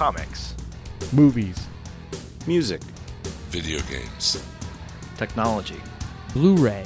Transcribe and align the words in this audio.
Comics. 0.00 0.54
Movies. 1.12 1.58
Music. 2.46 2.80
Video 3.50 3.80
games. 3.80 4.42
Technology. 5.18 5.78
Blu-ray. 6.32 6.84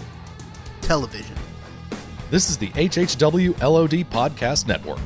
Television. 0.81 1.37
This 2.33 2.51
is 2.51 2.59
the 2.59 2.71
HHW 2.71 3.57
LOD 3.63 4.11
Podcast 4.11 4.67
Network. 4.67 4.99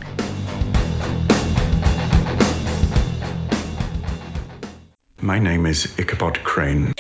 My 5.20 5.38
name 5.38 5.66
is 5.66 5.98
Ichabod 5.98 6.43
Crane. 6.43 6.95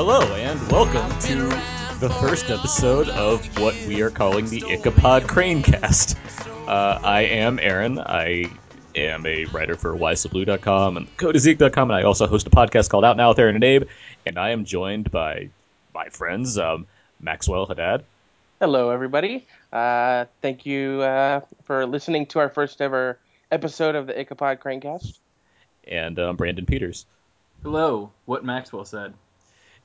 Hello, 0.00 0.20
and 0.20 0.70
welcome 0.70 1.10
to 1.22 1.48
the 1.98 2.08
first 2.20 2.50
episode 2.50 3.08
of 3.08 3.44
what 3.58 3.74
we 3.88 4.00
are 4.00 4.10
calling 4.10 4.48
the 4.48 4.62
Ichabod 4.68 5.24
Cranecast. 5.24 6.16
Uh, 6.68 7.00
I 7.02 7.22
am 7.22 7.58
Aaron. 7.58 7.98
I 7.98 8.48
am 8.94 9.26
a 9.26 9.46
writer 9.46 9.74
for 9.74 9.96
wiselyblue.com 9.96 10.98
and 10.98 11.16
codezeek.com, 11.16 11.90
and 11.90 11.98
I 11.98 12.04
also 12.04 12.28
host 12.28 12.46
a 12.46 12.50
podcast 12.50 12.90
called 12.90 13.04
Out 13.04 13.16
Now 13.16 13.30
with 13.30 13.40
Aaron 13.40 13.56
and 13.56 13.64
Abe. 13.64 13.88
And 14.24 14.38
I 14.38 14.50
am 14.50 14.64
joined 14.64 15.10
by 15.10 15.48
my 15.92 16.08
friends, 16.10 16.58
um, 16.58 16.86
Maxwell 17.20 17.66
Haddad. 17.66 18.04
Hello, 18.60 18.90
everybody. 18.90 19.48
Uh, 19.72 20.26
thank 20.42 20.64
you 20.64 21.02
uh, 21.02 21.40
for 21.64 21.86
listening 21.86 22.26
to 22.26 22.38
our 22.38 22.50
first 22.50 22.80
ever 22.80 23.18
episode 23.50 23.96
of 23.96 24.06
the 24.06 24.16
Ichabod 24.16 24.60
Cranecast. 24.60 25.18
and 25.88 26.20
um, 26.20 26.36
Brandon 26.36 26.66
Peters. 26.66 27.04
Hello, 27.64 28.12
what 28.26 28.44
Maxwell 28.44 28.84
said. 28.84 29.12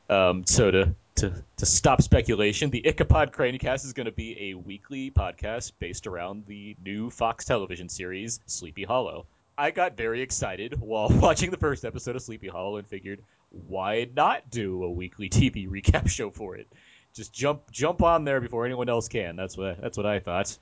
Um, 0.10 0.46
so 0.46 0.72
to, 0.72 0.96
to 1.16 1.34
to 1.58 1.66
stop 1.66 2.02
speculation, 2.02 2.70
the 2.70 2.86
Ichabod 2.86 3.32
Cranecast 3.32 3.86
is 3.86 3.94
going 3.94 4.06
to 4.06 4.12
be 4.12 4.50
a 4.52 4.54
weekly 4.56 5.12
podcast 5.12 5.72
based 5.80 6.08
around 6.08 6.46
the 6.48 6.76
new 6.84 7.10
Fox 7.10 7.46
television 7.46 7.90
series 7.90 8.40
Sleepy 8.46 8.84
Hollow. 8.84 9.26
I 9.58 9.72
got 9.72 9.96
very 9.96 10.22
excited 10.22 10.80
while 10.80 11.10
watching 11.12 11.52
the 11.52 11.58
first 11.58 11.86
episode 11.86 12.16
of 12.16 12.22
Sleepy 12.22 12.48
Hollow 12.48 12.78
and 12.78 12.88
figured, 12.88 13.20
why 13.68 14.08
not 14.16 14.50
do 14.50 14.84
a 14.84 14.92
weekly 14.92 15.30
TV 15.30 15.70
recap 15.70 16.10
show 16.10 16.30
for 16.32 16.56
it? 16.56 16.68
Just 17.14 17.32
jump 17.32 17.70
jump 17.72 18.02
on 18.02 18.24
there 18.26 18.42
before 18.42 18.66
anyone 18.66 18.90
else 18.90 19.08
can. 19.08 19.36
That's 19.36 19.56
what 19.56 19.80
that's 19.80 19.98
what 19.98 20.06
I 20.08 20.20
thought. 20.20 20.58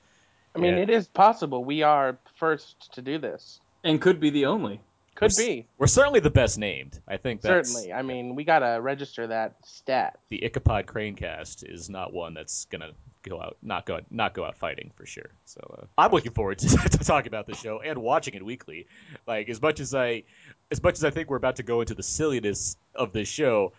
I 0.54 0.58
mean, 0.58 0.76
Yeah. 0.76 0.82
it 0.82 0.90
is 0.90 1.08
possible 1.08 1.64
we 1.64 1.82
are 1.82 2.18
first 2.36 2.92
to 2.92 3.00
do 3.02 3.16
this. 3.18 3.60
And 3.84 4.00
could 4.00 4.20
be 4.20 4.30
the 4.30 4.46
only. 4.46 4.80
Could 5.22 5.32
We're 5.38 5.46
be. 5.46 5.66
We're 5.78 5.86
certainly 5.86 6.18
the 6.20 6.30
best 6.30 6.58
named. 6.58 7.00
I 7.06 7.16
think 7.16 7.42
that's 7.42 7.70
Certainly. 7.70 7.92
I 7.92 8.02
mean, 8.02 8.34
we 8.34 8.42
got 8.42 8.58
to 8.60 8.80
register 8.80 9.28
that 9.28 9.54
stat. 9.64 10.18
the 10.30 10.44
Ichabod 10.44 10.86
Cranecast 10.86 11.62
is 11.68 11.88
not 11.88 12.12
one 12.12 12.34
that's 12.34 12.64
gonna 12.66 12.90
go 13.22 13.40
out 13.40 13.56
not 13.62 13.86
go 13.86 14.00
not 14.10 14.34
go 14.34 14.44
out 14.44 14.56
fighting 14.56 14.90
for 14.96 15.06
sure. 15.06 15.30
So 15.44 15.60
uh, 15.78 15.86
I'm 15.96 16.10
looking 16.10 16.32
forward 16.32 16.58
to, 16.58 16.68
to 16.90 16.98
talking 16.98 17.28
about 17.28 17.46
the 17.46 17.54
show 17.54 17.80
and 17.80 18.02
watching 18.02 18.34
it 18.34 18.44
weekly. 18.44 18.86
Like 19.26 19.48
as 19.48 19.62
much 19.62 19.78
as 19.78 19.94
I 19.94 20.24
as 20.72 20.82
much 20.82 20.94
as 20.94 21.04
I 21.04 21.10
think 21.10 21.30
we're 21.30 21.36
about 21.36 21.56
to 21.56 21.62
go 21.62 21.80
into 21.80 21.94
the 21.94 22.02
silliness 22.02 22.76
of 22.94 23.12
this 23.12 23.28
show, 23.28 23.72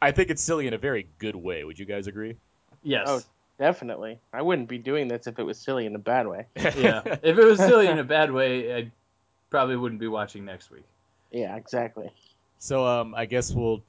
I 0.00 0.12
think 0.12 0.30
it's 0.30 0.42
silly 0.42 0.66
in 0.66 0.72
a 0.72 0.78
very 0.78 1.06
good 1.18 1.36
way. 1.36 1.64
Would 1.64 1.78
you 1.78 1.84
guys 1.84 2.06
agree? 2.06 2.36
Yes. 2.82 3.04
Oh, 3.08 3.20
definitely. 3.58 4.20
I 4.32 4.40
wouldn't 4.40 4.68
be 4.68 4.78
doing 4.78 5.08
this 5.08 5.26
if 5.26 5.38
it 5.38 5.42
was 5.42 5.58
silly 5.58 5.84
in 5.84 5.94
a 5.94 5.98
bad 5.98 6.26
way. 6.26 6.46
yeah. 6.56 7.02
If 7.04 7.36
it 7.36 7.44
was 7.44 7.58
silly 7.58 7.88
in 7.88 7.98
a 7.98 8.04
bad 8.04 8.32
way, 8.32 8.74
I 8.74 8.90
probably 9.50 9.76
wouldn't 9.76 10.00
be 10.00 10.08
watching 10.08 10.44
next 10.44 10.70
week. 10.70 10.84
Yeah, 11.30 11.56
exactly. 11.56 12.10
So 12.58 12.86
um, 12.86 13.14
I 13.14 13.26
guess 13.26 13.52
we'll 13.52 13.82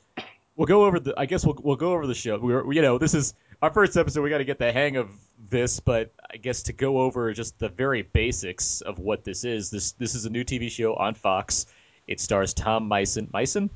we'll 0.55 0.67
go 0.67 0.85
over 0.85 0.99
the 0.99 1.13
I 1.17 1.25
guess 1.25 1.45
we'll 1.45 1.57
we'll 1.61 1.75
go 1.75 1.93
over 1.93 2.05
the 2.05 2.13
show. 2.13 2.38
We're 2.38 2.71
you 2.73 2.81
know 2.81 2.97
this 2.97 3.13
is 3.13 3.33
our 3.61 3.71
first 3.71 3.97
episode. 3.97 4.22
We 4.22 4.29
got 4.29 4.39
to 4.39 4.45
get 4.45 4.59
the 4.59 4.72
hang 4.72 4.97
of 4.97 5.09
this, 5.50 5.79
but 5.79 6.13
I 6.31 6.38
guess 6.38 6.63
to 6.63 6.73
go 6.73 7.00
over 7.01 7.34
just 7.34 7.57
the 7.59 7.69
very 7.69 8.03
basics 8.03 8.81
of 8.81 9.00
what 9.00 9.23
this 9.23 9.44
is. 9.44 9.69
This 9.69 9.94
this 9.94 10.16
is 10.16 10.25
a 10.25 10.29
new 10.29 10.44
TV 10.44 10.69
show 10.69 10.95
on 10.95 11.13
Fox. 11.13 11.66
It 12.07 12.19
stars 12.19 12.53
Tom 12.53 12.88
Mison. 12.88 13.29
Mison? 13.34 13.69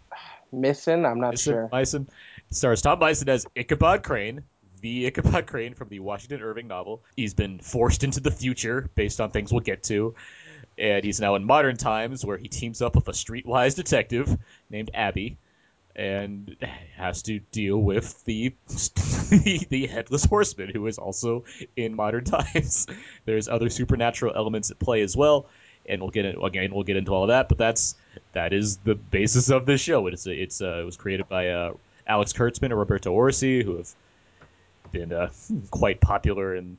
Missing? 0.51 1.05
I'm 1.05 1.19
not 1.19 1.31
Mison? 1.31 1.53
sure. 1.53 1.69
Mison. 1.71 2.09
It 2.49 2.55
stars 2.55 2.81
Tom 2.81 2.99
Mison 2.99 3.29
as 3.29 3.45
Ichabod 3.55 4.03
Crane, 4.03 4.43
the 4.81 5.05
Ichabod 5.05 5.47
Crane 5.47 5.73
from 5.73 5.89
the 5.89 5.99
Washington 5.99 6.41
Irving 6.41 6.67
novel. 6.67 7.03
He's 7.15 7.33
been 7.33 7.59
forced 7.59 8.03
into 8.03 8.19
the 8.19 8.31
future 8.31 8.89
based 8.95 9.21
on 9.21 9.31
things 9.31 9.51
we'll 9.51 9.61
get 9.61 9.83
to. 9.83 10.15
And 10.77 11.03
he's 11.03 11.19
now 11.19 11.35
in 11.35 11.43
modern 11.43 11.77
times 11.77 12.25
where 12.25 12.37
he 12.37 12.47
teams 12.47 12.81
up 12.81 12.95
with 12.95 13.07
a 13.07 13.11
streetwise 13.11 13.75
detective 13.75 14.37
named 14.69 14.91
Abby 14.93 15.37
and 15.95 16.55
has 16.95 17.21
to 17.23 17.39
deal 17.39 17.77
with 17.77 18.23
the 18.25 18.53
the, 19.69 19.87
headless 19.87 20.25
horseman 20.25 20.69
who 20.69 20.87
is 20.87 20.97
also 20.97 21.43
in 21.75 21.95
modern 21.95 22.23
times. 22.25 22.87
There's 23.25 23.47
other 23.47 23.69
supernatural 23.69 24.33
elements 24.35 24.71
at 24.71 24.79
play 24.79 25.01
as 25.01 25.15
well, 25.15 25.47
and 25.85 26.01
we'll 26.01 26.09
get 26.09 26.25
in, 26.25 26.41
again 26.43 26.73
we'll 26.73 26.83
get 26.83 26.97
into 26.97 27.11
all 27.13 27.23
of 27.23 27.27
that. 27.29 27.49
But 27.49 27.57
that's 27.57 27.95
that 28.33 28.53
is 28.53 28.77
the 28.77 28.95
basis 28.95 29.49
of 29.49 29.65
this 29.65 29.81
show. 29.81 30.07
It's 30.07 30.25
it's 30.25 30.61
it 30.61 30.85
was 30.85 30.97
created 30.97 31.29
by 31.29 31.49
uh, 31.49 31.73
Alex 32.07 32.33
Kurtzman 32.33 32.63
and 32.63 32.79
Roberto 32.79 33.13
Orci, 33.13 33.63
who 33.63 33.77
have 33.77 33.93
been 34.91 35.13
uh, 35.13 35.29
quite 35.69 36.01
popular 36.01 36.55
in 36.55 36.77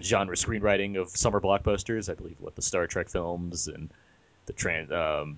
genre 0.00 0.36
screenwriting 0.36 1.00
of 1.00 1.10
summer 1.10 1.40
blockbusters. 1.40 2.10
I 2.10 2.14
believe 2.14 2.36
what 2.38 2.54
the 2.54 2.62
Star 2.62 2.86
Trek 2.86 3.08
films 3.08 3.68
and 3.68 3.90
the 4.46 4.52
trans 4.52 4.90
um, 4.90 5.36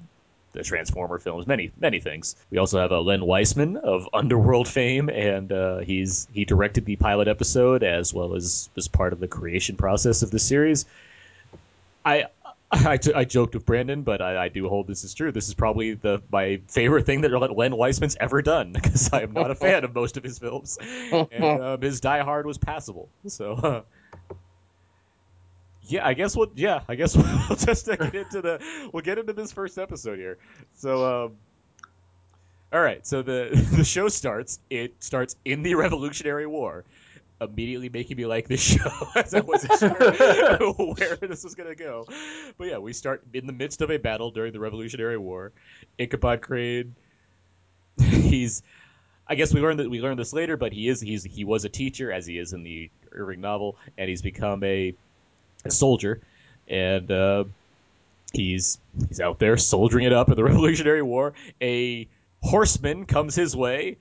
the 0.54 0.62
Transformer 0.62 1.18
films, 1.18 1.46
many 1.46 1.70
many 1.78 2.00
things. 2.00 2.36
We 2.50 2.58
also 2.58 2.78
have 2.78 2.92
uh, 2.92 3.00
Len 3.00 3.24
Wiseman 3.24 3.76
of 3.76 4.08
Underworld 4.14 4.68
fame, 4.68 5.10
and 5.10 5.52
uh, 5.52 5.78
he's 5.78 6.26
he 6.32 6.44
directed 6.44 6.86
the 6.86 6.96
pilot 6.96 7.28
episode 7.28 7.82
as 7.82 8.14
well 8.14 8.34
as 8.34 8.70
was 8.74 8.88
part 8.88 9.12
of 9.12 9.20
the 9.20 9.28
creation 9.28 9.76
process 9.76 10.22
of 10.22 10.30
the 10.30 10.38
series. 10.38 10.86
I. 12.04 12.26
I, 12.72 12.98
I 13.14 13.24
joked 13.24 13.54
with 13.54 13.64
Brandon, 13.64 14.02
but 14.02 14.20
I, 14.20 14.46
I 14.46 14.48
do 14.48 14.68
hold 14.68 14.88
this 14.88 15.04
is 15.04 15.14
true. 15.14 15.30
This 15.30 15.46
is 15.46 15.54
probably 15.54 15.94
the 15.94 16.20
my 16.32 16.60
favorite 16.66 17.06
thing 17.06 17.20
that 17.20 17.30
Len 17.30 17.76
Wiseman's 17.76 18.16
ever 18.18 18.42
done 18.42 18.72
because 18.72 19.12
I 19.12 19.22
am 19.22 19.32
not 19.32 19.52
a 19.52 19.54
fan 19.54 19.84
of 19.84 19.94
most 19.94 20.16
of 20.16 20.24
his 20.24 20.40
films, 20.40 20.76
and 21.12 21.62
um, 21.62 21.80
his 21.80 22.00
Die 22.00 22.22
Hard 22.22 22.46
was 22.46 22.58
passable. 22.58 23.08
So, 23.28 23.52
uh, 23.52 23.82
yeah, 25.86 26.06
I 26.06 26.14
guess 26.14 26.36
we'll 26.36 26.50
yeah, 26.54 26.80
I 26.88 26.94
guess 26.94 27.16
we'll 27.48 27.56
just 27.56 27.86
get 27.86 28.14
into 28.14 28.40
the 28.40 28.90
we'll 28.92 29.02
get 29.02 29.18
into 29.18 29.32
this 29.32 29.52
first 29.52 29.78
episode 29.78 30.18
here. 30.18 30.38
So, 30.74 31.24
um, 31.24 31.36
all 32.72 32.80
right, 32.80 33.06
so 33.06 33.22
the 33.22 33.50
the 33.76 33.84
show 33.84 34.08
starts. 34.08 34.58
It 34.70 34.94
starts 35.00 35.36
in 35.44 35.62
the 35.62 35.74
Revolutionary 35.74 36.46
War, 36.46 36.84
immediately 37.40 37.88
making 37.88 38.16
me 38.16 38.26
like 38.26 38.48
this 38.48 38.60
show 38.76 38.90
as 39.14 39.34
I 39.34 39.40
wasn't 39.40 39.78
sure 39.78 40.94
where 40.94 41.16
this 41.16 41.44
was 41.44 41.54
gonna 41.54 41.74
go. 41.74 42.06
But 42.56 42.68
yeah, 42.68 42.78
we 42.78 42.92
start 42.92 43.22
in 43.32 43.46
the 43.46 43.52
midst 43.52 43.82
of 43.82 43.90
a 43.90 43.98
battle 43.98 44.30
during 44.30 44.52
the 44.52 44.60
Revolutionary 44.60 45.18
War. 45.18 45.52
Ichabod 45.98 46.40
Crane, 46.40 46.94
he's 47.98 48.62
I 49.26 49.34
guess 49.36 49.54
we 49.54 49.60
learned 49.60 49.80
that 49.80 49.90
we 49.90 50.00
learned 50.00 50.18
this 50.18 50.32
later, 50.32 50.56
but 50.56 50.72
he 50.72 50.88
is 50.88 51.00
he's 51.00 51.24
he 51.24 51.44
was 51.44 51.64
a 51.64 51.68
teacher 51.68 52.12
as 52.12 52.26
he 52.26 52.38
is 52.38 52.52
in 52.52 52.62
the 52.62 52.90
Irving 53.12 53.40
novel, 53.40 53.76
and 53.96 54.08
he's 54.08 54.22
become 54.22 54.62
a 54.64 54.94
soldier, 55.72 56.20
and 56.68 57.10
uh, 57.10 57.44
he's 58.32 58.78
he's 59.08 59.20
out 59.20 59.38
there 59.38 59.56
soldiering 59.56 60.04
it 60.04 60.12
up 60.12 60.28
in 60.28 60.36
the 60.36 60.44
Revolutionary 60.52 61.02
War. 61.02 61.34
A 61.60 62.08
horseman 62.42 63.06
comes 63.06 63.34
his 63.34 63.56
way. 63.56 63.98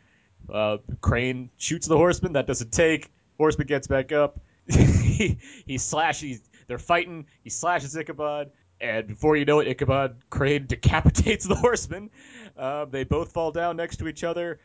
Uh, 0.52 0.78
Crane 1.02 1.50
shoots 1.58 1.88
the 1.88 1.98
horseman. 1.98 2.34
That 2.34 2.48
doesn't 2.48 2.72
take. 2.72 3.10
Horseman 3.38 3.68
gets 3.68 3.88
back 3.88 4.12
up. 4.12 4.40
he 4.68 5.38
he 5.66 5.78
slashes. 5.78 6.42
They're 6.68 6.80
fighting. 6.80 7.26
He 7.44 7.50
slashes 7.50 7.96
Ichabod, 7.96 8.52
and 8.80 9.08
before 9.08 9.38
you 9.38 9.46
know 9.46 9.60
it, 9.60 9.68
Ichabod 9.68 10.16
Crane 10.30 10.66
decapitates 10.68 11.46
the 11.48 11.56
horseman. 11.56 12.10
Uh, 12.58 12.86
they 12.86 13.04
both 13.04 13.32
fall 13.32 13.52
down 13.52 13.78
next 13.78 13.98
to 13.98 14.08
each 14.08 14.24
other 14.24 14.60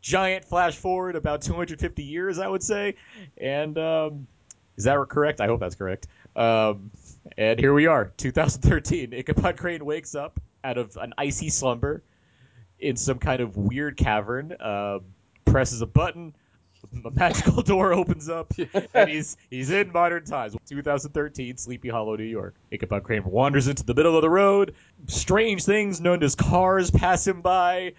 giant 0.00 0.44
flash 0.44 0.76
forward 0.76 1.16
about 1.16 1.42
250 1.42 2.02
years, 2.02 2.38
I 2.38 2.48
would 2.48 2.62
say. 2.62 2.94
And 3.36 3.76
um, 3.78 4.26
is 4.76 4.84
that 4.84 4.96
correct? 5.08 5.40
I 5.40 5.46
hope 5.46 5.60
that's 5.60 5.74
correct. 5.74 6.06
Um, 6.38 6.92
and 7.36 7.58
here 7.58 7.74
we 7.74 7.86
are, 7.86 8.12
2013. 8.16 9.12
Ichabod 9.12 9.56
Crane 9.56 9.84
wakes 9.84 10.14
up 10.14 10.40
out 10.62 10.78
of 10.78 10.96
an 10.96 11.12
icy 11.18 11.50
slumber 11.50 12.02
in 12.78 12.96
some 12.96 13.18
kind 13.18 13.40
of 13.40 13.56
weird 13.56 13.96
cavern, 13.96 14.52
uh, 14.52 15.00
presses 15.44 15.82
a 15.82 15.86
button. 15.86 16.34
A 17.04 17.10
magical 17.10 17.60
door 17.64 17.92
opens 17.92 18.28
up, 18.28 18.52
and 18.94 19.10
he's 19.10 19.36
he's 19.50 19.70
in 19.70 19.90
modern 19.90 20.24
times. 20.24 20.56
2013, 20.68 21.56
Sleepy 21.56 21.88
Hollow, 21.88 22.14
New 22.14 22.22
York. 22.22 22.54
Ichabod 22.70 23.02
Crane 23.02 23.24
wanders 23.24 23.66
into 23.66 23.84
the 23.84 23.94
middle 23.94 24.14
of 24.14 24.22
the 24.22 24.30
road. 24.30 24.76
Strange 25.08 25.64
things 25.64 26.00
known 26.00 26.22
as 26.22 26.36
cars 26.36 26.92
pass 26.92 27.26
him 27.26 27.42
by. 27.42 27.94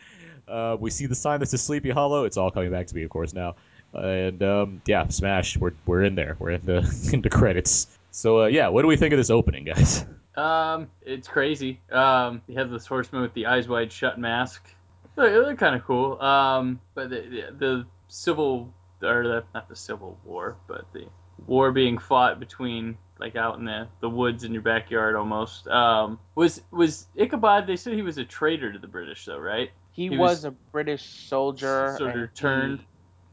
Uh, 0.47 0.77
we 0.80 0.91
see 0.91 1.07
the 1.07 1.15
sign 1.15 1.41
that 1.41 1.47
says 1.47 1.62
Sleepy 1.62 1.89
Hollow. 1.89 2.24
It's 2.24 2.38
all 2.38 2.51
coming 2.51 2.71
back 2.71 2.88
to 2.88 2.95
me, 2.95 3.03
of 3.03 3.09
course, 3.09 3.33
now. 3.33 3.56
And 3.94 4.41
um, 4.41 4.81
yeah, 4.86 5.09
Smash. 5.09 5.57
We're 5.57 5.74
we're 5.86 6.03
in 6.03 6.15
there. 6.15 6.38
We're 6.39 6.51
in 6.51 6.65
the 6.65 7.09
in 7.13 7.21
the 7.21 7.30
credits. 7.30 7.99
So 8.12 8.44
uh, 8.44 8.46
yeah, 8.48 8.70
what 8.70 8.82
do 8.82 8.88
we 8.88 8.98
think 8.98 9.14
of 9.14 9.18
this 9.18 9.30
opening, 9.30 9.66
guys? 9.66 10.06
Um, 10.36 10.88
it's 11.02 11.28
crazy. 11.28 11.82
Um, 11.92 12.42
you 12.48 12.58
have 12.60 12.70
this 12.70 12.86
horseman 12.86 13.22
with 13.24 13.34
the 13.34 13.48
eyes 13.48 13.68
wide 13.68 13.92
shut 13.92 14.18
mask. 14.18 14.70
They're, 15.16 15.44
they're 15.44 15.56
kind 15.56 15.76
of 15.76 15.84
cool. 15.84 16.22
Um, 16.22 16.80
but 16.96 17.10
the, 17.10 17.22
the, 17.22 17.56
the 17.58 17.86
civil 18.08 18.74
or 19.02 19.24
the, 19.24 19.44
not 19.54 19.68
the 19.68 19.76
civil 19.76 20.18
war, 20.24 20.56
but 20.68 20.86
the 20.94 21.08
war 21.46 21.72
being 21.72 21.98
fought 21.98 22.40
between 22.40 22.98
like 23.20 23.36
out 23.36 23.58
in 23.60 23.66
the, 23.66 23.88
the 24.00 24.10
woods 24.10 24.46
in 24.46 24.54
your 24.54 24.62
backyard 24.62 25.16
almost. 25.16 25.68
Um, 25.68 26.20
was 26.36 26.62
was 26.72 27.08
Ichabod? 27.18 27.68
They 27.68 27.76
said 27.76 27.94
he 27.94 28.02
was 28.02 28.18
a 28.18 28.24
traitor 28.26 28.72
to 28.72 28.80
the 28.80 28.88
British, 28.88 29.26
though, 29.26 29.40
right? 29.40 29.72
He, 29.92 30.04
He 30.04 30.10
was, 30.12 30.18
was 30.18 30.46
a 30.46 30.52
British 30.52 31.04
soldier. 31.04 31.96
sort 31.98 32.18
of 32.18 32.34
turned. 32.34 32.80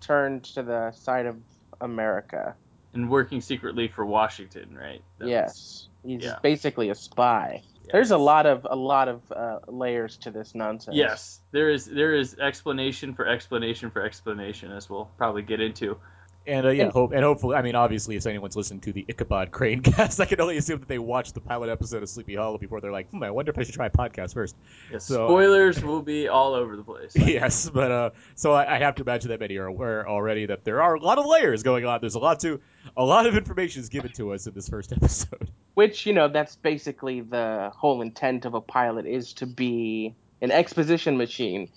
turned 0.00 0.44
to 0.44 0.62
the 0.62 0.90
side 0.92 1.26
of 1.26 1.36
America. 1.80 2.56
And 2.96 3.10
working 3.10 3.42
secretly 3.42 3.88
for 3.88 4.06
Washington, 4.06 4.74
right? 4.74 5.02
That 5.18 5.24
was- 5.26 5.30
yes, 5.30 5.88
he's 6.02 6.24
yeah. 6.24 6.38
basically 6.42 6.88
a 6.88 6.94
spy. 6.94 7.62
yes. 7.82 7.92
There's 7.92 8.10
a 8.10 8.16
lot 8.16 8.46
of 8.46 8.66
a 8.68 8.74
lot 8.76 9.08
of 9.08 9.20
uh, 9.30 9.58
layers 9.68 10.16
to 10.18 10.30
this 10.30 10.54
nonsense. 10.54 10.96
Yes, 10.96 11.40
there 11.52 11.70
is 11.70 11.84
there 11.84 12.14
is 12.14 12.36
explanation 12.38 13.12
for 13.14 13.26
explanation 13.26 13.90
for 13.90 14.02
explanation, 14.02 14.72
as 14.72 14.88
we'll 14.88 15.10
probably 15.18 15.42
get 15.42 15.60
into. 15.60 15.98
And 16.46 16.64
uh, 16.66 16.70
yeah, 16.70 16.84
And- 16.84 16.92
hope 16.92 17.12
and 17.12 17.22
hopefully, 17.24 17.56
I 17.56 17.62
mean, 17.62 17.74
obviously, 17.74 18.14
if 18.16 18.24
anyone's 18.26 18.54
listening 18.56 18.80
to 18.82 18.92
the 18.92 19.04
Ichabod 19.08 19.50
Crane 19.50 19.80
cast, 19.82 20.20
I 20.20 20.26
can 20.26 20.40
only 20.40 20.56
assume 20.56 20.78
that 20.80 20.88
they 20.88 20.98
watched 20.98 21.34
the 21.34 21.40
pilot 21.40 21.68
episode 21.70 22.02
of 22.02 22.08
Sleepy 22.08 22.36
Hollow 22.36 22.56
before 22.58 22.80
they're 22.80 22.92
like, 22.92 23.08
hmm, 23.10 23.22
I 23.22 23.30
wonder 23.30 23.50
if 23.50 23.58
I 23.58 23.64
should 23.64 23.74
try 23.74 23.86
a 23.86 23.90
podcast 23.90 24.34
first. 24.34 24.54
Yes, 24.92 25.04
So- 25.04 25.26
spoilers 25.26 25.82
will 25.82 26.02
be 26.02 26.28
all 26.28 26.54
over 26.54 26.76
the 26.76 26.84
place. 26.84 27.12
yes, 27.16 27.68
but 27.68 27.90
uh, 27.90 28.10
so 28.36 28.52
I, 28.52 28.76
I 28.76 28.78
have 28.78 28.94
to 28.96 29.02
imagine 29.02 29.30
that 29.30 29.40
many 29.40 29.56
are 29.56 29.66
aware 29.66 30.08
already 30.08 30.46
that 30.46 30.64
there 30.64 30.82
are 30.82 30.94
a 30.94 31.00
lot 31.00 31.18
of 31.18 31.26
layers 31.26 31.62
going 31.62 31.84
on. 31.84 32.00
There's 32.00 32.14
a 32.14 32.20
lot 32.20 32.40
to, 32.40 32.60
a 32.96 33.04
lot 33.04 33.26
of 33.26 33.36
information 33.36 33.80
is 33.82 33.88
given 33.88 34.12
to 34.12 34.32
us 34.32 34.46
in 34.46 34.54
this 34.54 34.68
first 34.68 34.92
episode. 34.96 35.50
Which 35.74 36.06
you 36.06 36.12
know, 36.12 36.28
that's 36.28 36.56
basically 36.56 37.20
the 37.22 37.70
whole 37.74 38.02
intent 38.02 38.44
of 38.44 38.54
a 38.54 38.60
pilot 38.60 39.06
is 39.06 39.32
to 39.34 39.46
be 39.46 40.14
an 40.40 40.50
exposition 40.50 41.16
machine. 41.16 41.68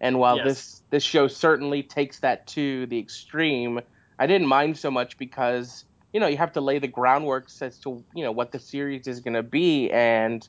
And 0.00 0.18
while 0.20 0.36
Yes. 0.36 0.44
this 0.46 0.82
this 0.90 1.02
show 1.02 1.26
certainly 1.26 1.82
takes 1.82 2.20
that 2.20 2.46
to 2.48 2.86
the 2.86 2.98
extreme, 2.98 3.80
I 4.18 4.26
didn't 4.26 4.46
mind 4.48 4.76
so 4.76 4.90
much 4.90 5.18
because 5.18 5.84
you 6.12 6.20
know 6.20 6.26
you 6.26 6.36
have 6.36 6.52
to 6.52 6.60
lay 6.60 6.78
the 6.78 6.88
groundwork 6.88 7.48
as 7.60 7.78
to 7.80 8.04
you 8.14 8.24
know 8.24 8.32
what 8.32 8.52
the 8.52 8.58
series 8.58 9.06
is 9.06 9.20
going 9.20 9.34
to 9.34 9.42
be 9.42 9.90
and 9.90 10.46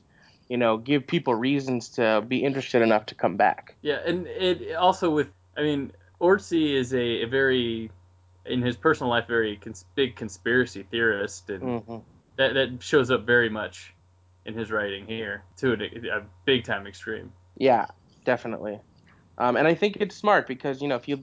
you 0.48 0.56
know 0.56 0.76
give 0.76 1.06
people 1.06 1.34
reasons 1.34 1.88
to 1.90 2.24
be 2.26 2.42
interested 2.44 2.82
enough 2.82 3.06
to 3.06 3.14
come 3.14 3.36
back. 3.36 3.76
Yeah, 3.82 3.98
and 4.06 4.26
it 4.26 4.74
also 4.74 5.10
with 5.10 5.28
I 5.56 5.62
mean, 5.62 5.92
Orci 6.20 6.74
is 6.74 6.94
a, 6.94 7.22
a 7.22 7.24
very 7.26 7.90
in 8.46 8.62
his 8.62 8.76
personal 8.76 9.10
life 9.10 9.26
very 9.26 9.56
cons- 9.56 9.84
big 9.94 10.16
conspiracy 10.16 10.82
theorist, 10.90 11.50
and 11.50 11.82
hmm 11.82 11.96
that 12.36 12.54
that 12.54 12.82
shows 12.82 13.10
up 13.10 13.26
very 13.26 13.50
much 13.50 13.94
in 14.46 14.54
his 14.54 14.70
writing 14.70 15.06
here 15.06 15.44
to 15.56 15.72
a, 15.72 16.18
a 16.18 16.22
big 16.46 16.64
time 16.64 16.86
extreme. 16.86 17.32
Yeah, 17.56 17.86
definitely. 18.24 18.80
Um, 19.36 19.56
and 19.56 19.66
I 19.66 19.74
think 19.74 19.96
it's 20.00 20.16
smart 20.16 20.46
because, 20.46 20.80
you 20.80 20.88
know, 20.88 20.96
if 20.96 21.08
you 21.08 21.22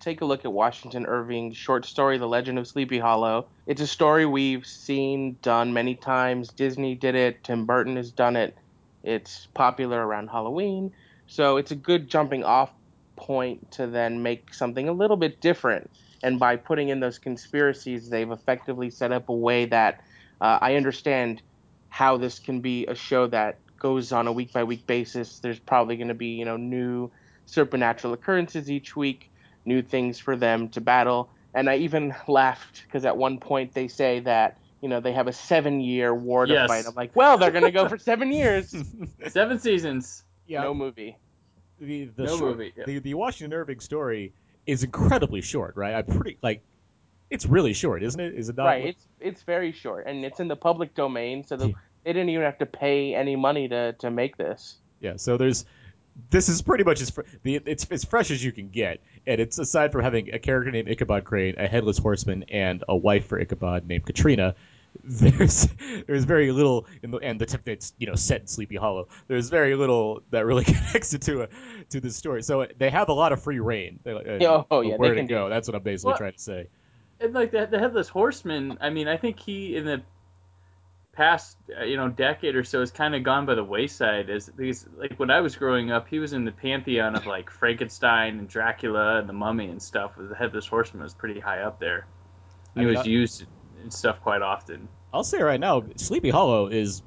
take 0.00 0.22
a 0.22 0.24
look 0.24 0.44
at 0.44 0.52
Washington 0.52 1.06
Irving's 1.06 1.56
short 1.56 1.84
story, 1.84 2.18
The 2.18 2.26
Legend 2.26 2.58
of 2.58 2.66
Sleepy 2.66 2.98
Hollow, 2.98 3.46
it's 3.66 3.80
a 3.80 3.86
story 3.86 4.26
we've 4.26 4.66
seen 4.66 5.36
done 5.42 5.72
many 5.72 5.94
times. 5.94 6.48
Disney 6.48 6.94
did 6.94 7.14
it, 7.14 7.44
Tim 7.44 7.66
Burton 7.66 7.96
has 7.96 8.10
done 8.10 8.34
it. 8.34 8.56
It's 9.02 9.46
popular 9.54 10.04
around 10.04 10.28
Halloween. 10.28 10.92
So 11.26 11.58
it's 11.58 11.70
a 11.70 11.76
good 11.76 12.08
jumping 12.08 12.44
off 12.44 12.70
point 13.16 13.70
to 13.72 13.86
then 13.86 14.22
make 14.22 14.54
something 14.54 14.88
a 14.88 14.92
little 14.92 15.16
bit 15.16 15.40
different. 15.40 15.90
And 16.22 16.38
by 16.38 16.56
putting 16.56 16.88
in 16.88 17.00
those 17.00 17.18
conspiracies, 17.18 18.08
they've 18.08 18.30
effectively 18.30 18.90
set 18.90 19.12
up 19.12 19.28
a 19.28 19.34
way 19.34 19.66
that 19.66 20.02
uh, 20.40 20.58
I 20.60 20.76
understand 20.76 21.42
how 21.88 22.16
this 22.16 22.38
can 22.38 22.60
be 22.60 22.86
a 22.86 22.94
show 22.94 23.26
that 23.28 23.58
goes 23.78 24.12
on 24.12 24.26
a 24.26 24.32
week 24.32 24.52
by 24.52 24.64
week 24.64 24.86
basis. 24.86 25.38
There's 25.38 25.58
probably 25.58 25.96
going 25.96 26.08
to 26.08 26.14
be, 26.14 26.28
you 26.28 26.44
know, 26.44 26.56
new 26.56 27.10
supernatural 27.46 28.12
occurrences 28.12 28.70
each 28.70 28.96
week, 28.96 29.29
new 29.70 29.82
things 29.82 30.18
for 30.18 30.34
them 30.36 30.68
to 30.70 30.80
battle. 30.80 31.30
And 31.54 31.68
I 31.70 31.76
even 31.86 32.14
laughed 32.28 32.82
because 32.86 33.04
at 33.04 33.16
one 33.16 33.38
point 33.38 33.72
they 33.74 33.88
say 33.88 34.20
that, 34.20 34.58
you 34.82 34.88
know, 34.88 35.00
they 35.00 35.12
have 35.12 35.28
a 35.28 35.32
seven 35.32 35.80
year 35.80 36.14
war 36.14 36.46
to 36.46 36.52
Yes. 36.52 36.68
fight. 36.68 36.84
I'm 36.88 36.94
like, 36.94 37.14
well, 37.14 37.38
they're 37.38 37.50
going 37.58 37.64
to 37.64 37.70
go 37.80 37.88
for 37.88 37.98
seven 37.98 38.32
years. 38.40 38.74
Seven 39.28 39.58
seasons. 39.58 40.22
yeah, 40.46 40.62
No 40.62 40.74
movie. 40.74 41.16
the 41.78 42.04
the, 42.16 42.24
No 42.24 42.36
short- 42.38 42.50
movie, 42.58 42.72
yeah. 42.76 42.84
the 42.86 42.98
the 42.98 43.14
Washington 43.14 43.52
Irving 43.58 43.80
story 43.80 44.32
is 44.66 44.82
incredibly 44.84 45.40
short, 45.42 45.72
right? 45.76 45.94
I'm 45.94 46.06
pretty 46.06 46.38
like, 46.42 46.62
it's 47.30 47.46
really 47.46 47.72
short, 47.72 48.02
isn't 48.02 48.20
it? 48.20 48.34
Is 48.34 48.48
it 48.50 48.56
not? 48.56 48.66
right. 48.66 48.86
It's 48.86 49.04
it's 49.28 49.42
very 49.42 49.72
short 49.72 50.06
and 50.06 50.24
it's 50.24 50.40
in 50.40 50.48
the 50.48 50.56
public 50.56 50.94
domain. 50.94 51.44
So 51.46 51.56
the, 51.56 51.68
Yeah. 51.68 51.74
they 52.04 52.12
didn't 52.12 52.30
even 52.30 52.44
have 52.44 52.58
to 52.58 52.66
pay 52.66 53.14
any 53.14 53.36
money 53.36 53.68
to, 53.68 53.92
to 54.04 54.10
make 54.10 54.36
this. 54.36 54.76
Yeah, 55.00 55.16
so 55.16 55.36
there's 55.36 55.64
this 56.30 56.48
is 56.48 56.62
pretty 56.62 56.84
much 56.84 57.00
as 57.00 57.10
fr- 57.10 57.22
the 57.42 57.56
it's 57.66 57.84
as 57.90 58.04
fresh 58.04 58.30
as 58.30 58.44
you 58.44 58.52
can 58.52 58.68
get, 58.68 59.00
and 59.26 59.40
it's 59.40 59.58
aside 59.58 59.92
from 59.92 60.02
having 60.02 60.32
a 60.34 60.38
character 60.38 60.70
named 60.70 60.88
Ichabod 60.88 61.24
Crane, 61.24 61.54
a 61.58 61.66
headless 61.66 61.98
horseman, 61.98 62.44
and 62.50 62.84
a 62.88 62.96
wife 62.96 63.26
for 63.26 63.38
Ichabod 63.38 63.86
named 63.86 64.06
Katrina. 64.06 64.54
There's 65.04 65.68
there's 66.08 66.24
very 66.24 66.50
little 66.50 66.84
in 67.04 67.12
the 67.12 67.18
and 67.18 67.40
the 67.40 67.46
tip 67.46 67.64
that's 67.64 67.92
you 67.98 68.08
know 68.08 68.16
set 68.16 68.40
in 68.40 68.46
Sleepy 68.48 68.74
Hollow. 68.74 69.06
There's 69.28 69.48
very 69.48 69.76
little 69.76 70.20
that 70.30 70.44
really 70.44 70.64
connects 70.72 71.14
it 71.14 71.22
to 71.22 71.42
a 71.42 71.48
to 71.90 72.00
the 72.00 72.10
story. 72.10 72.42
So 72.42 72.66
they 72.76 72.90
have 72.90 73.08
a 73.08 73.12
lot 73.12 73.32
of 73.32 73.40
free 73.40 73.60
reign. 73.60 74.00
uh, 74.04 74.10
Oh, 74.10 74.66
oh, 74.68 74.80
yeah, 74.80 74.96
where 74.96 75.10
they 75.10 75.14
to 75.14 75.20
can 75.20 75.26
do- 75.28 75.34
go? 75.34 75.48
That's 75.48 75.68
what 75.68 75.76
I'm 75.76 75.82
basically 75.84 76.10
Well- 76.10 76.18
trying 76.18 76.32
to 76.32 76.40
say. 76.40 76.66
And 77.20 77.32
like 77.34 77.52
the, 77.52 77.66
the 77.70 77.78
headless 77.78 78.08
horseman, 78.08 78.78
I 78.80 78.90
mean, 78.90 79.06
I 79.06 79.16
think 79.16 79.38
he 79.38 79.76
in 79.76 79.84
the 79.84 80.02
past 81.12 81.56
uh, 81.78 81.84
you 81.84 81.96
know 81.96 82.08
decade 82.08 82.54
or 82.56 82.64
so 82.64 82.80
has 82.80 82.90
kind 82.90 83.14
of 83.14 83.22
gone 83.22 83.46
by 83.46 83.54
the 83.54 83.64
wayside. 83.64 84.30
As 84.30 84.46
these 84.56 84.86
like 84.96 85.18
when 85.18 85.30
I 85.30 85.40
was 85.40 85.56
growing 85.56 85.90
up, 85.90 86.08
he 86.08 86.18
was 86.18 86.32
in 86.32 86.44
the 86.44 86.52
pantheon 86.52 87.16
of 87.16 87.26
like 87.26 87.50
Frankenstein 87.50 88.38
and 88.38 88.48
Dracula 88.48 89.18
and 89.18 89.28
the 89.28 89.32
Mummy 89.32 89.68
and 89.68 89.82
stuff. 89.82 90.12
The 90.16 90.34
headless 90.34 90.66
horseman 90.66 91.02
was 91.02 91.14
pretty 91.14 91.40
high 91.40 91.60
up 91.62 91.78
there. 91.80 92.06
He 92.74 92.80
I 92.82 92.84
mean, 92.84 92.94
was 92.94 93.06
I- 93.06 93.10
used 93.10 93.44
in 93.82 93.90
stuff 93.90 94.20
quite 94.20 94.42
often. 94.42 94.88
I'll 95.12 95.24
say 95.24 95.42
right 95.42 95.58
now, 95.58 95.82
Sleepy 95.96 96.30
Hollow 96.30 96.68
is. 96.68 97.02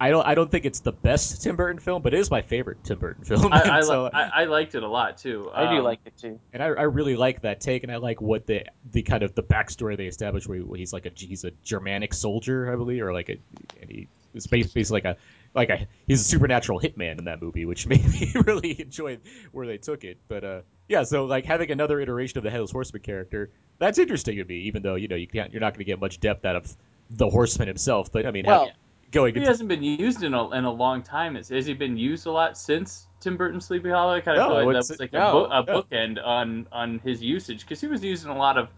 I 0.00 0.10
don't. 0.10 0.26
I 0.26 0.34
don't 0.34 0.50
think 0.50 0.64
it's 0.64 0.80
the 0.80 0.92
best 0.92 1.42
Tim 1.42 1.56
Burton 1.56 1.78
film, 1.78 2.02
but 2.02 2.14
it 2.14 2.20
is 2.20 2.30
my 2.30 2.42
favorite 2.42 2.82
Tim 2.84 2.98
Burton 2.98 3.24
film. 3.26 3.52
I, 3.52 3.62
I, 3.78 3.80
so- 3.80 4.10
I, 4.12 4.42
I 4.42 4.44
liked 4.44 4.74
it 4.74 4.82
a 4.82 4.88
lot 4.88 5.18
too. 5.18 5.50
I 5.54 5.70
do 5.72 5.78
Um, 5.78 5.84
like 5.84 6.00
it 6.04 6.16
too. 6.16 6.38
and 6.52 6.62
I, 6.62 6.66
I 6.66 6.82
really 6.82 7.16
like 7.16 7.42
that 7.42 7.60
take, 7.60 7.82
and 7.82 7.92
I 7.92 7.96
like 7.96 8.20
what 8.20 8.46
the 8.46 8.64
the 8.92 9.02
kind 9.02 9.22
of 9.22 9.34
the 9.34 9.42
backstory 9.42 9.96
they 9.96 10.06
established, 10.06 10.48
where 10.48 10.58
he- 10.58 10.78
he's 10.78 10.92
like 10.92 11.06
a 11.06 11.10
he's 11.14 11.44
a 11.44 11.50
Germanic 11.64 12.14
soldier, 12.14 12.72
I 12.72 12.76
believe, 12.76 13.02
or 13.02 13.12
like 13.12 13.28
a 13.28 13.38
and 13.80 13.90
he 13.90 14.08
was 14.34 14.46
basically 14.46 14.84
like 14.84 15.04
a 15.04 15.16
like 15.54 15.70
a 15.70 15.86
he's 16.06 16.20
a 16.20 16.24
supernatural 16.24 16.80
hitman 16.80 17.18
in 17.18 17.24
that 17.24 17.40
movie, 17.40 17.64
which 17.64 17.86
made 17.88 18.04
me 18.06 18.32
really 18.46 18.80
enjoy 18.80 19.18
where 19.52 19.66
they 19.66 19.78
took 19.78 20.04
it. 20.04 20.18
But 20.28 20.44
uh, 20.44 20.60
yeah, 20.88 21.02
so 21.04 21.24
like 21.24 21.44
having 21.44 21.70
another 21.70 22.00
iteration 22.00 22.38
of 22.38 22.44
the 22.44 22.50
headless 22.50 22.70
horseman 22.70 23.02
character, 23.02 23.50
that's 23.78 23.98
interesting 23.98 24.36
to 24.36 24.44
me, 24.44 24.56
even 24.62 24.82
though 24.82 24.94
you 24.96 25.08
know 25.08 25.16
you 25.16 25.26
can't 25.28 25.52
you're 25.52 25.60
not 25.60 25.72
going 25.72 25.78
to 25.80 25.84
get 25.84 25.98
much 26.00 26.20
depth 26.20 26.44
out 26.44 26.56
of 26.56 26.76
the 27.10 27.28
horseman 27.30 27.68
himself. 27.68 28.10
But 28.12 28.26
I 28.26 28.30
mean, 28.32 28.44
Well, 28.46 28.66
how, 28.66 28.72
going 29.10 29.34
He 29.34 29.40
into 29.40 29.50
hasn't 29.50 29.68
been 29.68 29.82
used 29.82 30.22
in 30.22 30.34
a, 30.34 30.50
in 30.50 30.64
a 30.64 30.70
long 30.72 31.02
time. 31.02 31.34
Has, 31.34 31.48
has 31.48 31.66
he 31.66 31.74
been 31.74 31.96
used 31.96 32.26
a 32.26 32.30
lot 32.30 32.56
since 32.58 33.06
Tim 33.20 33.36
Burton's 33.36 33.66
Sleepy 33.66 33.90
Hollow? 33.90 34.14
I 34.14 34.20
kind 34.20 34.38
of 34.38 34.48
No, 34.48 34.56
feel 34.56 34.66
like 34.66 34.74
that 34.74 34.88
was 34.90 35.00
like 35.00 35.12
no, 35.12 35.44
a, 35.46 35.62
book, 35.62 35.86
a 35.90 35.94
bookend 35.94 36.24
on 36.24 36.66
on 36.72 36.98
his 37.00 37.22
usage 37.22 37.60
because 37.60 37.80
he 37.80 37.86
was 37.86 38.02
using 38.02 38.30
a 38.30 38.36
lot 38.36 38.58
of 38.58 38.68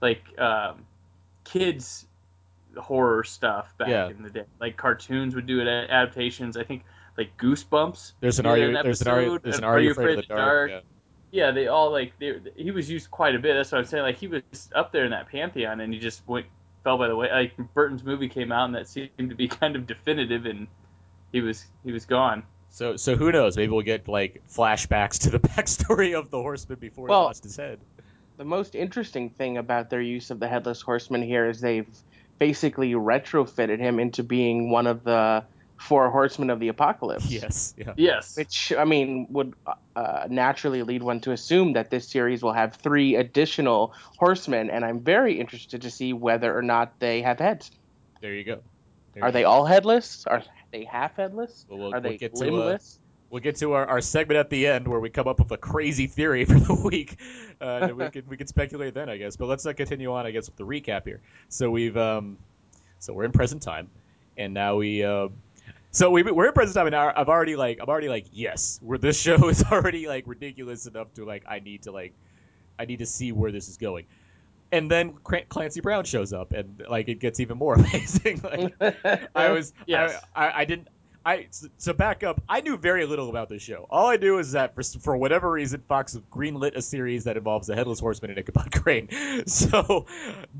like 0.00 0.22
um, 0.38 0.84
kids 1.44 2.06
horror 2.76 3.24
stuff 3.24 3.76
back 3.78 3.88
Yeah. 3.88 4.08
in 4.08 4.22
the 4.22 4.30
day. 4.30 4.44
Like 4.60 4.76
cartoons 4.76 5.34
would 5.34 5.46
do 5.46 5.60
it 5.60 5.68
adaptations. 5.68 6.56
I 6.56 6.64
think 6.64 6.84
like 7.16 7.36
Goosebumps. 7.38 8.12
there's 8.20 8.38
an 8.38 8.46
you 8.46 8.52
an 8.52 8.72
there's 8.82 9.02
an 9.02 9.08
are 9.08 9.22
you 9.22 9.38
there's 9.38 9.58
an 9.58 9.64
are 9.64 9.80
you 9.80 9.92
afraid 9.92 10.18
of 10.18 10.26
the 10.28 10.34
dark? 10.34 10.70
Yeah. 10.70 10.80
Yeah, 11.30 11.50
they 11.50 11.66
all 11.66 11.90
like 11.90 12.12
they, 12.20 12.38
he 12.54 12.70
was 12.70 12.88
used 12.88 13.10
quite 13.10 13.34
a 13.34 13.38
bit. 13.40 13.54
That's 13.54 13.72
what 13.72 13.78
I'm 13.78 13.84
saying. 13.84 14.04
Like 14.04 14.16
he 14.16 14.28
was 14.28 14.42
up 14.74 14.92
there 14.92 15.04
in 15.04 15.10
that 15.10 15.28
pantheon, 15.28 15.80
and 15.80 15.92
he 15.92 15.98
just 15.98 16.26
went 16.28 16.46
fell 16.84 16.98
by 16.98 17.08
the 17.08 17.16
way. 17.16 17.28
Like 17.32 17.52
Burton's 17.74 18.04
movie 18.04 18.28
came 18.28 18.52
out, 18.52 18.66
and 18.66 18.74
that 18.74 18.86
seemed 18.88 19.10
to 19.30 19.34
be 19.34 19.48
kind 19.60 19.74
of 19.74 19.86
definitive, 19.86 20.46
and 20.46 20.68
he 21.32 21.40
was 21.40 21.64
he 21.84 21.90
was 21.92 22.04
gone. 22.06 22.44
So 22.70 22.96
so 22.96 23.16
who 23.16 23.32
knows? 23.32 23.56
Maybe 23.56 23.72
we'll 23.72 23.82
get 23.82 24.06
like 24.06 24.42
flashbacks 24.48 25.18
to 25.22 25.30
the 25.30 25.40
backstory 25.48 26.16
of 26.16 26.30
the 26.30 26.38
horseman 26.38 26.78
before 26.78 27.08
Well- 27.08 27.22
he 27.22 27.26
lost 27.26 27.42
his 27.44 27.56
head. 27.56 27.80
the 28.36 28.44
most 28.44 28.74
interesting 28.74 29.30
thing 29.30 29.58
about 29.58 29.90
their 29.90 30.00
use 30.00 30.30
of 30.30 30.38
the 30.40 30.48
headless 30.48 30.80
horseman 30.82 31.22
here 31.22 31.48
is 31.48 31.60
they've 31.60 31.86
basically 32.38 32.92
retrofitted 32.92 33.78
him 33.78 34.00
into 34.00 34.22
being 34.24 34.70
one 34.70 34.86
of 34.88 35.04
the 35.04 35.44
four 35.84 36.10
horsemen 36.10 36.50
of 36.50 36.60
the 36.60 36.68
apocalypse. 36.68 37.26
Yes, 37.26 37.74
yeah. 37.76 37.92
Yes. 37.96 38.36
Which 38.36 38.72
I 38.76 38.84
mean 38.84 39.26
would 39.30 39.54
uh, 39.94 40.26
naturally 40.28 40.82
lead 40.82 41.02
one 41.02 41.20
to 41.20 41.32
assume 41.32 41.74
that 41.74 41.90
this 41.90 42.08
series 42.08 42.42
will 42.42 42.52
have 42.52 42.74
three 42.74 43.16
additional 43.16 43.92
horsemen, 44.18 44.70
and 44.70 44.84
I'm 44.84 45.00
very 45.00 45.38
interested 45.38 45.82
to 45.82 45.90
see 45.90 46.12
whether 46.12 46.56
or 46.56 46.62
not 46.62 46.98
they 46.98 47.22
have 47.22 47.38
heads. 47.38 47.70
There 48.20 48.34
you 48.34 48.44
go. 48.44 48.60
There 49.12 49.22
Are 49.22 49.28
you 49.28 49.32
they 49.32 49.42
go. 49.42 49.50
all 49.50 49.66
headless? 49.66 50.24
Are 50.26 50.42
they 50.72 50.84
half 50.84 51.16
headless? 51.16 51.66
Well, 51.68 51.78
we'll, 51.78 51.88
Are 51.88 52.00
we'll 52.00 52.12
they 52.12 52.16
get 52.16 52.34
to 52.36 52.42
uh, 52.42 52.50
limbless? 52.50 52.98
we'll 53.30 53.42
get 53.42 53.56
to 53.56 53.72
our, 53.72 53.84
our 53.86 54.00
segment 54.00 54.38
at 54.38 54.48
the 54.48 54.66
end 54.66 54.86
where 54.86 55.00
we 55.00 55.10
come 55.10 55.26
up 55.26 55.40
with 55.40 55.50
a 55.50 55.56
crazy 55.56 56.06
theory 56.06 56.44
for 56.44 56.58
the 56.58 56.74
week. 56.84 57.18
Uh, 57.60 57.80
and 57.82 57.96
we 57.96 58.08
can 58.08 58.24
we 58.28 58.36
can 58.36 58.46
speculate 58.46 58.94
then, 58.94 59.08
I 59.08 59.16
guess. 59.16 59.36
But 59.36 59.46
let's 59.46 59.66
uh, 59.66 59.72
continue 59.72 60.12
on, 60.12 60.24
I 60.24 60.30
guess, 60.30 60.46
with 60.46 60.56
the 60.56 60.64
recap 60.64 61.04
here. 61.04 61.20
So 61.48 61.70
we've 61.70 61.96
um, 61.96 62.38
so 63.00 63.12
we're 63.12 63.24
in 63.24 63.32
present 63.32 63.60
time, 63.60 63.90
and 64.36 64.54
now 64.54 64.76
we 64.76 65.04
uh, 65.04 65.28
So 65.94 66.10
we, 66.10 66.24
we're 66.24 66.48
in 66.48 66.52
present 66.52 66.74
time, 66.74 66.88
and 66.88 66.96
I've 66.96 67.28
already 67.28 67.54
like 67.54 67.78
I'm 67.80 67.88
already 67.88 68.08
like 68.08 68.26
yes, 68.32 68.80
where 68.82 68.98
this 68.98 69.18
show 69.18 69.48
is 69.48 69.62
already 69.72 70.08
like 70.08 70.24
ridiculous 70.26 70.86
enough 70.86 71.14
to 71.14 71.24
like 71.24 71.44
I 71.46 71.60
need 71.60 71.84
to 71.84 71.92
like 71.92 72.12
I 72.76 72.84
need 72.84 72.98
to 72.98 73.06
see 73.06 73.30
where 73.30 73.52
this 73.52 73.68
is 73.68 73.76
going. 73.76 74.06
And 74.72 74.90
then 74.90 75.12
Clancy 75.48 75.80
Brown 75.80 76.04
shows 76.04 76.32
up, 76.32 76.52
and 76.52 76.82
like 76.90 77.08
it 77.08 77.20
gets 77.20 77.38
even 77.38 77.58
more 77.58 77.74
amazing. 77.78 78.40
like 78.42 78.74
I 79.36 79.52
was, 79.52 79.72
Yes. 79.86 80.20
I, 80.34 80.46
I, 80.46 80.58
I 80.60 80.64
didn't. 80.64 80.88
I 81.26 81.46
to 81.84 81.94
back 81.94 82.24
up, 82.24 82.42
I 82.48 82.60
knew 82.60 82.76
very 82.76 83.06
little 83.06 83.30
about 83.30 83.48
this 83.48 83.62
show. 83.62 83.86
All 83.88 84.08
I 84.08 84.16
knew 84.16 84.38
is 84.38 84.52
that 84.52 84.74
for 84.74 84.82
for 84.82 85.16
whatever 85.16 85.48
reason, 85.48 85.80
Fox 85.88 86.18
greenlit 86.30 86.74
a 86.74 86.82
series 86.82 87.22
that 87.24 87.36
involves 87.36 87.68
the 87.68 87.76
Headless 87.76 88.00
Horseman 88.00 88.32
and 88.32 88.40
Ichabod 88.40 88.72
Crane. 88.72 89.08
So 89.46 90.06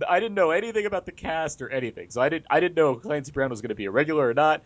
I 0.09 0.21
didn't 0.21 0.37
know 0.37 0.53
anything 0.53 0.87
about 0.87 1.07
the 1.07 1.13
cast 1.13 1.61
or 1.61 1.71
anything. 1.71 2.11
So 2.11 2.21
I 2.21 2.29
didn't 2.29 2.47
I 2.49 2.61
didn't 2.61 2.77
know 2.77 2.93
if 2.93 3.03
Clancy 3.03 3.33
Brown 3.33 3.51
was 3.51 3.61
going 3.61 3.71
to 3.71 3.75
be 3.75 3.87
a 3.87 3.91
regular 3.91 4.29
or 4.29 4.33
not. 4.33 4.63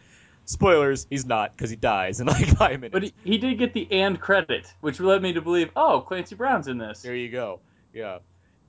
Spoilers, 0.49 1.07
he's 1.11 1.27
not 1.27 1.55
because 1.55 1.69
he 1.69 1.77
dies 1.77 2.21
in 2.21 2.27
like 2.27 2.47
five 2.57 2.81
minutes. 2.81 2.93
But 2.95 3.03
he, 3.03 3.13
he 3.23 3.37
did 3.37 3.59
get 3.59 3.75
the 3.75 3.87
and 3.93 4.19
credit, 4.19 4.73
which 4.81 4.99
led 4.99 5.21
me 5.21 5.35
to 5.35 5.43
believe, 5.43 5.71
oh, 5.77 6.01
Clancy 6.01 6.37
Brown's 6.37 6.69
in 6.69 6.79
this. 6.79 7.03
There 7.03 7.15
you 7.15 7.31
go. 7.31 7.61
Yeah. 7.93 8.21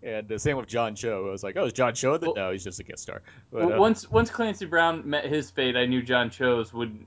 And 0.03 0.27
the 0.27 0.39
same 0.39 0.57
with 0.57 0.67
John 0.67 0.95
Cho. 0.95 1.27
I 1.27 1.31
was 1.31 1.41
like, 1.41 1.55
oh, 1.55 1.65
is 1.65 1.73
John 1.73 1.93
Cho? 1.93 2.17
Well- 2.21 2.33
no, 2.35 2.51
he's 2.51 2.65
just 2.65 2.81
a 2.81 2.83
guest 2.83 3.03
star. 3.03 3.21
But, 3.49 3.59
W- 3.59 3.77
uh, 3.77 3.79
once 3.79 4.11
once 4.11 4.29
Clancy 4.29 4.65
Brown 4.65 5.09
met 5.09 5.23
his 5.25 5.51
fate, 5.51 5.77
I 5.77 5.85
knew 5.85 6.01
John 6.01 6.29
Cho's 6.29 6.73
would 6.73 7.05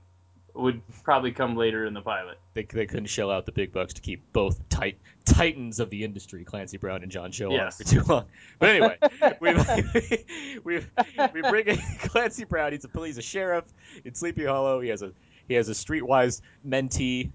would 0.53 0.81
probably 1.03 1.31
come 1.31 1.55
later 1.55 1.85
in 1.85 1.93
the 1.93 2.01
pilot. 2.01 2.37
they, 2.53 2.63
they 2.63 2.85
couldn't 2.85 3.07
shell 3.07 3.31
out 3.31 3.45
the 3.45 3.51
big 3.51 3.71
bucks 3.71 3.93
to 3.93 4.01
keep 4.01 4.21
both 4.33 4.61
tit- 4.69 4.99
titans 5.25 5.79
of 5.79 5.89
the 5.89 6.03
industry, 6.03 6.43
Clancy 6.43 6.77
Brown 6.77 7.01
and 7.01 7.11
John 7.11 7.31
Cho, 7.31 7.51
on 7.51 7.71
for 7.71 7.83
too 7.83 8.03
long. 8.03 8.25
But 8.59 8.69
anyway, 8.69 8.97
we 9.39 9.53
we 10.63 10.85
we 11.33 11.41
bring 11.41 11.67
in 11.67 11.77
Clancy 11.99 12.43
Brown. 12.43 12.71
He's 12.71 12.85
a 12.85 13.05
he's 13.05 13.17
a 13.17 13.21
sheriff 13.21 13.65
in 14.05 14.13
Sleepy 14.13 14.45
Hollow. 14.45 14.79
He 14.79 14.89
has 14.89 15.01
a 15.01 15.11
he 15.47 15.55
has 15.55 15.69
a 15.69 15.73
streetwise 15.73 16.41
mentee. 16.67 17.31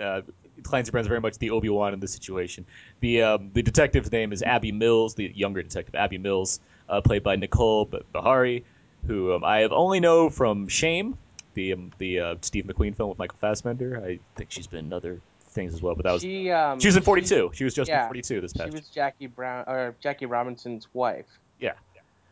Uh, 0.00 0.22
Clancy 0.62 0.90
Brown's 0.90 1.08
very 1.08 1.20
much 1.20 1.38
the 1.38 1.50
Obi 1.50 1.68
Wan 1.68 1.94
in 1.94 2.00
this 2.00 2.12
situation. 2.12 2.66
The 3.00 3.22
um, 3.22 3.50
the 3.52 3.62
detective's 3.62 4.12
name 4.12 4.32
is 4.32 4.42
Abby 4.42 4.72
Mills, 4.72 5.14
the 5.14 5.32
younger 5.34 5.62
detective 5.62 5.94
Abby 5.94 6.18
Mills, 6.18 6.60
uh, 6.88 7.00
played 7.00 7.22
by 7.22 7.36
Nicole 7.36 7.86
Beharie, 7.86 8.64
who 9.06 9.34
um, 9.34 9.44
I 9.44 9.60
have 9.60 9.72
only 9.72 10.00
know 10.00 10.30
from 10.30 10.68
Shame, 10.68 11.16
the 11.54 11.72
um, 11.72 11.92
the 11.98 12.20
uh, 12.20 12.34
Steve 12.40 12.64
McQueen 12.64 12.96
film 12.96 13.08
with 13.10 13.18
Michael 13.18 13.38
Fassbender. 13.40 14.02
I 14.04 14.18
think 14.36 14.50
she's 14.50 14.66
been 14.66 14.86
in 14.86 14.92
other 14.92 15.20
things 15.50 15.74
as 15.74 15.82
well, 15.82 15.94
but 15.94 16.04
that 16.04 16.12
was 16.12 16.22
she, 16.22 16.50
um, 16.50 16.80
she 16.80 16.88
was 16.88 16.96
in 16.96 17.02
42. 17.02 17.50
She 17.54 17.64
was 17.64 17.74
just 17.74 17.88
yeah, 17.88 18.02
in 18.02 18.08
42 18.08 18.40
this 18.40 18.52
past. 18.52 18.70
She 18.70 18.76
was 18.78 18.88
Jackie 18.88 19.26
Brown 19.26 19.64
or 19.66 19.94
Jackie 20.00 20.26
Robinson's 20.26 20.86
wife. 20.94 21.26
Yeah. 21.58 21.72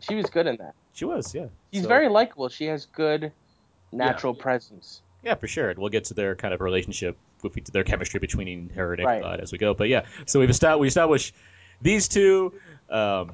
She 0.00 0.14
was 0.14 0.26
good 0.26 0.46
in 0.46 0.56
that. 0.56 0.74
She 0.92 1.04
was, 1.04 1.34
yeah. 1.34 1.46
She's 1.72 1.82
So- 1.82 1.88
very 1.88 2.08
likable. 2.08 2.48
She 2.48 2.66
has 2.66 2.86
good 2.86 3.32
natural 3.92 4.34
presence. 4.34 5.02
Yeah, 5.22 5.34
for 5.34 5.48
sure. 5.48 5.70
And 5.70 5.78
we'll 5.78 5.90
get 5.90 6.04
to 6.04 6.14
their 6.14 6.36
kind 6.36 6.54
of 6.54 6.60
relationship 6.60 7.16
with 7.42 7.54
their 7.72 7.84
chemistry 7.84 8.20
between 8.20 8.70
her 8.70 8.94
and 8.94 9.04
Right. 9.04 9.40
As 9.40 9.52
we 9.52 9.58
go. 9.58 9.74
But 9.74 9.88
yeah, 9.88 10.06
so 10.26 10.40
we've 10.40 10.50
established 10.50 10.80
we 10.80 10.88
established 10.88 11.34
these 11.82 12.08
two. 12.08 12.54
Um, 12.88 13.32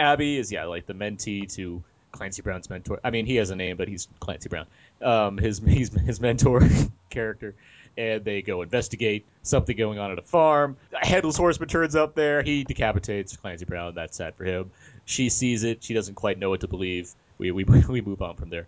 Abby 0.00 0.36
is 0.36 0.50
yeah 0.50 0.64
like 0.64 0.86
the 0.86 0.94
mentee 0.94 1.52
to 1.54 1.82
Clancy 2.16 2.42
Brown's 2.42 2.70
mentor. 2.70 3.00
I 3.04 3.10
mean, 3.10 3.26
he 3.26 3.36
has 3.36 3.50
a 3.50 3.56
name, 3.56 3.76
but 3.76 3.88
he's 3.88 4.08
Clancy 4.20 4.48
Brown. 4.48 4.66
Um, 5.02 5.38
his 5.38 5.58
he's 5.66 5.92
his 5.92 6.20
mentor 6.20 6.60
character. 7.10 7.54
And 7.98 8.24
they 8.24 8.42
go 8.42 8.60
investigate 8.60 9.24
something 9.42 9.74
going 9.74 9.98
on 9.98 10.10
at 10.10 10.18
a 10.18 10.22
farm. 10.22 10.76
A 10.92 11.06
headless 11.06 11.38
horseman 11.38 11.70
turns 11.70 11.96
up 11.96 12.14
there. 12.14 12.42
He 12.42 12.62
decapitates 12.62 13.34
Clancy 13.38 13.64
Brown. 13.64 13.94
That's 13.94 14.18
sad 14.18 14.34
for 14.34 14.44
him. 14.44 14.70
She 15.06 15.30
sees 15.30 15.64
it. 15.64 15.82
She 15.82 15.94
doesn't 15.94 16.14
quite 16.14 16.38
know 16.38 16.50
what 16.50 16.60
to 16.60 16.68
believe. 16.68 17.10
We 17.38 17.52
we, 17.52 17.64
we 17.88 18.00
move 18.00 18.20
on 18.20 18.36
from 18.36 18.50
there. 18.50 18.66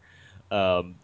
Um, 0.51 0.95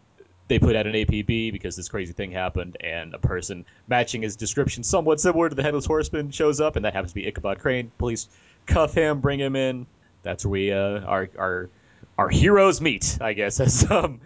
they 0.47 0.59
put 0.59 0.75
out 0.75 0.85
an 0.85 0.93
APB 0.93 1.51
because 1.51 1.75
this 1.75 1.89
crazy 1.89 2.13
thing 2.13 2.31
happened, 2.31 2.77
and 2.79 3.13
a 3.13 3.19
person 3.19 3.65
matching 3.87 4.21
his 4.21 4.35
description, 4.35 4.83
somewhat 4.83 5.19
similar 5.19 5.49
to 5.49 5.55
the 5.55 5.63
Headless 5.63 5.85
Horseman, 5.85 6.31
shows 6.31 6.61
up, 6.61 6.75
and 6.75 6.85
that 6.85 6.93
happens 6.93 7.11
to 7.11 7.15
be 7.15 7.27
Ichabod 7.27 7.59
Crane. 7.59 7.91
Police 7.97 8.27
cuff 8.65 8.93
him, 8.93 9.21
bring 9.21 9.39
him 9.39 9.55
in. 9.55 9.87
That's 10.21 10.45
where 10.45 10.51
we 10.51 10.71
uh, 10.71 11.01
our 11.01 11.29
our 11.37 11.69
our 12.17 12.29
heroes 12.29 12.81
meet, 12.81 13.17
I 13.21 13.33
guess. 13.33 13.59
As 13.65 13.89
um, 13.89 14.19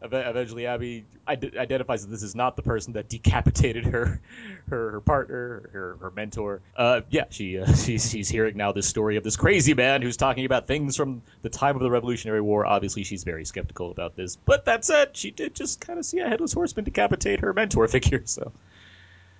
eventually 0.00 0.66
Abby 0.66 1.04
ide- 1.26 1.56
identifies 1.56 2.04
that 2.04 2.10
this 2.10 2.22
is 2.22 2.34
not 2.34 2.56
the 2.56 2.62
person 2.62 2.92
that 2.94 3.08
decapitated 3.08 3.84
her 3.86 4.20
her, 4.68 4.90
her 4.92 5.00
partner, 5.00 5.68
her 5.72 5.96
her 6.00 6.10
mentor. 6.10 6.60
Uh, 6.76 7.02
yeah, 7.10 7.24
she 7.30 7.58
uh, 7.58 7.72
she's 7.74 8.10
she's 8.10 8.28
hearing 8.28 8.56
now 8.56 8.72
this 8.72 8.86
story 8.86 9.16
of 9.16 9.24
this 9.24 9.36
crazy 9.36 9.74
man 9.74 10.02
who's 10.02 10.16
talking 10.16 10.44
about 10.44 10.66
things 10.66 10.96
from 10.96 11.22
the 11.42 11.48
time 11.48 11.76
of 11.76 11.82
the 11.82 11.90
Revolutionary 11.90 12.40
War. 12.40 12.66
Obviously, 12.66 13.04
she's 13.04 13.24
very 13.24 13.44
skeptical 13.44 13.90
about 13.90 14.16
this, 14.16 14.36
but 14.36 14.64
that 14.66 14.84
said, 14.84 15.16
she 15.16 15.30
did 15.30 15.54
just 15.54 15.80
kind 15.80 15.98
of 15.98 16.04
see 16.04 16.18
a 16.18 16.28
headless 16.28 16.52
horseman 16.52 16.84
decapitate 16.84 17.40
her 17.40 17.52
mentor 17.52 17.86
figure. 17.88 18.22
So, 18.24 18.52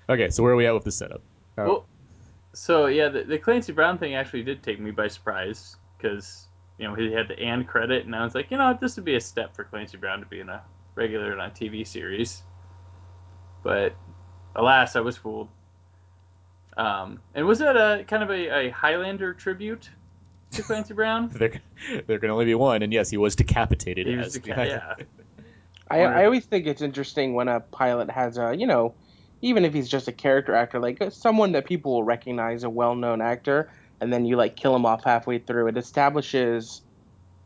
okay, 0.08 0.30
so 0.30 0.42
where 0.42 0.52
are 0.52 0.56
we 0.56 0.66
at 0.66 0.74
with 0.74 0.84
the 0.84 0.92
setup? 0.92 1.22
Uh, 1.56 1.64
Well, 1.66 1.86
so 2.54 2.86
yeah, 2.86 3.08
the, 3.08 3.24
the 3.24 3.38
Clancy 3.38 3.72
Brown 3.72 3.98
thing 3.98 4.14
actually 4.14 4.42
did 4.42 4.62
take 4.62 4.78
me 4.80 4.90
by 4.90 5.08
surprise 5.08 5.76
because 5.96 6.46
you 6.78 6.88
know 6.88 6.94
he 6.94 7.12
had 7.12 7.28
the 7.28 7.38
and 7.38 7.66
credit, 7.66 8.04
and 8.04 8.14
I 8.14 8.24
was 8.24 8.34
like, 8.34 8.50
you 8.50 8.56
know, 8.56 8.76
this 8.80 8.96
would 8.96 9.04
be 9.04 9.14
a 9.14 9.20
step 9.20 9.54
for 9.54 9.64
Clancy 9.64 9.96
Brown 9.96 10.20
to 10.20 10.26
be 10.26 10.40
in 10.40 10.48
a 10.48 10.62
regular 10.94 11.38
on 11.38 11.50
a 11.50 11.52
TV 11.52 11.86
series. 11.86 12.42
But 13.62 13.94
alas, 14.54 14.96
I 14.96 15.00
was 15.00 15.16
fooled. 15.16 15.48
Um, 16.76 17.20
and 17.34 17.46
was 17.46 17.58
that 17.58 17.76
a 17.76 18.04
kind 18.04 18.22
of 18.22 18.30
a, 18.30 18.66
a 18.66 18.70
Highlander 18.70 19.34
tribute 19.34 19.90
to 20.52 20.62
Clancy 20.62 20.94
Brown? 20.94 21.28
there, 21.34 21.60
there 22.06 22.18
can 22.18 22.30
only 22.30 22.46
be 22.46 22.54
one, 22.54 22.82
and 22.82 22.92
yes, 22.92 23.10
he 23.10 23.16
was 23.16 23.36
decapitated. 23.36 24.06
He 24.06 24.16
was 24.16 24.36
as 24.36 24.42
deca- 24.42 24.66
yeah. 24.66 24.94
I, 25.90 26.00
I 26.00 26.24
always 26.24 26.46
think 26.46 26.66
it's 26.66 26.80
interesting 26.80 27.34
when 27.34 27.48
a 27.48 27.60
pilot 27.60 28.10
has 28.10 28.38
a, 28.38 28.54
you 28.56 28.66
know, 28.66 28.94
even 29.42 29.64
if 29.64 29.74
he's 29.74 29.88
just 29.88 30.08
a 30.08 30.12
character 30.12 30.54
actor, 30.54 30.80
like 30.80 31.02
uh, 31.02 31.10
someone 31.10 31.52
that 31.52 31.66
people 31.66 31.92
will 31.92 32.04
recognize, 32.04 32.64
a 32.64 32.70
well-known 32.70 33.20
actor, 33.20 33.70
and 34.02 34.12
then 34.12 34.24
you 34.26 34.36
like 34.36 34.56
kill 34.56 34.74
him 34.76 34.84
off 34.84 35.04
halfway 35.04 35.38
through. 35.38 35.68
It 35.68 35.76
establishes 35.78 36.82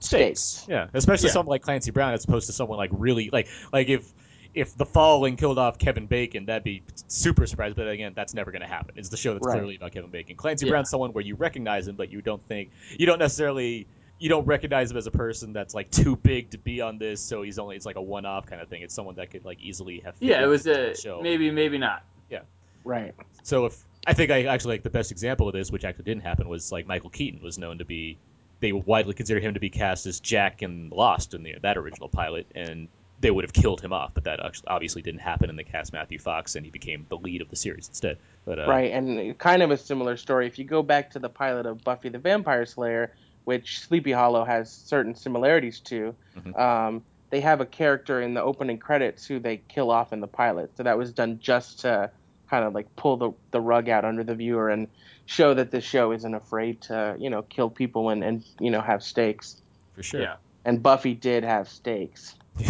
stakes. 0.01 0.67
Yeah, 0.69 0.89
especially 0.95 1.29
Yeah. 1.29 1.33
someone 1.35 1.51
like 1.51 1.63
Clancy 1.63 1.91
Brown 1.91 2.15
as 2.15 2.25
opposed 2.25 2.47
to 2.47 2.53
someone 2.53 2.79
like 2.79 2.91
really 2.93 3.31
like 3.33 3.49
like 3.73 3.89
if 3.89 4.13
if 4.55 4.75
the 4.77 4.87
Following 4.87 5.37
killed 5.37 5.59
off 5.59 5.79
Kevin 5.79 6.07
Bacon, 6.07 6.47
that'd 6.47 6.65
be 6.65 6.83
super 7.09 7.47
surprised. 7.47 7.77
But 7.77 7.89
again, 7.89 8.13
that's 8.17 8.33
never 8.33 8.51
going 8.51 8.63
to 8.63 8.67
happen. 8.69 8.95
It's 8.97 9.11
the 9.11 9.17
show 9.19 9.35
that's 9.35 9.47
Right. 9.47 9.53
clearly 9.53 9.77
about 9.77 9.93
Kevin 9.93 10.11
Bacon. 10.11 10.35
Clancy 10.35 10.65
Yeah. 10.65 10.71
Brown's 10.71 10.89
someone 10.89 11.13
where 11.13 11.23
you 11.25 11.35
recognize 11.35 11.87
him, 11.87 11.95
but 11.97 12.11
you 12.11 12.23
don't 12.23 12.43
think 12.49 12.71
you 12.99 13.05
don't 13.07 13.19
necessarily 13.19 13.87
you 14.19 14.31
don't 14.31 14.47
recognize 14.47 14.91
him 14.91 14.97
as 14.97 15.07
a 15.07 15.11
person 15.11 15.53
that's 15.53 15.75
like 15.75 15.91
too 15.91 16.17
big 16.17 16.49
to 16.51 16.57
be 16.59 16.81
on 16.81 16.97
this. 16.97 17.21
So 17.21 17.43
he's 17.43 17.59
only 17.59 17.77
it's 17.77 17.85
like 17.85 17.97
a 17.97 18.03
one 18.03 18.25
off 18.25 18.47
kind 18.47 18.63
of 18.63 18.69
thing. 18.69 18.81
It's 18.81 18.95
someone 18.95 19.17
that 19.17 19.31
could 19.31 19.45
like 19.45 19.61
easily 19.61 20.01
have. 20.07 20.15
Yeah, 20.21 20.43
it 20.43 20.47
was 20.47 20.67
a 20.67 20.97
show. 20.97 21.21
maybe, 21.21 21.51
maybe 21.51 21.77
not. 21.77 22.03
Yeah. 22.31 22.41
Right. 22.83 23.15
So 23.43 23.67
if 23.67 23.85
I 24.07 24.15
think 24.15 24.31
I 24.31 24.45
actually 24.45 24.75
like 24.75 24.83
the 24.85 24.91
best 24.91 25.11
example 25.11 25.49
of 25.49 25.55
this, 25.55 25.71
which 25.71 25.85
actually 25.85 26.05
didn't 26.05 26.23
happen, 26.23 26.49
was 26.49 26.71
like 26.71 26.87
Michael 26.87 27.11
Keaton 27.11 27.43
was 27.43 27.59
known 27.59 27.79
to 27.79 27.85
be. 27.85 28.19
They 28.61 28.73
widely 28.73 29.13
consider 29.13 29.41
him 29.41 29.55
to 29.55 29.61
be 29.61 29.69
cast 29.69 30.07
as 30.07 30.21
Jack 30.21 30.63
in 30.63 30.89
Lost 30.91 31.35
in 31.35 31.43
the, 31.43 31.57
that 31.63 31.77
original 31.77 32.09
pilot, 32.09 32.47
and 32.55 32.89
they 33.21 33.31
would 33.31 33.45
have 33.45 33.53
killed 33.53 33.81
him 33.81 33.93
off, 33.93 34.13
but 34.15 34.25
that 34.25 34.45
actually 34.45 34.69
obviously 34.69 35.03
didn't 35.03 35.21
happen 35.21 35.51
in 35.51 35.57
the 35.57 35.65
cast 35.65 35.93
Matthew 35.93 36.19
Fox, 36.19 36.55
and 36.55 36.65
he 36.65 36.71
became 36.71 37.07
the 37.09 37.17
lead 37.17 37.43
of 37.43 37.51
the 37.51 37.57
series 37.57 37.89
instead. 37.89 38.19
But 38.45 38.59
uh, 38.61 38.67
Right, 38.67 38.93
and 38.93 39.37
kind 39.39 39.63
of 39.63 39.71
a 39.71 39.77
similar 39.77 40.17
story. 40.17 40.47
If 40.47 40.59
you 40.59 40.65
go 40.65 40.83
back 40.83 41.11
to 41.11 41.19
the 41.19 41.29
pilot 41.29 41.67
of 41.67 41.83
Buffy 41.83 42.09
the 42.09 42.19
Vampire 42.19 42.65
Slayer, 42.65 43.13
which 43.45 43.81
Sleepy 43.81 44.13
Hollow 44.13 44.45
has 44.45 44.73
certain 44.73 45.15
similarities 45.15 45.81
to, 45.81 46.15
Mhm. 46.37 46.59
um, 46.59 47.05
they 47.31 47.41
have 47.41 47.61
a 47.61 47.67
character 47.67 48.23
in 48.23 48.35
the 48.35 48.43
opening 48.43 48.79
credits 48.79 49.27
who 49.27 49.41
they 49.41 49.59
kill 49.69 49.91
off 49.91 50.13
in 50.13 50.21
the 50.21 50.29
pilot. 50.29 50.77
So 50.77 50.83
that 50.83 50.97
was 50.97 51.13
done 51.13 51.39
just 51.41 51.81
to 51.81 52.11
kind 52.49 52.65
of 52.65 52.75
like 52.75 52.95
pull 52.97 53.17
the, 53.17 53.33
the 53.51 53.61
rug 53.61 53.89
out 53.89 54.05
under 54.05 54.25
the 54.25 54.35
viewer 54.35 54.69
and 54.71 54.89
show 55.27 55.55
that 55.55 55.71
this 55.71 55.85
show 55.85 56.13
isn't 56.13 56.35
afraid 56.35 56.81
to, 56.83 57.17
you 57.19 57.31
know, 57.31 57.43
kill 57.43 57.71
people 57.71 58.11
and, 58.11 58.23
and 58.23 58.45
you 58.61 58.71
know, 58.71 58.81
have 58.81 59.03
stakes. 59.03 59.63
for 59.95 60.03
sure. 60.03 60.23
Yeah. 60.23 60.37
And 60.65 60.83
Buffy 60.83 61.15
did 61.15 61.45
have 61.45 61.69
stakes. 61.69 62.35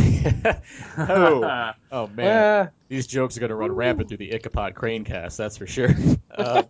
oh, 0.99 1.73
oh 1.93 2.07
man, 2.09 2.27
Eh, 2.27 2.67
these 2.89 3.07
jokes 3.07 3.37
are 3.37 3.41
going 3.41 3.51
to 3.51 3.57
run 3.57 3.73
rampant 3.73 4.09
through 4.09 4.19
the 4.19 4.33
Ichabod 4.33 4.75
Crane 4.75 5.05
cast, 5.05 5.39
that's 5.39 5.57
for 5.57 5.67
sure. 5.67 5.91
Uh, 6.37 6.63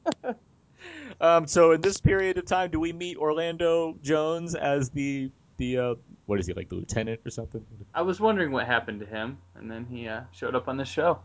um, 1.20 1.46
so 1.48 1.72
in 1.72 1.80
this 1.80 2.00
period 2.00 2.38
of 2.38 2.44
time, 2.44 2.70
do 2.70 2.78
we 2.78 2.92
meet 2.92 3.16
Orlando 3.16 3.98
Jones 4.00 4.54
as 4.54 4.90
the 4.90 5.28
the 5.56 5.78
uh, 5.78 5.94
what 6.26 6.38
is 6.38 6.46
he 6.46 6.52
like 6.52 6.68
the 6.68 6.76
lieutenant 6.76 7.20
or 7.26 7.30
something? 7.30 7.64
I 7.92 8.02
was 8.02 8.20
wondering 8.20 8.52
what 8.52 8.66
happened 8.66 9.00
to 9.00 9.06
him, 9.06 9.38
and 9.56 9.68
then 9.68 9.86
he 9.86 10.06
uh, 10.06 10.20
showed 10.30 10.54
up 10.54 10.68
on 10.68 10.76
the 10.76 10.84
show. 10.84 11.18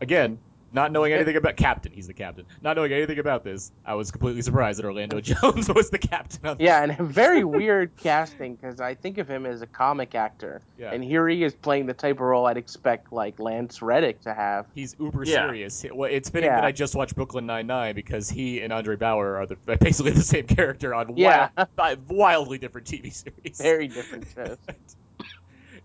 Again, 0.00 0.38
not 0.72 0.92
knowing 0.92 1.12
anything 1.14 1.36
about 1.36 1.56
captain, 1.56 1.92
he's 1.92 2.06
the 2.06 2.14
captain. 2.14 2.44
Not 2.62 2.76
knowing 2.76 2.92
anything 2.92 3.18
about 3.18 3.44
this, 3.44 3.72
I 3.84 3.94
was 3.94 4.10
completely 4.10 4.42
surprised 4.42 4.78
that 4.78 4.84
Orlando 4.86 5.20
Jones 5.20 5.68
was 5.68 5.90
the 5.90 5.98
captain. 5.98 6.46
Of 6.46 6.60
yeah, 6.60 6.82
and 6.82 6.98
a 6.98 7.02
very 7.02 7.44
weird 7.44 7.96
casting 7.96 8.54
because 8.54 8.80
I 8.80 8.94
think 8.94 9.18
of 9.18 9.28
him 9.28 9.46
as 9.46 9.62
a 9.62 9.66
comic 9.66 10.14
actor. 10.14 10.62
Yeah. 10.78 10.92
And 10.92 11.02
here 11.04 11.28
he 11.28 11.42
is 11.44 11.54
playing 11.54 11.86
the 11.86 11.94
type 11.94 12.16
of 12.16 12.20
role 12.22 12.46
I'd 12.46 12.56
expect 12.56 13.12
like 13.12 13.38
Lance 13.38 13.82
Reddick 13.82 14.20
to 14.22 14.34
have. 14.34 14.66
He's 14.74 14.96
uber 14.98 15.24
Yeah. 15.24 15.46
serious. 15.46 15.84
Well, 15.92 16.10
it's 16.10 16.30
fitting 16.30 16.48
Yeah. 16.50 16.56
that 16.56 16.64
I 16.64 16.72
just 16.72 16.94
watched 16.94 17.14
Brooklyn 17.14 17.46
Nine 17.46 17.66
Nine 17.66 17.94
because 17.94 18.28
he 18.28 18.60
and 18.62 18.72
Andre 18.72 18.96
Braugher 18.96 19.38
are 19.40 19.46
the, 19.46 19.56
basically 19.78 20.12
the 20.12 20.22
same 20.22 20.46
character 20.46 20.94
on 20.94 21.16
Yeah. 21.16 21.50
wild, 21.76 22.08
wildly 22.08 22.58
different 22.58 22.86
TV 22.86 23.10
series. 23.12 23.60
Very 23.60 23.88
different 23.88 24.26
shows. 24.34 24.56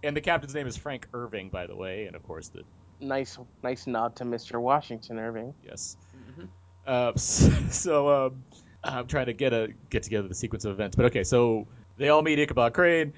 and 0.04 0.16
the 0.16 0.22
captain's 0.22 0.54
name 0.54 0.68
is 0.68 0.78
Frank 0.78 1.08
Irving, 1.14 1.50
by 1.50 1.68
the 1.68 1.76
way, 1.76 2.06
and 2.06 2.16
of 2.16 2.24
course 2.24 2.50
the 2.50 2.62
Nice, 3.00 3.38
nice 3.64 3.86
nod 3.88 4.16
to 4.18 4.24
Mr. 4.26 4.60
Washington 4.60 5.20
Irving. 5.20 5.54
yes. 5.64 5.98
Mhm. 6.16 6.48
Uh, 6.86 7.16
so 7.18 8.10
um, 8.28 8.44
I'm 8.84 9.08
trying 9.08 9.28
to 9.28 9.34
get 9.34 9.54
a 9.54 9.70
get 9.90 10.04
together 10.04 10.28
the 10.28 10.36
sequence 10.36 10.66
of 10.66 10.72
events, 10.72 10.96
but 10.96 11.06
okay, 11.06 11.24
so 11.24 11.68
they 11.98 12.10
all 12.10 12.22
meet 12.22 12.40
Ichabod 12.40 12.74
Crane. 12.74 13.14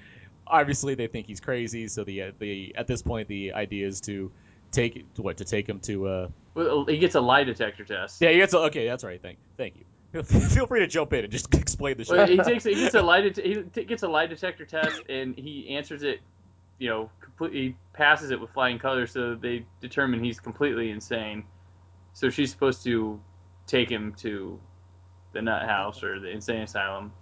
Obviously, 0.48 0.96
they 0.96 1.08
think 1.08 1.28
he's 1.28 1.40
crazy, 1.40 1.88
so 1.88 2.04
the 2.04 2.32
the 2.40 2.74
at 2.76 2.88
this 2.88 3.02
point 3.02 3.28
the 3.28 3.54
idea 3.54 3.86
is 3.88 4.02
to 4.02 4.32
take 4.72 5.06
what 5.18 5.38
to 5.38 5.46
take 5.46 5.68
him 5.68 5.80
to 5.82 6.08
uh 6.08 6.28
Well, 6.56 6.86
he 6.86 6.98
gets 6.98 7.16
a 7.16 7.22
lie 7.22 7.44
detector 7.44 7.84
test. 7.86 8.22
yeah 8.22 8.30
he 8.30 8.38
gets 8.38 8.54
a, 8.54 8.60
okay 8.70 8.86
that's 8.88 9.04
right 9.04 9.20
thank 9.22 9.40
thank 9.58 9.76
you 10.14 10.24
feel 10.24 10.68
free 10.72 10.80
to 10.82 10.88
jump 10.88 11.12
in 11.14 11.24
and 11.24 11.32
just 11.32 11.52
explain 11.56 11.98
the 11.98 12.06
show 12.06 12.16
Well, 12.18 12.28
he 12.28 12.38
takes 12.38 12.64
he 12.66 12.76
gets 12.76 12.94
a 12.96 13.02
lie 13.02 13.22
det- 13.22 13.38
he 13.44 13.64
t- 13.64 13.86
gets 13.86 14.04
a 14.04 14.08
lie 14.08 14.28
detector 14.28 14.66
test 14.66 15.02
and 15.10 15.36
he 15.36 15.70
answers 15.76 16.04
it, 16.04 16.20
you 16.80 16.90
know, 16.90 17.10
completely 17.22 17.78
passes 17.94 18.32
it 18.32 18.42
with 18.42 18.52
flying 18.52 18.80
colors. 18.80 19.12
So 19.12 19.36
they 19.36 19.66
determine 19.82 20.24
he's 20.24 20.40
completely 20.40 20.92
insane. 20.92 21.44
So 22.14 22.30
she's 22.30 22.52
supposed 22.52 22.84
to 22.86 23.20
take 23.68 23.90
him 23.90 24.14
to 24.20 24.60
the 25.34 25.42
nut 25.42 25.64
house 25.68 26.04
or 26.04 26.20
the 26.20 26.30
insane 26.30 26.62
asylum, 26.64 27.14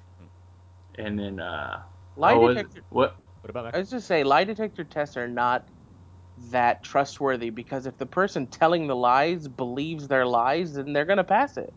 and 0.97 1.19
then 1.19 1.39
uh, 1.39 1.79
Lie 2.17 2.37
oh, 2.37 2.41
what- 2.41 2.55
detector. 2.55 2.83
what 2.89 3.17
what? 3.41 3.49
about 3.49 3.63
that? 3.63 3.73
I 3.73 3.77
that 3.77 3.79
was 3.79 3.89
just 3.89 4.07
say 4.07 4.23
lie 4.23 4.43
detector 4.45 4.83
tests 4.83 5.17
are 5.17 5.27
not 5.27 5.69
that 6.37 6.83
trustworthy 6.83 7.49
because 7.51 7.85
if 7.87 7.97
the 7.97 8.05
person 8.07 8.47
telling 8.47 8.87
the 8.87 8.95
lies 8.95 9.47
believes 9.47 10.07
their 10.07 10.25
lies, 10.27 10.75
then 10.75 10.93
they're 10.93 11.05
gonna 11.05 11.23
pass 11.23 11.57
it. 11.57 11.73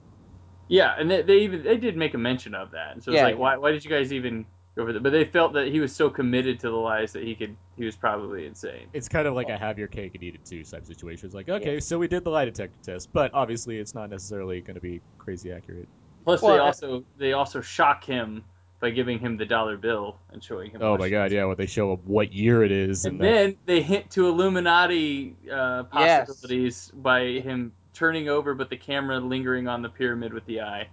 Yeah, 0.69 0.95
and 0.99 1.11
they, 1.11 1.23
they 1.23 1.39
even 1.41 1.63
they 1.65 1.77
did 1.77 1.97
make 1.97 2.15
a 2.15 2.19
mention 2.19 2.55
of 2.55 2.71
that. 2.73 2.93
And 2.93 3.03
so 3.03 3.13
it's 3.13 3.23
Yeah, 3.23 3.23
like, 3.23 3.37
yeah. 3.39 3.39
why 3.39 3.57
why 3.57 3.73
did 3.73 3.85
you 3.85 3.91
guys 3.91 4.13
even 4.13 4.47
go 4.77 4.83
over 4.83 4.93
that? 4.93 5.03
But 5.03 5.11
they 5.12 5.25
felt 5.25 5.53
that 5.55 5.69
he 5.69 5.81
was 5.81 5.95
so 5.95 6.11
committed 6.11 6.61
to 6.61 6.71
the 6.71 6.77
lies 6.77 7.12
that 7.12 7.23
he 7.23 7.35
could 7.35 7.57
he 7.77 7.85
was 7.85 7.97
probably 7.97 8.47
insane. 8.47 8.89
it's 8.93 9.09
kind 9.09 9.27
of 9.27 9.35
like 9.35 9.49
a 9.49 9.59
have 9.59 9.79
your 9.79 9.89
cake 9.89 10.15
and 10.15 10.23
eat 10.23 10.35
it 10.35 10.45
too 10.45 10.62
type 10.65 10.85
situation. 10.85 11.27
It's 11.27 11.35
like, 11.35 11.49
okay, 11.49 11.81
so 11.81 11.99
we 11.99 12.09
did 12.09 12.25
the 12.25 12.31
lie 12.31 12.45
detector 12.45 12.79
test, 12.85 13.09
but 13.12 13.33
obviously 13.35 13.79
it's 13.79 13.95
not 13.95 14.11
necessarily 14.11 14.61
going 14.61 14.75
to 14.75 14.81
be 14.81 15.00
crazy 15.19 15.53
accurate. 15.53 15.89
Plus, 16.25 16.43
Well, 16.43 16.55
they 16.55 16.61
also 16.61 17.05
they 17.19 17.33
also 17.33 17.61
shock 17.61 18.05
him 18.05 18.45
by 18.81 18.91
giving 18.91 19.19
him 19.19 19.37
the 19.37 19.45
dollar 19.47 19.77
bill 19.77 20.17
and 20.33 20.43
showing 20.43 20.71
him. 20.71 20.81
Oh 20.83 20.97
my 20.97 21.09
god, 21.09 21.33
yeah, 21.33 21.45
when 21.45 21.57
they 21.57 21.67
show 21.67 21.93
up 21.93 22.00
what 22.05 22.33
year 22.33 22.62
it 22.62 22.73
is, 22.73 23.05
And 23.05 23.12
and, 23.15 23.21
that- 23.21 23.35
then 23.35 23.57
they 23.67 23.83
hint 23.83 24.11
to 24.12 24.29
Illuminati 24.29 25.37
uh, 25.50 25.85
Yes. 25.85 26.29
possibilities 26.29 26.91
by 26.95 27.25
him 27.41 27.73
turning 27.93 28.29
over, 28.29 28.55
but 28.55 28.71
the 28.71 28.77
camera 28.77 29.19
lingering 29.19 29.69
on 29.69 29.83
the 29.83 29.89
pyramid 29.89 30.33
with 30.33 30.47
the 30.47 30.61
eye. 30.62 30.89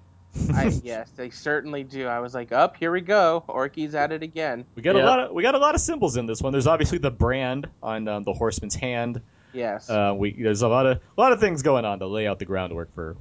I, 0.53 0.65
yes, 0.83 1.09
they 1.15 1.29
certainly 1.29 1.83
do. 1.83 2.07
I 2.07 2.19
was 2.19 2.33
like, 2.33 2.51
up 2.51 2.77
here 2.77 2.91
we 2.91 3.01
go. 3.01 3.43
Orci's 3.47 3.95
at 3.95 4.11
it 4.11 4.23
again. 4.23 4.65
we 4.75 4.81
got 4.81 4.95
a 4.95 4.99
lot 5.03 5.19
of 5.19 5.31
we 5.31 5.43
got 5.43 5.55
a 5.55 5.59
lot 5.59 5.75
of 5.75 5.81
symbols 5.81 6.17
in 6.17 6.25
this 6.25 6.41
one. 6.41 6.51
There's 6.51 6.67
obviously 6.67 6.97
the 6.97 7.11
brand 7.11 7.67
on 7.81 8.07
um, 8.07 8.23
the 8.23 8.33
horseman's 8.33 8.75
hand. 8.75 9.21
Yes. 9.53 9.89
Uh, 9.89 10.13
we 10.15 10.31
there's 10.33 10.61
a 10.61 10.67
lot 10.67 10.85
of 10.85 10.97
a 10.97 11.21
lot 11.21 11.31
of 11.31 11.39
things 11.39 11.61
going 11.61 11.85
on 11.85 11.99
to 11.99 12.07
lay 12.07 12.27
out 12.27 12.39
the 12.39 12.45
groundwork 12.45 12.93
for 12.93 13.15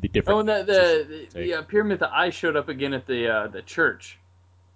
the 0.00 0.08
different. 0.08 0.36
Oh, 0.36 0.40
and 0.40 0.48
the 0.48 0.64
the, 0.64 1.28
the, 1.32 1.40
the 1.40 1.54
uh, 1.54 1.62
pyramid, 1.62 2.00
that 2.00 2.12
I 2.12 2.30
showed 2.30 2.56
up 2.56 2.68
again 2.68 2.94
at 2.94 3.06
the 3.06 3.28
uh, 3.28 3.48
the 3.48 3.62
church. 3.62 4.18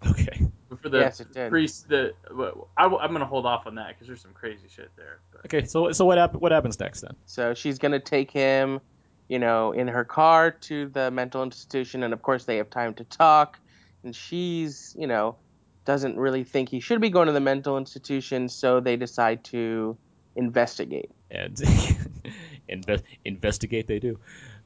okay, 0.07 0.47
For 0.81 0.89
the 0.89 0.99
Yes, 0.99 1.21
it 1.21 1.33
did. 1.33 1.51
priest, 1.51 1.89
the 1.89 2.13
well, 2.33 2.69
I, 2.77 2.85
am 2.85 3.13
gonna 3.13 3.25
hold 3.25 3.47
off 3.47 3.67
on 3.67 3.75
that 3.77 3.89
because 3.89 4.07
there's 4.07 4.21
some 4.21 4.35
crazy 4.35 4.69
shit 4.69 4.91
there. 4.97 5.21
But. 5.33 5.47
okay. 5.47 5.67
So 5.67 5.91
so 5.93 6.05
what 6.05 6.19
hap- 6.19 6.35
what 6.35 6.53
happens 6.53 6.79
next 6.79 7.01
then? 7.01 7.17
So 7.25 7.55
she's 7.55 7.79
gonna 7.79 8.01
take 8.01 8.31
him, 8.31 8.81
you 9.29 9.39
know, 9.39 9.73
in 9.73 9.89
her 9.89 10.05
car 10.05 10.51
to 10.51 10.89
the 10.89 11.11
mental 11.11 11.43
institution, 11.43 12.03
and 12.03 12.13
of 12.13 12.23
course 12.23 12.45
they 12.45 12.57
have 12.57 12.71
time 12.71 12.95
to 12.95 13.05
talk. 13.05 13.59
And 14.05 14.15
she's, 14.15 14.95
you 14.99 15.07
know, 15.07 15.37
doesn't 15.85 16.17
really 16.17 16.45
think 16.45 16.69
he 16.69 16.81
should 16.81 17.01
be 17.01 17.11
going 17.11 17.27
to 17.27 17.33
the 17.33 17.41
mental 17.41 17.79
institution, 17.79 18.49
so 18.49 18.81
they 18.81 18.97
decide 18.97 19.45
to 19.45 19.97
investigate. 20.37 21.11
And 21.31 21.61
invest 22.69 23.05
investigate 23.25 23.87
they 23.87 23.99
do. 23.99 24.19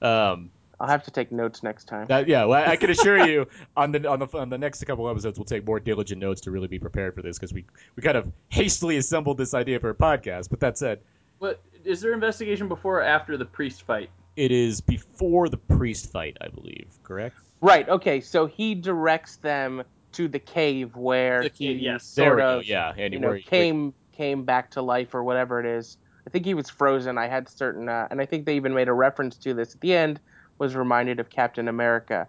Um, 0.02 0.50
I'll 0.80 0.88
have 0.88 1.02
to 1.04 1.10
take 1.10 1.30
notes 1.30 1.62
next 1.62 1.84
time. 1.84 2.06
That, 2.08 2.26
yeah, 2.26 2.46
well, 2.46 2.66
I 2.66 2.76
can 2.76 2.88
assure 2.88 3.26
you 3.26 3.46
on 3.76 3.92
the 3.92 4.08
on 4.08 4.18
the 4.18 4.26
on 4.32 4.48
the 4.48 4.58
next 4.58 4.82
couple 4.84 5.08
episodes 5.08 5.38
we'll 5.38 5.44
take 5.44 5.66
more 5.66 5.78
diligent 5.78 6.20
notes 6.20 6.40
to 6.42 6.50
really 6.50 6.68
be 6.68 6.78
prepared 6.78 7.14
for 7.14 7.22
this 7.22 7.38
because 7.38 7.52
we 7.52 7.64
we 7.96 8.02
kind 8.02 8.16
of 8.16 8.32
hastily 8.48 8.96
assembled 8.96 9.36
this 9.36 9.52
idea 9.52 9.78
for 9.78 9.90
a 9.90 9.94
podcast. 9.94 10.48
But 10.48 10.60
that 10.60 10.78
said, 10.78 11.00
What 11.38 11.60
is 11.84 12.00
there 12.00 12.14
investigation 12.14 12.66
before 12.66 13.00
or 13.00 13.02
after 13.02 13.36
the 13.36 13.44
priest 13.44 13.82
fight? 13.82 14.10
It 14.36 14.52
is 14.52 14.80
before 14.80 15.48
the 15.48 15.56
priest 15.56 16.10
fight, 16.10 16.36
I 16.40 16.48
believe. 16.48 16.98
Correct? 17.02 17.36
Right. 17.60 17.88
Okay. 17.88 18.20
So 18.20 18.46
he 18.46 18.74
directs 18.74 19.36
them 19.36 19.82
to 20.12 20.28
the 20.28 20.38
cave 20.38 20.96
where 20.96 21.42
The 21.42 21.50
he 21.56 21.72
yes. 21.72 22.04
Sort 22.04 22.36
we 22.36 22.42
of, 22.42 22.64
Yeah, 22.64 22.92
and 22.96 23.12
you 23.12 23.20
know, 23.20 23.28
where- 23.28 23.38
came 23.40 23.94
came 24.12 24.44
back 24.44 24.70
to 24.72 24.82
life 24.82 25.14
or 25.14 25.24
whatever 25.24 25.60
it 25.60 25.66
is. 25.66 25.96
I 26.26 26.30
think 26.30 26.44
he 26.44 26.52
was 26.52 26.68
frozen. 26.68 27.16
I 27.16 27.26
had 27.26 27.48
certain, 27.48 27.88
uh, 27.88 28.06
and 28.10 28.20
I 28.20 28.26
think 28.26 28.44
they 28.44 28.56
even 28.56 28.74
made 28.74 28.88
a 28.88 28.92
reference 28.92 29.36
to 29.38 29.54
this 29.54 29.74
at 29.74 29.80
the 29.80 29.94
end. 29.94 30.20
Was 30.58 30.76
reminded 30.76 31.20
of 31.20 31.30
Captain 31.30 31.68
America. 31.68 32.26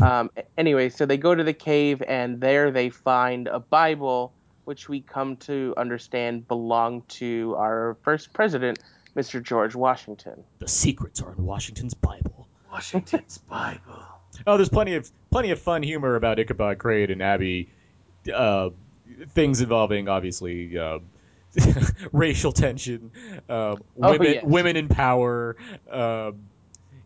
Um, 0.00 0.30
anyway, 0.56 0.88
so 0.88 1.04
they 1.04 1.18
go 1.18 1.34
to 1.34 1.44
the 1.44 1.52
cave 1.52 2.02
and 2.08 2.40
there 2.40 2.70
they 2.70 2.88
find 2.88 3.46
a 3.46 3.60
Bible, 3.60 4.32
which 4.64 4.88
we 4.88 5.02
come 5.02 5.36
to 5.38 5.74
understand 5.76 6.48
belonged 6.48 7.06
to 7.10 7.54
our 7.58 7.98
first 8.02 8.32
president, 8.32 8.78
Mr. 9.16 9.42
George 9.42 9.74
Washington. 9.74 10.42
the 10.58 10.68
secrets 10.68 11.20
are 11.22 11.32
in 11.32 11.44
Washington's 11.44 11.94
Bible. 11.94 12.48
Washington's 12.72 13.38
Bible. 13.48 14.02
Oh, 14.46 14.56
there's 14.56 14.68
plenty 14.68 14.94
of 14.96 15.10
plenty 15.30 15.50
of 15.50 15.60
fun 15.60 15.82
humor 15.82 16.16
about 16.16 16.38
Ichabod 16.38 16.78
Crane 16.78 17.10
and 17.10 17.22
Abby. 17.22 17.68
Uh, 18.32 18.70
things 19.30 19.60
involving 19.60 20.08
obviously 20.08 20.76
uh, 20.76 20.98
racial 22.12 22.50
tension, 22.50 23.12
uh, 23.48 23.76
Oh, 23.76 23.78
women 24.12 24.26
yes. 24.32 24.44
women 24.44 24.76
in 24.76 24.88
power. 24.88 25.56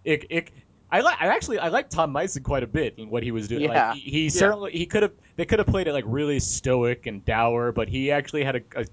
Ick, 0.06 0.26
Ick, 0.34 0.52
I 0.90 1.00
like. 1.00 1.16
I 1.20 1.26
actually 1.26 1.58
I 1.58 1.68
like 1.68 1.90
Tom 1.90 2.12
Mison 2.12 2.42
quite 2.42 2.62
a 2.62 2.66
bit 2.66 2.94
in 2.96 3.10
what 3.10 3.22
he 3.22 3.30
was 3.30 3.46
doing. 3.48 3.62
Yeah. 3.64 3.90
Like, 3.90 3.98
he, 3.98 4.10
he 4.10 4.30
certainly 4.30 4.72
he 4.72 4.86
could 4.86 5.02
have 5.02 5.12
they 5.36 5.44
could 5.44 5.58
have 5.58 5.68
played 5.68 5.86
it 5.86 5.92
like 5.92 6.04
really 6.06 6.40
stoic 6.40 7.06
and 7.06 7.22
dour, 7.26 7.72
but 7.72 7.88
he 7.88 8.10
actually 8.10 8.42
had 8.44 8.56
a, 8.56 8.60
a 8.74 8.86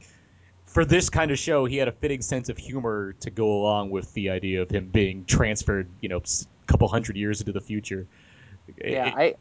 for 0.76 0.84
this 0.84 1.10
kind 1.10 1.32
of 1.32 1.40
show 1.40 1.64
he 1.64 1.78
had 1.78 1.88
a 1.88 1.92
fitting 1.94 2.22
sense 2.22 2.50
of 2.50 2.58
humor 2.58 3.14
to 3.22 3.32
go 3.32 3.48
along 3.48 3.90
with 3.92 4.14
the 4.14 4.30
idea 4.30 4.62
of 4.62 4.70
him 4.70 4.90
being 4.90 5.24
transferred, 5.24 5.88
you 6.02 6.10
know, 6.10 6.18
a 6.18 6.68
couple 6.68 6.86
hundred 6.90 7.16
years 7.16 7.40
into 7.40 7.54
the 7.54 7.62
future. 7.62 8.06
Yeah, 8.84 9.08
It- 9.08 9.14
I 9.16 9.36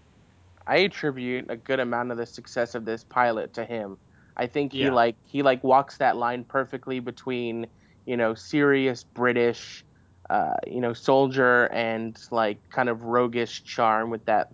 I 0.66 0.77
attribute 0.77 1.47
a 1.51 1.57
good 1.57 1.81
amount 1.81 2.12
of 2.12 2.18
the 2.18 2.25
success 2.25 2.77
of 2.77 2.85
this 2.85 3.03
pilot 3.03 3.53
to 3.55 3.64
him. 3.64 3.99
I 4.37 4.47
think 4.47 4.73
he 4.73 4.85
Yeah. 4.85 4.92
like 4.92 5.16
he 5.27 5.42
like 5.42 5.64
walks 5.64 5.97
that 5.99 6.16
line 6.16 6.44
perfectly 6.44 7.01
between 7.01 7.66
you 8.07 8.16
know 8.16 8.35
serious 8.35 9.03
British, 9.03 9.85
uh, 10.31 10.55
you 10.68 10.81
know 10.81 10.92
soldier 10.92 11.66
and 11.73 12.16
like 12.31 12.59
kind 12.70 12.88
of 12.88 13.03
roguish 13.03 13.64
charm 13.64 14.09
with 14.09 14.25
that 14.27 14.53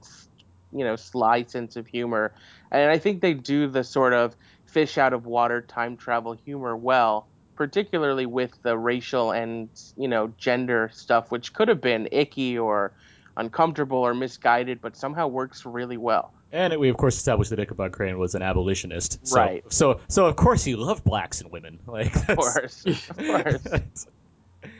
you 0.72 0.84
know 0.84 0.96
sly 0.96 1.42
sense 1.42 1.76
of 1.76 1.86
humor, 1.86 2.32
and 2.70 2.90
I 2.90 2.96
think 2.96 3.20
they 3.20 3.34
do 3.34 3.66
the 3.66 3.84
sort 3.84 4.14
of 4.14 4.34
fish 4.72 4.98
out 4.98 5.12
of 5.12 5.26
water 5.26 5.60
time 5.60 5.96
travel 5.96 6.32
humor 6.32 6.76
well. 6.76 7.26
Particularly 7.56 8.24
with 8.24 8.52
the 8.62 8.78
racial 8.78 9.32
and 9.32 9.68
you 9.96 10.08
know 10.08 10.32
gender 10.38 10.90
stuff, 10.94 11.30
which 11.30 11.52
could 11.52 11.68
have 11.68 11.80
been 11.80 12.08
icky 12.10 12.58
or 12.58 12.92
uncomfortable 13.36 13.98
or 13.98 14.14
misguided, 14.14 14.80
but 14.80 14.96
somehow 14.96 15.26
works 15.28 15.66
really 15.66 15.98
well. 15.98 16.32
And 16.52 16.76
we 16.78 16.88
of 16.88 16.96
course 16.96 17.16
established 17.16 17.50
that 17.50 17.60
Ichabod 17.60 17.92
Crane 17.92 18.18
was 18.18 18.34
an 18.34 18.42
abolitionist. 18.42 19.26
So, 19.26 19.36
Right. 19.36 19.62
So 19.68 20.00
so 20.08 20.24
of 20.26 20.36
course 20.36 20.64
he 20.64 20.74
loved 20.74 21.04
blacks 21.04 21.40
and 21.42 21.52
women. 21.52 21.78
Like 21.86 22.14
Of 22.28 22.38
course, 22.38 22.86
of 22.86 23.16
course. 23.16 24.06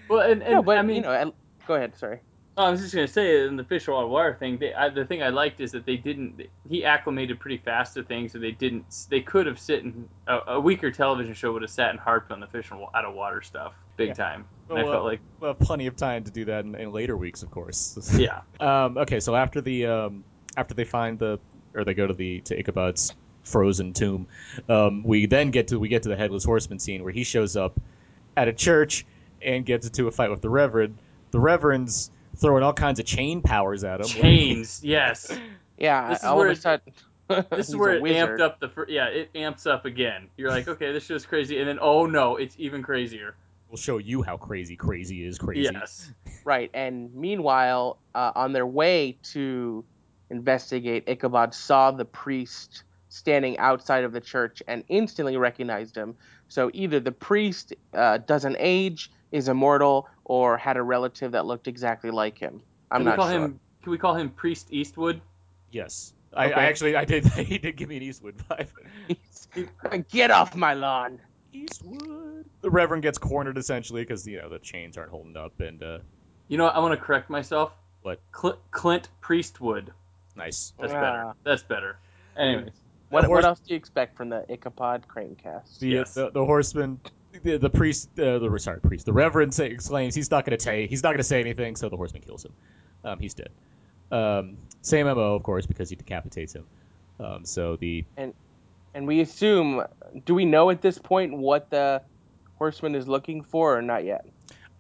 Well, 0.09 0.31
and, 0.31 0.43
and 0.43 0.53
no, 0.57 0.63
but 0.63 0.77
I 0.77 0.83
mean, 0.83 0.97
you 0.97 1.03
know, 1.03 1.13
and, 1.13 1.33
go 1.67 1.75
ahead. 1.75 1.97
Sorry. 1.97 2.21
I 2.57 2.71
was 2.71 2.81
just 2.81 2.95
gonna 2.95 3.09
say 3.09 3.47
in 3.47 3.57
the 3.57 3.65
fish 3.65 3.89
out 3.89 4.05
of 4.05 4.11
water 4.11 4.35
thing. 4.39 4.59
They, 4.59 4.75
I, 4.75 4.89
the 4.89 5.05
thing 5.05 5.23
I 5.23 5.29
liked 5.31 5.61
is 5.61 5.73
that 5.73 5.87
they 5.87 5.97
didn't. 5.97 6.43
He 6.69 6.85
acclimated 6.85 7.41
pretty 7.41 7.59
fast 7.59 7.95
to 7.95 8.03
things, 8.03 8.35
and 8.35 8.43
they 8.45 8.51
didn't. 8.51 9.07
They 9.09 9.21
could 9.21 9.47
have 9.47 9.59
sit 9.59 9.85
in 9.85 10.09
a, 10.27 10.39
a 10.49 10.61
weaker 10.61 10.91
television 10.91 11.33
show 11.35 11.53
would 11.53 11.63
have 11.63 11.71
sat 11.71 11.91
and 11.91 11.99
harped 11.99 12.31
on 12.33 12.41
the 12.41 12.47
fish 12.47 12.71
out 12.73 13.05
of 13.05 13.15
water 13.15 13.41
stuff 13.41 13.75
big 13.97 14.09
Yeah. 14.09 14.15
time. 14.15 14.47
Well, 14.69 14.79
I 14.79 14.83
felt 14.83 15.05
like, 15.05 15.21
well, 15.41 15.55
plenty 15.55 15.87
of 15.87 15.97
time 15.97 16.25
to 16.25 16.31
do 16.31 16.45
that 16.47 16.65
in, 16.65 16.75
in 16.75 16.93
later 16.93 17.17
weeks, 17.17 17.43
of 17.43 17.51
course. 17.51 18.15
yeah, 18.19 18.41
Um, 18.61 18.99
okay, 18.99 19.21
so 19.21 19.35
after 19.35 19.61
the 19.61 19.87
um, 19.87 20.25
after 20.57 20.75
they 20.75 20.85
find 20.85 21.19
the 21.19 21.39
or 21.75 21.85
they 21.85 21.95
go 21.95 22.07
to 22.07 22.15
the 22.15 22.41
to 22.43 22.57
Ichabod's 22.57 23.15
frozen 23.43 23.93
tomb, 23.93 24.27
um, 24.69 25.03
we 25.03 25.27
then 25.27 25.51
get 25.51 25.69
to 25.69 25.79
we 25.79 25.89
get 25.89 26.03
to 26.05 26.09
the 26.09 26.17
headless 26.17 26.45
horseman 26.45 26.79
scene 26.79 27.03
where 27.03 27.13
he 27.13 27.25
shows 27.25 27.57
up 27.57 27.81
at 28.37 28.49
a 28.49 28.53
church 28.53 29.07
and 29.43 29.65
gets 29.65 29.87
into 29.87 30.09
a 30.09 30.11
fight 30.11 30.31
with 30.31 30.41
the 30.43 30.51
reverend. 30.51 30.99
The 31.31 31.41
reverend's 31.41 32.11
throwing 32.41 32.63
all 32.63 32.73
kinds 32.73 32.99
of 33.01 33.07
chain 33.07 33.43
powers 33.43 33.85
at 33.85 34.01
him. 34.01 34.07
chains. 34.07 34.81
yes, 34.83 35.31
Yeah, 35.79 36.11
This 36.11 36.19
is 36.19 36.25
all 36.25 36.37
where 36.37 36.47
of 36.49 36.53
it- 36.53 36.59
a 36.59 36.61
sudden. 36.61 36.93
this 37.53 37.69
is 37.69 37.77
where 37.77 37.95
it 37.95 38.03
wizard. 38.03 38.39
amped 38.39 38.43
up 38.43 38.59
the. 38.59 38.69
Fir- 38.69 38.87
yeah, 38.89 39.07
it 39.07 39.31
amps 39.37 39.65
up 39.67 39.85
again. 39.85 40.29
You're 40.37 40.51
like, 40.51 40.67
okay, 40.67 40.93
this 40.93 41.05
show's 41.07 41.25
crazy, 41.25 41.61
and 41.61 41.69
then 41.69 41.79
oh 41.81 42.05
no, 42.07 42.37
it's 42.37 42.57
even 42.59 42.83
crazier. 42.83 43.37
We'll 43.69 43.77
show 43.77 43.99
you 43.99 44.21
how 44.23 44.37
crazy 44.37 44.75
crazy 44.77 45.25
is 45.25 45.39
crazy. 45.39 45.71
Yes. 45.73 46.11
Right, 46.45 46.71
and 46.75 47.15
meanwhile, 47.15 47.99
uh, 48.15 48.33
on 48.35 48.53
their 48.55 48.67
way 48.67 49.19
to 49.35 49.85
investigate, 50.31 51.05
Ichabod 51.07 51.55
saw 51.55 51.91
the 51.91 52.05
priest 52.05 52.85
standing 53.11 53.59
outside 53.59 54.05
of 54.05 54.13
the 54.13 54.21
church 54.21 54.63
and 54.67 54.83
instantly 54.89 55.37
recognized 55.37 55.95
him. 55.97 56.17
So 56.49 56.71
either 56.73 56.99
the 57.01 57.13
priest 57.13 57.75
uh, 57.93 58.19
doesn't 58.19 58.57
age, 58.59 59.11
is 59.33 59.49
immortal, 59.49 60.09
or 60.31 60.57
had 60.57 60.77
a 60.77 60.83
relative 60.83 61.33
that 61.33 61.45
looked 61.45 61.67
exactly 61.67 62.13
like 62.13 62.39
him. 62.39 62.63
I'm 62.93 63.01
Can 63.01 63.05
not 63.07 63.17
call 63.17 63.29
sure. 63.29 63.37
him? 63.47 63.61
Can 63.83 63.91
we 63.91 63.99
call 63.99 64.15
him 64.15 64.31
Priest 64.31 64.69
Eastwood? 64.71 65.21
Yes. 65.73 66.13
I, 66.33 66.47
Okay. 66.47 66.55
I 66.55 66.65
actually 66.67 66.95
I 66.95 67.05
did 67.05 67.25
he 67.51 67.59
did 67.59 67.75
give 67.77 67.89
me 67.89 67.97
an 67.97 68.03
Eastwood 68.05 68.37
vibe. 68.49 68.69
Get 70.09 70.31
off 70.31 70.55
my 70.55 70.75
lawn. 70.75 71.19
Eastwood. 71.53 72.45
The 72.61 72.71
Reverend 72.71 73.03
gets 73.03 73.19
cornered 73.19 73.59
essentially 73.59 74.03
because 74.03 74.25
you 74.25 74.39
know 74.41 74.49
the 74.49 74.61
chains 74.61 74.97
aren't 74.97 75.11
holding 75.11 75.37
up 75.37 75.59
and 75.59 75.83
uh, 75.83 75.99
You 76.47 76.59
know 76.59 76.65
what? 76.67 76.77
I 76.77 76.79
want 76.79 76.93
to 76.97 77.05
correct 77.05 77.29
myself. 77.29 77.73
What? 78.03 78.21
Cl- 78.41 78.59
Clint 78.71 79.09
Priestwood. 79.21 79.93
nice. 80.37 80.75
That's 80.79 80.93
Ah. 80.93 81.01
better. 81.01 81.33
That's 81.43 81.63
better. 81.65 81.99
Anyways, 82.37 82.71
What, 83.09 83.25
horse- 83.25 83.39
what 83.39 83.45
else 83.45 83.59
do 83.59 83.75
you 83.75 83.77
expect 83.77 84.17
from 84.17 84.29
the 84.29 84.47
Ichabod 84.49 85.09
Crane 85.09 85.35
cast? 85.35 85.81
The, 85.81 85.89
Yes. 85.89 86.15
the 86.15 86.31
the 86.31 86.45
horseman, 86.45 87.01
the, 87.43 87.59
the 87.59 87.71
priest, 87.71 88.09
uh, 88.19 88.39
the 88.39 88.59
sorry 88.59 88.81
priest, 88.81 89.07
the 89.07 89.13
reverend 89.13 89.55
say, 89.55 89.67
exclaims 89.67 90.15
he's 90.15 90.31
not 90.31 90.45
going 90.45 90.57
to 90.57 90.63
say 90.63 90.87
he's 90.87 91.03
not 91.03 91.11
going 91.11 91.19
to 91.19 91.25
say 91.25 91.41
anything, 91.41 91.77
so 91.77 91.89
the 91.89 91.97
horseman 91.97 92.23
kills 92.23 92.45
him. 92.45 92.53
Um, 93.05 93.19
he's 93.19 93.35
dead. 93.35 93.51
Um, 94.11 94.57
same 94.83 95.07
mo, 95.07 95.35
of 95.35 95.43
course, 95.43 95.67
because 95.67 95.89
he 95.89 95.97
decapitates 95.97 96.55
him. 96.55 96.67
Um, 97.19 97.45
so 97.45 97.77
the 97.77 98.05
And 98.17 98.35
and 98.95 99.07
we 99.07 99.21
assume, 99.21 99.83
do 100.25 100.35
we 100.35 100.45
know 100.45 100.71
at 100.71 100.83
this 100.83 100.99
point 100.99 101.33
what 101.37 101.71
the 101.71 102.03
horseman 102.59 102.95
is 102.95 103.07
looking 103.07 103.43
for, 103.43 103.79
or 103.79 103.83
not 103.83 104.05
yet? 104.05 104.27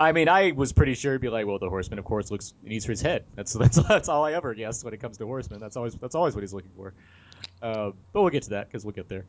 I 0.00 0.12
mean, 0.12 0.28
I 0.28 0.52
was 0.52 0.72
pretty 0.72 0.94
sure 0.94 1.12
it'd 1.12 1.20
be 1.20 1.28
like, 1.28 1.46
well, 1.46 1.58
the 1.58 1.68
horseman, 1.68 1.98
of 1.98 2.06
course, 2.06 2.30
looks 2.30 2.54
needs 2.62 2.86
for 2.86 2.92
his 2.92 3.02
head. 3.02 3.24
That's 3.36 3.52
that's 3.62 3.76
that's 3.82 4.08
all 4.08 4.24
I 4.24 4.32
ever 4.32 4.54
guess 4.54 4.82
when 4.82 4.94
it 4.94 5.00
comes 5.00 5.18
to 5.18 5.26
horsemen. 5.26 5.60
That's 5.60 5.76
always 5.76 5.94
that's 5.94 6.14
always 6.14 6.34
what 6.34 6.40
he's 6.42 6.54
looking 6.54 6.72
for. 6.76 6.94
Um, 7.62 7.94
but 8.12 8.22
we'll 8.22 8.30
get 8.30 8.44
to 8.44 8.50
that 8.50 8.68
because 8.68 8.84
we'll 8.84 8.94
get 8.94 9.08
there. 9.08 9.26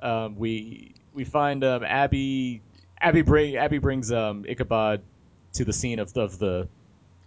Um, 0.00 0.36
we 0.36 0.94
we 1.14 1.24
find 1.24 1.64
um, 1.64 1.82
Abby 1.84 2.60
Abby 3.00 3.22
bring 3.22 3.56
Abby 3.56 3.78
brings 3.78 4.12
um, 4.12 4.44
Ichabod 4.48 5.02
to 5.54 5.64
the 5.64 5.72
scene 5.72 5.98
of, 5.98 6.16
of 6.16 6.38
the 6.38 6.68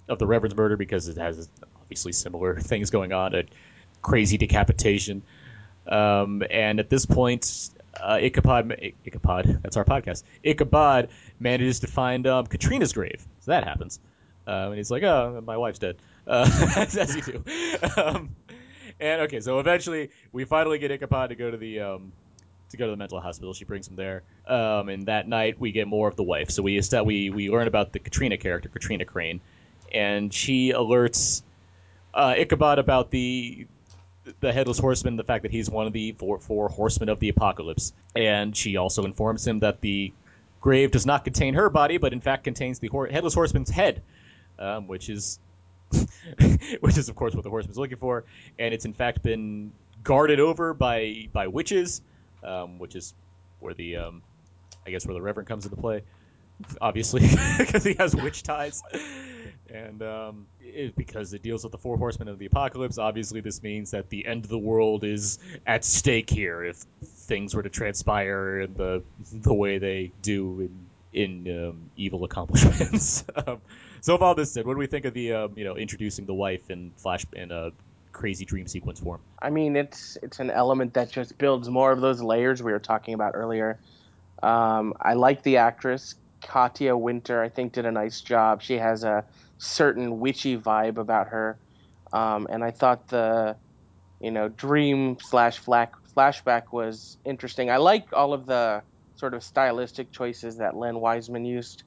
of 0.07 0.19
the 0.19 0.27
Reverend's 0.27 0.55
murder 0.55 0.77
because 0.77 1.07
it 1.07 1.17
has 1.17 1.49
obviously 1.81 2.11
similar 2.11 2.59
things 2.59 2.89
going 2.89 3.13
on, 3.13 3.35
a 3.35 3.43
crazy 4.01 4.37
decapitation. 4.37 5.21
Um, 5.87 6.43
and 6.49 6.79
at 6.79 6.89
this 6.89 7.05
point, 7.05 7.71
uh, 7.99 8.19
Ichabod, 8.21 8.93
Ichabod, 9.05 9.59
that's 9.63 9.77
our 9.77 9.85
podcast. 9.85 10.23
Ichabod 10.43 11.09
manages 11.39 11.79
to 11.81 11.87
find 11.87 12.27
um, 12.27 12.45
Katrina's 12.45 12.93
grave. 12.93 13.25
So 13.39 13.51
that 13.51 13.63
happens. 13.63 13.99
Um, 14.45 14.69
and 14.69 14.75
he's 14.75 14.91
like, 14.91 15.03
oh, 15.03 15.41
my 15.45 15.57
wife's 15.57 15.79
dead. 15.79 15.97
Uh, 16.27 16.49
as, 16.75 16.95
as 16.97 17.15
you 17.15 17.21
do. 17.21 17.43
Um, 17.97 18.35
and 18.99 19.21
okay, 19.21 19.39
so 19.39 19.59
eventually 19.59 20.09
we 20.31 20.43
finally 20.43 20.77
get 20.77 20.91
Ichabod 20.91 21.29
to 21.29 21.35
go 21.35 21.49
to 21.49 21.57
the 21.57 21.79
um, 21.79 22.11
to 22.69 22.77
go 22.77 22.85
to 22.85 22.91
the 22.91 22.97
mental 22.97 23.19
hospital. 23.19 23.53
She 23.53 23.65
brings 23.65 23.87
him 23.87 23.95
there. 23.95 24.23
Um, 24.47 24.89
and 24.89 25.05
that 25.07 25.27
night 25.27 25.59
we 25.59 25.71
get 25.71 25.87
more 25.87 26.07
of 26.07 26.15
the 26.15 26.23
wife. 26.23 26.49
So 26.51 26.63
we 26.63 26.81
we 27.03 27.29
we 27.29 27.49
learn 27.49 27.67
about 27.67 27.93
the 27.93 27.99
Katrina 27.99 28.37
character, 28.37 28.69
Katrina 28.69 29.05
Crane, 29.05 29.41
and 29.93 30.33
she 30.33 30.71
alerts 30.71 31.41
uh, 32.13 32.35
Ichabod 32.37 32.79
about 32.79 33.11
the 33.11 33.67
the 34.41 34.53
headless 34.53 34.77
horseman, 34.77 35.15
the 35.15 35.23
fact 35.23 35.43
that 35.43 35.51
he's 35.51 35.69
one 35.69 35.87
of 35.87 35.93
the 35.93 36.11
four, 36.13 36.39
four 36.39 36.69
horsemen 36.69 37.09
of 37.09 37.19
the 37.19 37.29
apocalypse, 37.29 37.93
and 38.15 38.55
she 38.55 38.77
also 38.77 39.05
informs 39.05 39.45
him 39.45 39.59
that 39.59 39.81
the 39.81 40.13
grave 40.61 40.91
does 40.91 41.05
not 41.05 41.23
contain 41.23 41.53
her 41.55 41.69
body, 41.69 41.97
but 41.97 42.13
in 42.13 42.21
fact 42.21 42.43
contains 42.43 42.79
the 42.79 42.89
headless 43.11 43.33
horseman's 43.33 43.69
head, 43.69 44.01
um, 44.59 44.87
which 44.87 45.09
is 45.09 45.39
which 46.81 46.97
is 46.97 47.09
of 47.09 47.15
course 47.15 47.33
what 47.33 47.43
the 47.43 47.49
horseman's 47.49 47.77
looking 47.77 47.97
for, 47.97 48.23
and 48.59 48.73
it's 48.73 48.85
in 48.85 48.93
fact 48.93 49.23
been 49.23 49.71
guarded 50.03 50.39
over 50.39 50.73
by 50.73 51.27
by 51.33 51.47
witches, 51.47 52.01
um, 52.43 52.79
which 52.79 52.95
is 52.95 53.13
where 53.59 53.73
the 53.73 53.97
um, 53.97 54.21
I 54.85 54.91
guess 54.91 55.05
where 55.05 55.13
the 55.13 55.21
Reverend 55.21 55.47
comes 55.47 55.65
into 55.65 55.77
play, 55.77 56.03
obviously 56.81 57.21
because 57.57 57.83
he 57.83 57.95
has 57.95 58.15
witch 58.15 58.43
ties, 58.43 58.81
and 59.69 60.01
um, 60.01 60.47
it, 60.61 60.95
because 60.95 61.33
it 61.33 61.41
deals 61.41 61.63
with 61.63 61.71
the 61.71 61.77
four 61.77 61.97
horsemen 61.97 62.27
of 62.27 62.39
the 62.39 62.45
apocalypse. 62.45 62.97
Obviously, 62.97 63.41
this 63.41 63.61
means 63.61 63.91
that 63.91 64.09
the 64.09 64.25
end 64.25 64.45
of 64.45 64.49
the 64.49 64.57
world 64.57 65.03
is 65.03 65.39
at 65.65 65.83
stake 65.85 66.29
here 66.29 66.63
if 66.63 66.77
things 67.03 67.53
were 67.53 67.63
to 67.63 67.69
transpire 67.69 68.61
in 68.61 68.73
the 68.73 69.03
the 69.31 69.53
way 69.53 69.77
they 69.77 70.11
do 70.21 70.61
in 70.61 70.85
in 71.11 71.67
um, 71.67 71.89
evil 71.97 72.23
accomplishments. 72.23 73.23
um, 73.47 73.59
so, 74.01 74.13
with 74.13 74.21
all 74.21 74.35
this 74.35 74.51
said, 74.53 74.65
what 74.65 74.73
do 74.73 74.79
we 74.79 74.87
think 74.87 75.05
of 75.05 75.13
the 75.13 75.33
um, 75.33 75.53
you 75.55 75.63
know 75.63 75.75
introducing 75.75 76.25
the 76.25 76.33
wife 76.33 76.69
and 76.69 76.91
flash 76.97 77.25
in 77.33 77.51
a 77.51 77.71
crazy 78.19 78.43
dream 78.43 78.67
sequence 78.67 78.99
form? 78.99 79.21
I 79.41 79.49
mean, 79.49 79.77
it's 79.77 80.17
it's 80.21 80.39
an 80.39 80.51
element 80.51 80.93
that 80.95 81.09
just 81.09 81.37
builds 81.37 81.69
more 81.69 81.91
of 81.93 82.01
those 82.01 82.21
layers 82.21 82.61
we 82.61 82.73
were 82.73 82.79
talking 82.79 83.13
about 83.13 83.31
earlier. 83.33 83.79
Um, 84.43 84.93
I 85.01 85.13
like 85.13 85.41
the 85.43 85.57
actress 85.57 86.15
Katia 86.41 86.97
Winter. 86.97 87.41
I 87.41 87.47
think 87.47 87.73
did 87.73 87.85
a 87.85 87.91
nice 87.91 88.19
job. 88.19 88.61
She 88.61 88.77
has 88.77 89.05
a 89.05 89.25
certain 89.57 90.19
witchy 90.19 90.57
vibe 90.57 90.97
about 90.97 91.29
her, 91.29 91.59
um, 92.11 92.47
and 92.49 92.61
I 92.61 92.71
thought 92.71 93.07
the 93.07 93.55
you 94.19 94.31
know 94.31 94.49
dream 94.49 95.17
slash 95.21 95.57
flash 95.57 95.91
flashback 96.17 96.63
was 96.73 97.17
interesting. 97.23 97.69
I 97.69 97.77
like 97.77 98.07
all 98.11 98.33
of 98.33 98.45
the 98.45 98.83
sort 99.15 99.33
of 99.33 99.43
stylistic 99.43 100.11
choices 100.11 100.57
that 100.57 100.75
Len 100.75 100.99
Wiseman 100.99 101.45
used 101.45 101.83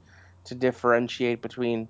to 0.47 0.55
differentiate 0.55 1.43
between 1.43 1.89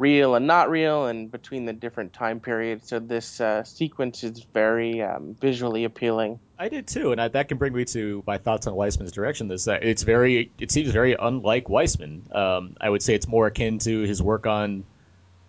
real 0.00 0.34
and 0.34 0.46
not 0.46 0.70
real 0.70 1.06
and 1.06 1.30
between 1.30 1.66
the 1.66 1.74
different 1.74 2.12
time 2.14 2.40
periods. 2.40 2.88
So 2.88 2.98
this 2.98 3.40
uh, 3.40 3.62
sequence 3.64 4.24
is 4.24 4.46
very 4.54 5.02
um, 5.02 5.36
visually 5.38 5.84
appealing. 5.84 6.40
I 6.58 6.68
did 6.68 6.88
too, 6.88 7.12
and 7.12 7.20
I, 7.20 7.28
that 7.28 7.48
can 7.48 7.58
bring 7.58 7.74
me 7.74 7.84
to 7.84 8.24
my 8.26 8.38
thoughts 8.38 8.66
on 8.66 8.74
Wiseman's 8.74 9.12
direction. 9.12 9.48
This 9.48 9.64
that 9.64 9.82
it's 9.84 10.02
very, 10.02 10.50
it 10.58 10.70
seems 10.70 10.90
very 10.90 11.14
unlike 11.18 11.68
Weissman. 11.68 12.26
Um, 12.32 12.76
I 12.80 12.88
would 12.88 13.02
say 13.02 13.14
it's 13.14 13.28
more 13.28 13.46
akin 13.46 13.78
to 13.80 14.00
his 14.00 14.22
work 14.22 14.46
on 14.46 14.84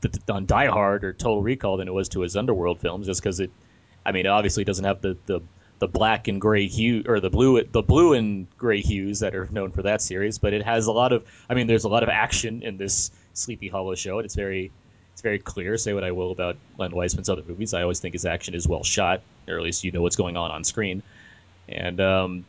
the, 0.01 0.19
on 0.29 0.45
Die 0.45 0.67
Hard 0.67 1.03
or 1.05 1.13
Total 1.13 1.41
Recall 1.41 1.77
than 1.77 1.87
it 1.87 1.93
was 1.93 2.09
to 2.09 2.21
his 2.21 2.35
Underworld 2.35 2.79
films, 2.79 3.07
just 3.07 3.21
because 3.21 3.39
it, 3.39 3.51
I 4.05 4.11
mean, 4.11 4.25
it 4.25 4.29
obviously 4.29 4.63
doesn't 4.65 4.85
have 4.85 5.01
the, 5.01 5.17
the 5.25 5.41
the 5.79 5.87
black 5.87 6.27
and 6.27 6.39
gray 6.39 6.67
hue 6.67 7.03
or 7.07 7.19
the 7.19 7.31
blue 7.31 7.63
the 7.63 7.81
blue 7.81 8.13
and 8.13 8.47
gray 8.55 8.81
hues 8.81 9.21
that 9.21 9.33
are 9.33 9.47
known 9.51 9.71
for 9.71 9.81
that 9.81 10.01
series, 10.01 10.37
but 10.37 10.53
it 10.53 10.63
has 10.63 10.85
a 10.85 10.91
lot 10.91 11.11
of, 11.11 11.25
I 11.49 11.55
mean, 11.55 11.67
there's 11.67 11.85
a 11.85 11.89
lot 11.89 12.03
of 12.03 12.09
action 12.09 12.61
in 12.61 12.77
this 12.77 13.11
Sleepy 13.33 13.67
Hollow 13.67 13.95
show, 13.95 14.19
and 14.19 14.25
it's 14.25 14.35
very 14.35 14.71
it's 15.13 15.21
very 15.21 15.39
clear. 15.39 15.77
Say 15.77 15.93
what 15.93 16.03
I 16.03 16.11
will 16.11 16.31
about 16.31 16.57
Len 16.77 16.91
Wiseman's 16.91 17.29
other 17.29 17.43
movies, 17.47 17.73
I 17.73 17.81
always 17.81 17.99
think 17.99 18.13
his 18.13 18.25
action 18.25 18.53
is 18.53 18.67
well 18.67 18.83
shot, 18.83 19.21
or 19.47 19.57
at 19.57 19.63
least 19.63 19.83
you 19.83 19.91
know 19.91 20.01
what's 20.01 20.15
going 20.15 20.37
on 20.37 20.51
on 20.51 20.63
screen, 20.63 21.03
and 21.67 21.99
um, 21.99 22.45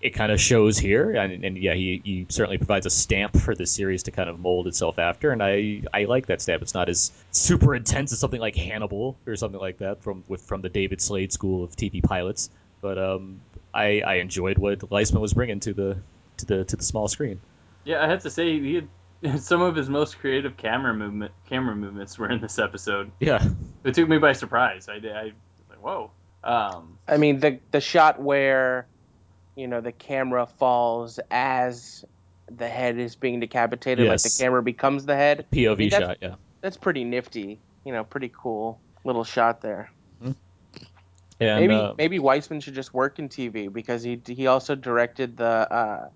it 0.00 0.10
kind 0.10 0.32
of 0.32 0.40
shows 0.40 0.78
here. 0.78 1.12
And, 1.12 1.44
and 1.44 1.58
yeah, 1.58 1.74
he, 1.74 2.00
he 2.04 2.26
certainly 2.28 2.58
provides 2.58 2.86
a 2.86 2.90
stamp 2.90 3.36
for 3.36 3.54
the 3.54 3.66
series 3.66 4.04
to 4.04 4.10
kind 4.10 4.30
of 4.30 4.40
mold 4.40 4.66
itself 4.66 4.98
after, 4.98 5.30
and 5.30 5.42
I 5.42 5.82
I 5.92 6.04
like 6.04 6.26
that 6.26 6.40
stamp. 6.40 6.62
It's 6.62 6.74
not 6.74 6.88
as 6.88 7.12
super 7.30 7.74
intense 7.74 8.12
as 8.12 8.18
something 8.18 8.40
like 8.40 8.56
Hannibal 8.56 9.16
or 9.26 9.36
something 9.36 9.60
like 9.60 9.78
that 9.78 10.02
from 10.02 10.24
with 10.28 10.42
from 10.42 10.62
the 10.62 10.68
David 10.68 11.00
Slade 11.00 11.32
school 11.32 11.64
of 11.64 11.76
TV 11.76 12.02
pilots, 12.02 12.50
but 12.80 12.98
um, 12.98 13.40
I 13.74 14.00
I 14.00 14.14
enjoyed 14.14 14.58
what 14.58 14.90
Weissman 14.90 15.20
was 15.20 15.34
bringing 15.34 15.60
to 15.60 15.74
the 15.74 15.96
to 16.38 16.46
the 16.46 16.64
to 16.64 16.76
the 16.76 16.84
small 16.84 17.08
screen. 17.08 17.40
yeah, 17.84 18.04
I 18.04 18.08
have 18.08 18.22
to 18.22 18.30
say 18.30 18.58
he 18.58 18.74
had 18.74 18.88
some 19.38 19.60
of 19.60 19.76
his 19.76 19.88
most 19.88 20.18
creative 20.18 20.56
camera 20.56 20.94
movement 20.94 21.32
camera 21.48 21.74
movements 21.74 22.18
were 22.18 22.30
in 22.30 22.40
this 22.40 22.58
episode. 22.58 23.10
Yeah, 23.20 23.44
It 23.84 23.94
took 23.94 24.08
me 24.08 24.18
by 24.18 24.32
surprise. 24.32 24.88
I 24.88 24.98
did. 24.98 25.12
I 25.14 25.24
was 25.24 25.32
like, 25.68 25.82
whoa. 25.82 26.10
Um, 26.42 26.98
I 27.06 27.16
mean, 27.16 27.40
the 27.40 27.58
the 27.70 27.80
shot 27.80 28.20
where 28.20 28.86
you 29.56 29.66
know 29.66 29.80
the 29.80 29.92
camera 29.92 30.46
falls 30.46 31.20
as 31.30 32.04
the 32.50 32.68
head 32.68 32.98
is 32.98 33.14
being 33.14 33.40
decapitated, 33.40 34.06
yes. 34.06 34.24
like 34.24 34.32
the 34.32 34.42
camera 34.42 34.62
becomes 34.62 35.06
the 35.06 35.14
head. 35.14 35.46
POV 35.52 35.72
I 35.72 35.74
mean, 35.74 35.90
that's- 35.90 36.08
shot. 36.08 36.18
Yeah. 36.20 36.34
That's 36.62 36.76
pretty 36.76 37.04
nifty. 37.04 37.58
You 37.84 37.92
know, 37.92 38.04
pretty 38.04 38.30
cool 38.34 38.78
little 39.04 39.24
shot 39.24 39.60
there. 39.62 39.90
And, 41.40 41.60
maybe 41.60 41.74
uh, 41.74 41.94
maybe 41.96 42.18
Wiseman 42.18 42.60
should 42.60 42.74
just 42.74 42.92
work 42.92 43.18
in 43.18 43.30
TV 43.30 43.72
because 43.72 44.02
he 44.02 44.20
he 44.26 44.46
also 44.46 44.74
directed 44.74 45.38
the 45.38 45.46
uh, 45.72 46.08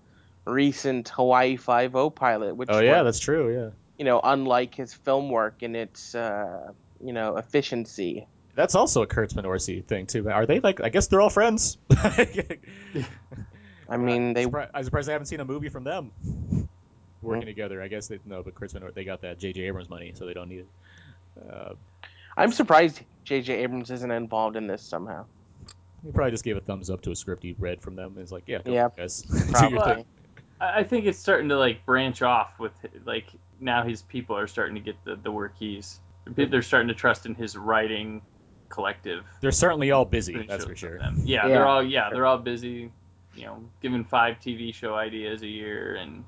recent 0.45 1.09
Hawaii 1.09 1.55
Five 1.55 1.95
O 1.95 2.09
pilot, 2.09 2.55
which 2.55 2.69
oh 2.71 2.79
yeah, 2.79 3.01
was, 3.01 3.15
that's 3.15 3.19
true. 3.19 3.53
Yeah. 3.53 3.69
you 3.97 4.05
know 4.05 4.19
unlike 4.23 4.75
his 4.75 4.93
film 4.93 5.29
work 5.29 5.63
in 5.63 5.75
its 5.75 6.15
uh, 6.15 6.71
you 7.03 7.13
know 7.13 7.37
efficiency. 7.37 8.27
That's 8.55 8.75
also 8.75 9.01
a 9.01 9.07
Kurtzman 9.07 9.43
Orci 9.43 9.83
thing 9.83 10.05
too. 10.05 10.29
Are 10.29 10.45
they 10.45 10.61
like? 10.61 10.81
I 10.81 10.89
guess 10.89 11.07
they're 11.07 11.21
all 11.21 11.29
friends. 11.29 11.77
I 13.87 13.97
mean, 13.97 14.33
they 14.33 14.45
Surpri- 14.45 14.69
I'm 14.73 14.83
surprised 14.83 15.09
I 15.09 15.11
haven't 15.11 15.27
seen 15.27 15.41
a 15.41 15.45
movie 15.45 15.69
from 15.69 15.83
them 15.83 16.11
working 17.21 17.45
together. 17.45 17.81
I 17.81 17.87
guess 17.87 18.07
they 18.07 18.19
no, 18.25 18.43
but 18.43 18.55
Kurtzman 18.55 18.93
they 18.93 19.03
got 19.03 19.21
that 19.21 19.39
J.J. 19.39 19.61
Abrams 19.63 19.89
money, 19.89 20.13
so 20.15 20.25
they 20.25 20.33
don't 20.33 20.49
need 20.49 20.59
it. 20.59 20.67
Uh, 21.51 21.73
I'm 22.37 22.51
surprised 22.51 23.01
J.J. 23.23 23.53
Abrams 23.55 23.91
isn't 23.91 24.11
involved 24.11 24.55
in 24.55 24.67
this 24.67 24.81
somehow. 24.81 25.25
he 26.05 26.11
probably 26.11 26.31
just 26.31 26.43
gave 26.43 26.57
a 26.57 26.61
thumbs 26.61 26.89
up 26.89 27.01
to 27.01 27.11
a 27.11 27.15
script 27.15 27.43
he 27.43 27.55
read 27.59 27.81
from 27.81 27.95
them. 27.95 28.11
And 28.13 28.19
it's 28.19 28.31
like, 28.31 28.43
yeah, 28.47 28.59
go 28.63 28.71
Yeah, 28.71 28.89
guys, 28.95 29.21
do 29.59 29.69
your 29.69 29.83
thing. 29.83 30.05
I 30.59 30.79
I 30.79 30.83
think 30.83 31.05
it's 31.05 31.19
starting 31.19 31.49
to 31.49 31.57
like 31.57 31.85
branch 31.85 32.21
off 32.21 32.59
with 32.59 32.73
like 33.05 33.27
now 33.59 33.83
his 33.83 34.01
people 34.03 34.37
are 34.37 34.47
starting 34.47 34.75
to 34.75 34.81
get 34.81 34.95
the, 35.05 35.15
the 35.15 35.31
work 35.31 35.53
he's 35.57 35.99
they're 36.27 36.61
starting 36.61 36.87
to 36.87 36.93
trust 36.95 37.25
in 37.25 37.35
his 37.35 37.55
writing 37.55 38.21
collective. 38.69 39.23
They're 39.41 39.51
certainly 39.51 39.91
all 39.91 40.05
busy. 40.05 40.45
That's 40.47 40.65
for 40.65 40.75
sure. 40.75 40.97
Yeah, 40.97 41.09
Yeah. 41.23 41.47
they're 41.47 41.65
all 41.67 41.83
yeah 41.83 42.09
they're 42.09 42.25
all 42.25 42.37
busy. 42.37 42.91
You 43.35 43.45
know, 43.45 43.63
given 43.81 44.03
five 44.05 44.39
TV 44.39 44.73
show 44.73 44.95
ideas 44.95 45.41
a 45.41 45.47
year 45.47 45.95
and 45.95 46.23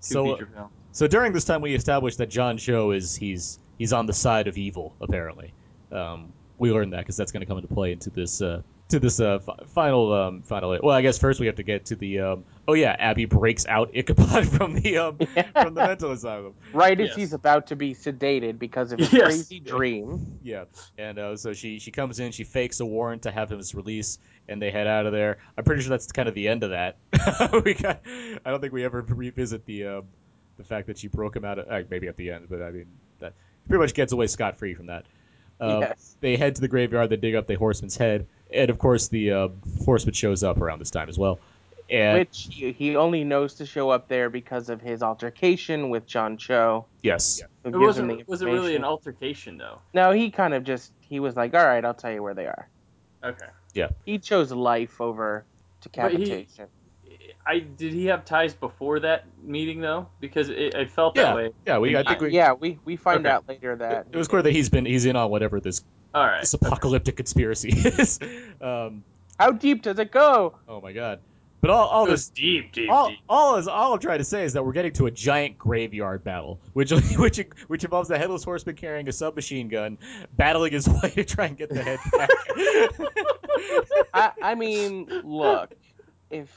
two 0.00 0.12
So, 0.12 0.24
feature 0.36 0.48
films. 0.54 0.70
So 0.92 1.06
during 1.08 1.32
this 1.32 1.44
time, 1.44 1.60
we 1.60 1.74
established 1.74 2.18
that 2.18 2.28
John 2.30 2.56
Cho 2.56 2.92
is 2.92 3.16
he's 3.16 3.58
he's 3.76 3.92
on 3.92 4.06
the 4.06 4.12
side 4.12 4.46
of 4.46 4.56
evil. 4.56 4.94
Apparently, 5.00 5.52
um, 5.90 6.32
we 6.58 6.70
learned 6.72 6.92
that 6.92 7.00
because 7.00 7.16
that's 7.16 7.32
going 7.32 7.40
to 7.40 7.46
come 7.46 7.58
into 7.58 7.72
play 7.74 7.90
into 7.92 8.10
this 8.10 8.40
uh, 8.40 8.62
to 8.88 9.00
this 9.00 9.18
uh, 9.20 9.40
fi- 9.40 9.58
final 9.66 10.12
um, 10.12 10.42
final. 10.42 10.78
Well, 10.82 10.94
I 10.96 11.02
guess 11.02 11.18
first 11.18 11.40
we 11.40 11.46
have 11.46 11.56
to 11.56 11.64
get 11.64 11.86
to 11.86 11.96
the 11.96 12.20
um, 12.20 12.44
oh 12.68 12.74
yeah, 12.74 12.94
Abby 12.98 13.24
breaks 13.24 13.66
out 13.66 13.90
Ichabod 13.94 14.46
from 14.56 14.74
the 14.74 14.98
um, 14.98 15.18
from 15.52 15.74
the 15.74 15.86
mental 15.86 16.12
asylum. 16.12 16.54
Right 16.72 17.00
as 17.00 17.14
he's 17.16 17.32
about 17.32 17.66
to 17.68 17.76
be 17.76 17.94
sedated 17.94 18.58
because 18.58 18.92
of 18.92 19.00
his 19.00 19.12
Yes. 19.12 19.24
crazy 19.24 19.58
dream. 19.60 20.38
Yeah, 20.42 20.64
and 20.98 21.18
uh, 21.18 21.36
so 21.36 21.52
she 21.54 21.78
she 21.80 21.90
comes 21.90 22.20
in, 22.20 22.30
she 22.30 22.44
fakes 22.44 22.78
a 22.80 22.86
warrant 22.86 23.22
to 23.22 23.30
have 23.32 23.50
him 23.50 23.60
release, 23.74 24.18
and 24.48 24.62
they 24.62 24.70
head 24.70 24.86
out 24.86 25.06
of 25.06 25.12
there. 25.12 25.38
I'm 25.56 25.64
pretty 25.64 25.82
sure 25.82 25.90
that's 25.90 26.12
kind 26.12 26.28
of 26.28 26.34
the 26.34 26.46
end 26.46 26.62
of 26.62 26.70
that. 26.70 26.98
we 27.64 27.74
got, 27.74 28.02
I 28.44 28.50
don't 28.50 28.60
think 28.60 28.72
we 28.72 28.84
ever 28.84 29.00
revisit 29.02 29.64
the 29.64 29.86
um, 29.86 30.04
the 30.58 30.64
fact 30.64 30.86
that 30.86 30.98
she 30.98 31.08
broke 31.08 31.34
him 31.34 31.44
out. 31.44 31.58
Of, 31.58 31.68
uh, 31.68 31.82
maybe 31.90 32.06
at 32.06 32.16
the 32.16 32.30
end, 32.30 32.46
but 32.48 32.62
I 32.62 32.70
mean 32.70 32.86
that 33.18 33.32
pretty 33.66 33.80
much 33.80 33.94
gets 33.94 34.12
away 34.12 34.26
scot 34.26 34.58
free 34.58 34.74
from 34.74 34.86
that. 34.86 35.06
Um, 35.60 35.80
Yes. 35.80 36.16
They 36.20 36.36
head 36.36 36.54
to 36.56 36.60
the 36.60 36.68
graveyard. 36.68 37.10
They 37.10 37.16
dig 37.16 37.34
up 37.34 37.46
the 37.46 37.54
horseman's 37.56 37.96
head, 37.96 38.26
and 38.52 38.70
of 38.70 38.78
course 38.78 39.08
the 39.08 39.32
uh, 39.32 39.48
horseman 39.84 40.14
shows 40.14 40.44
up 40.44 40.60
around 40.60 40.78
this 40.78 40.90
time 40.90 41.08
as 41.08 41.18
well. 41.18 41.40
And 41.90 42.18
Which 42.18 42.48
he, 42.50 42.72
he 42.72 42.96
only 42.96 43.24
knows 43.24 43.54
to 43.54 43.66
show 43.66 43.88
up 43.90 44.08
there 44.08 44.28
because 44.28 44.68
of 44.68 44.80
his 44.80 45.02
altercation 45.02 45.88
with 45.88 46.06
John 46.06 46.36
Cho. 46.36 46.86
yes, 47.02 47.40
Who 47.64 47.70
It 47.70 47.72
gives 47.72 47.98
him 47.98 48.08
wasn't 48.08 48.28
was 48.28 48.42
it 48.42 48.46
really 48.46 48.76
an 48.76 48.84
altercation 48.84 49.56
though? 49.56 49.80
No, 49.94 50.10
he 50.12 50.30
kind 50.30 50.52
of 50.54 50.64
just 50.64 50.92
he 51.00 51.18
was 51.20 51.34
like, 51.36 51.54
"All 51.54 51.64
right, 51.64 51.82
I'll 51.84 51.94
tell 51.94 52.12
you 52.12 52.22
where 52.22 52.34
they 52.34 52.44
are." 52.46 52.68
Okay. 53.24 53.46
Yeah. 53.74 53.88
He 54.04 54.18
chose 54.18 54.52
life 54.52 55.00
over 55.00 55.46
But 55.94 56.12
he- 56.12 56.18
decapitation. 56.18 56.66
I 57.46 57.60
did 57.60 57.94
he 57.94 58.04
have 58.06 58.26
ties 58.26 58.52
before 58.52 59.00
that 59.00 59.24
meeting 59.42 59.80
though? 59.80 60.08
Because 60.20 60.50
it, 60.50 60.74
it 60.74 60.90
felt 60.90 61.16
yeah, 61.16 61.22
that 61.22 61.36
way. 61.36 61.50
yeah. 61.66 61.78
We 61.78 61.96
I 61.96 62.02
think 62.02 62.20
Uh, 62.20 62.24
we. 62.26 62.32
yeah, 62.32 62.52
we 62.52 62.78
we 62.84 62.96
find 62.96 63.20
Okay. 63.26 63.34
out 63.34 63.48
later 63.48 63.74
that 63.76 64.08
It 64.12 64.16
was 64.16 64.28
clear 64.28 64.42
that 64.42 64.52
he's 64.52 64.68
been 64.68 64.84
he's 64.84 65.06
in 65.06 65.16
on 65.16 65.30
whatever 65.30 65.58
this 65.58 65.80
All 66.12 66.26
right. 66.26 66.40
this 66.42 66.52
apocalyptic 66.52 67.16
conspiracy 67.16 67.70
is. 67.74 68.18
um, 68.60 69.02
How 69.38 69.52
deep 69.52 69.82
does 69.82 69.98
it 69.98 70.10
go? 70.12 70.56
oh 70.68 70.82
my 70.82 70.92
god! 70.92 71.20
But 71.60 71.70
all, 71.70 71.88
all 71.88 72.06
It 72.06 72.10
was 72.10 72.28
this 72.28 72.38
deep, 72.38 72.72
deep, 72.72 72.88
all, 72.88 73.08
deep. 73.08 73.18
all 73.28 73.56
is 73.56 73.66
all 73.66 73.92
I'm 73.92 73.98
trying 73.98 74.18
to 74.18 74.24
say 74.24 74.44
is 74.44 74.52
that 74.52 74.64
we're 74.64 74.72
getting 74.72 74.92
to 74.92 75.06
a 75.06 75.10
giant 75.10 75.58
graveyard 75.58 76.22
battle, 76.22 76.60
which 76.74 76.90
which 77.16 77.40
which 77.66 77.84
involves 77.84 78.08
the 78.08 78.16
headless 78.16 78.44
horseman 78.44 78.76
carrying 78.76 79.08
a 79.08 79.12
submachine 79.12 79.68
gun, 79.68 79.98
battling 80.36 80.72
his 80.72 80.88
way 81.02 81.10
to 81.10 81.24
try 81.24 81.46
and 81.46 81.56
get 81.56 81.68
the 81.70 81.82
head 81.82 81.98
back. 82.12 82.30
I, 84.14 84.32
I 84.42 84.54
mean, 84.54 85.08
look, 85.24 85.74
if 86.30 86.48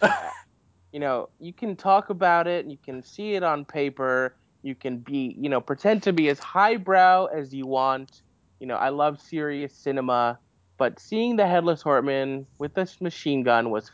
you 0.92 1.00
know, 1.00 1.30
you 1.40 1.54
can 1.54 1.76
talk 1.76 2.10
about 2.10 2.48
it, 2.48 2.66
you 2.68 2.78
can 2.84 3.02
see 3.02 3.34
it 3.34 3.44
on 3.44 3.66
paper, 3.66 4.36
you 4.62 4.76
can 4.76 4.98
be, 4.98 5.36
you 5.40 5.50
know, 5.50 5.62
pretend 5.62 6.04
to 6.04 6.14
be 6.14 6.30
as 6.30 6.38
highbrow 6.40 7.26
as 7.26 7.54
you 7.54 7.66
want. 7.66 8.22
You 8.60 8.68
know, 8.68 8.76
I 8.76 8.90
love 8.90 9.20
serious 9.20 9.74
cinema, 9.74 10.38
but 10.78 11.00
seeing 11.00 11.36
the 11.36 11.48
headless 11.48 11.82
horseman 11.82 12.46
with 12.60 12.76
this 12.76 13.02
machine 13.02 13.42
gun 13.42 13.72
was 13.72 13.90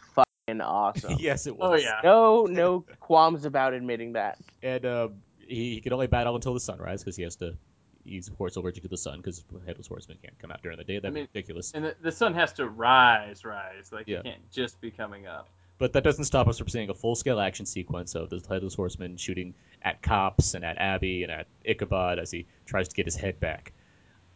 fucking 0.48 0.62
awesome. 0.62 1.16
yes, 1.20 1.48
it 1.48 1.56
was. 1.58 1.82
Oh 1.82 1.84
yeah. 1.84 2.00
No, 2.04 2.46
no 2.46 2.86
qualms 3.00 3.46
about 3.46 3.74
admitting 3.74 4.14
that. 4.14 4.38
And 4.64 4.86
um, 4.86 5.14
he, 5.48 5.76
he 5.76 5.82
can 5.82 5.94
only 5.94 6.08
battle 6.08 6.36
until 6.36 6.54
the 6.54 6.60
sunrise 6.60 7.04
because 7.04 7.16
he 7.16 7.24
has 7.24 7.36
to. 7.38 7.56
He's 8.04 8.30
of 8.30 8.38
course 8.38 8.56
allergic 8.56 8.84
to 8.84 8.90
the 8.90 8.98
sun 8.98 9.18
because 9.18 9.44
headless 9.66 9.88
horseman 9.88 10.18
can't 10.24 10.38
come 10.40 10.50
out 10.52 10.62
during 10.64 10.78
the 10.78 10.84
day. 10.86 10.96
That'd 11.00 11.12
I 11.12 11.14
mean- 11.14 11.28
ridiculous. 11.34 11.74
And 11.74 11.84
the, 11.86 11.96
the 12.02 12.12
sun 12.12 12.34
has 12.36 12.54
to 12.54 12.68
rise, 12.68 13.44
rise. 13.44 13.92
Like 13.92 14.08
Yeah. 14.08 14.20
it 14.20 14.24
can't 14.24 14.52
just 14.52 14.80
be 14.80 14.92
coming 14.92 15.28
up. 15.28 15.50
But 15.80 15.94
that 15.94 16.04
doesn't 16.04 16.24
stop 16.26 16.48
us 16.48 16.58
from 16.58 16.70
seeing 16.70 16.90
a 16.90 16.94
full-scale 16.96 17.40
action 17.40 17.68
sequence 17.68 18.16
of 18.16 18.32
the 18.32 18.42
headless 18.50 18.74
horseman 18.74 19.16
shooting 19.18 19.54
at 19.84 20.02
cops 20.02 20.56
and 20.56 20.66
at 20.66 20.80
Abby 20.80 21.22
and 21.22 21.32
at 21.32 21.46
Ichabod 21.66 22.18
as 22.18 22.32
he 22.32 22.48
tries 22.66 22.88
to 22.88 22.96
get 22.96 23.06
his 23.06 23.16
head 23.16 23.40
back. 23.40 23.74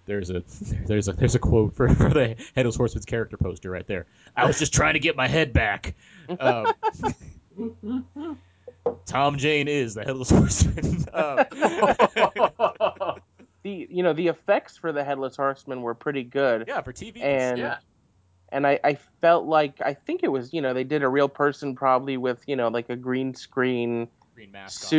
There's 0.05 0.29
a 0.29 0.43
there's 0.87 1.07
a 1.07 1.13
there's 1.13 1.35
a 1.35 1.39
quote 1.39 1.75
for, 1.75 1.89
for 1.95 2.09
the 2.09 2.35
headless 2.55 2.75
horseman's 2.75 3.05
character 3.05 3.37
poster 3.37 3.69
right 3.69 3.87
there. 3.87 4.05
I 4.35 4.45
was 4.45 4.59
just 4.59 4.73
trying 4.73 4.93
to 4.93 4.99
get 4.99 5.15
my 5.15 5.27
head 5.27 5.53
back. 5.53 5.95
Um, 6.39 6.73
Tom 9.05 9.37
Jane 9.37 9.67
is 9.67 9.93
the 9.93 10.03
headless 10.03 10.29
horseman. 10.29 11.05
Um, 11.13 11.45
The 13.63 13.87
you 13.91 14.01
know 14.01 14.13
the 14.13 14.27
effects 14.27 14.77
for 14.77 14.91
the 14.91 15.03
headless 15.03 15.35
horseman 15.35 15.81
were 15.83 15.93
pretty 15.93 16.23
good. 16.23 16.65
yeah, 16.67 16.81
for 16.81 16.93
TV. 16.93 17.21
And 17.21 17.59
yeah. 17.59 17.77
and 18.49 18.65
I, 18.65 18.79
I 18.83 18.97
felt 19.21 19.45
like 19.45 19.81
I 19.81 19.93
think 19.93 20.23
it 20.23 20.29
was 20.29 20.51
you 20.51 20.61
know 20.61 20.73
they 20.73 20.83
did 20.83 21.03
a 21.03 21.07
real 21.07 21.29
person 21.29 21.75
probably 21.75 22.17
with 22.17 22.41
you 22.47 22.55
know 22.55 22.69
like 22.69 22.89
a 22.89 22.95
green 22.95 23.35
screen 23.35 24.07
green 24.33 24.51
mask 24.51 24.81
on. 24.83 24.89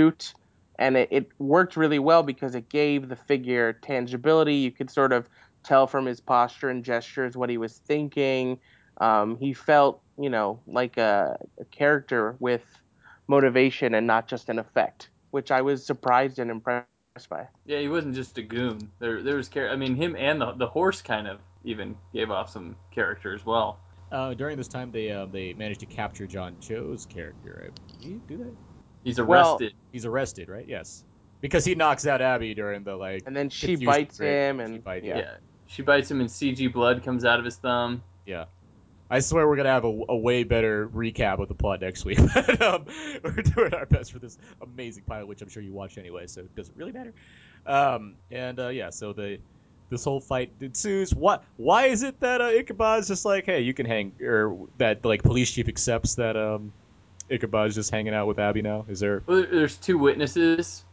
Suit 0.80 0.94
and 0.94 0.96
it, 0.96 1.08
it 1.11 1.28
worked 1.38 1.76
really 1.76 1.98
well 1.98 2.22
because 2.22 2.54
it 2.54 2.68
gave 2.68 3.08
the 3.08 3.16
figure 3.16 3.74
tangibility 3.82 4.56
you 4.56 4.72
could 4.72 4.90
sort 4.90 5.12
of 5.12 5.28
tell 5.64 5.87
from 5.87 6.06
his 6.06 6.20
posture 6.20 6.70
and 6.70 6.85
gestures 6.85 7.37
what 7.37 7.50
he 7.50 7.58
was 7.58 7.78
thinking 7.88 8.58
um, 9.00 9.37
he 9.38 9.52
felt 9.52 10.02
you 10.18 10.30
know 10.30 10.62
like 10.66 10.96
a, 10.98 11.37
a 11.61 11.64
character 11.66 12.37
with 12.40 12.64
motivation 13.28 13.94
and 13.94 14.06
not 14.06 14.28
just 14.28 14.48
an 14.48 14.58
effect 14.58 15.11
which 15.30 15.50
i 15.50 15.62
was 15.62 15.87
surprised 15.87 16.38
and 16.38 16.50
impressed 16.50 17.28
by 17.30 17.48
Yeah, 17.66 17.78
he 17.78 17.88
wasn't 17.88 18.14
just 18.14 18.38
a 18.38 18.42
goon. 18.42 18.90
There, 18.98 19.22
there 19.22 19.37
was 19.37 19.48
char- 19.48 19.68
I 19.68 19.76
mean, 19.76 19.94
him 19.94 20.16
and 20.16 20.40
the 20.40 20.52
the 20.52 20.66
horse 20.66 21.02
kind 21.02 21.28
of 21.28 21.40
even 21.64 21.96
gave 22.12 22.30
off 22.30 22.50
some 22.50 22.76
character 22.90 23.35
as 23.35 23.46
well. 23.46 23.78
Uh, 24.11 24.35
during 24.35 24.56
this 24.56 24.68
time, 24.68 24.90
they 24.90 25.11
uh, 25.11 25.26
they 25.26 25.54
managed 25.54 25.80
to 25.80 25.87
capture 25.87 26.26
John 26.26 26.56
Cho's 26.61 27.06
character. 27.06 27.64
I 27.66 28.02
believe. 28.02 28.26
Do 28.28 28.37
they? 28.38 28.71
He's 29.04 29.20
Well- 29.20 29.52
arrested. 29.52 29.74
He's 29.92 30.06
arrested, 30.06 30.48
right? 30.48 30.66
Yes, 30.66 31.04
because 31.40 31.64
he 31.64 31.74
knocks 31.74 32.06
out 32.06 32.20
Abby 32.20 32.54
during 32.54 32.84
the 32.84 32.96
like. 32.96 33.22
and 33.26 33.34
then 33.36 33.48
she 33.50 33.76
bites 33.76 34.18
grade. 34.18 34.30
him 34.30 34.58
She 34.58 34.64
and 34.64 34.84
bites- 34.84 35.06
yeah. 35.06 35.18
yeah. 35.18 35.34
She 35.66 35.82
bites 35.82 36.10
him, 36.10 36.20
and 36.20 36.28
CG 36.28 36.70
blood 36.72 37.02
comes 37.02 37.24
out 37.24 37.38
of 37.38 37.44
his 37.44 37.56
thumb. 37.56 38.02
Yeah. 38.26 38.44
I 39.10 39.20
swear 39.20 39.46
we're 39.46 39.56
gonna 39.56 39.68
have 39.70 39.84
a, 39.84 40.00
a 40.08 40.16
way 40.16 40.42
better 40.44 40.88
recap 40.88 41.38
of 41.38 41.48
the 41.48 41.54
plot 41.54 41.80
next 41.82 42.04
week. 42.04 42.18
but, 42.34 42.62
um, 42.62 42.86
we're 43.22 43.42
doing 43.42 43.74
our 43.74 43.84
best 43.86 44.12
for 44.12 44.18
this 44.18 44.38
amazing 44.62 45.04
pilot, 45.04 45.26
which 45.26 45.42
I'm 45.42 45.48
sure 45.50 45.62
you 45.62 45.72
watched 45.72 45.98
anyway, 45.98 46.26
so 46.26 46.40
it 46.40 46.54
doesn't 46.56 46.76
really 46.76 46.92
matter. 46.92 47.12
Um, 47.66 48.14
and 48.30 48.58
uh, 48.58 48.68
yeah, 48.68 48.88
so 48.90 49.12
the 49.12 49.38
this 49.90 50.04
whole 50.04 50.20
fight 50.20 50.50
ensues. 50.60 51.14
What? 51.14 51.44
Why 51.58 51.86
is 51.86 52.02
it 52.02 52.18
that 52.20 52.40
uh, 52.40 52.44
Ichabod's 52.52 53.08
just 53.08 53.26
like, 53.26 53.44
hey, 53.44 53.60
you 53.60 53.74
can 53.74 53.84
hang, 53.84 54.12
or 54.22 54.56
that 54.78 55.04
like 55.04 55.22
police 55.22 55.50
chief 55.50 55.68
accepts 55.68 56.14
that 56.14 56.34
um, 56.36 56.72
Ichabod's 57.30 57.74
just 57.74 57.90
hanging 57.90 58.14
out 58.14 58.26
with 58.26 58.38
Abby 58.38 58.62
now? 58.62 58.85
Is 58.88 59.00
there? 59.00 59.22
Well, 59.26 59.46
there's 59.50 59.76
two 59.76 59.98
witnesses, 59.98 60.85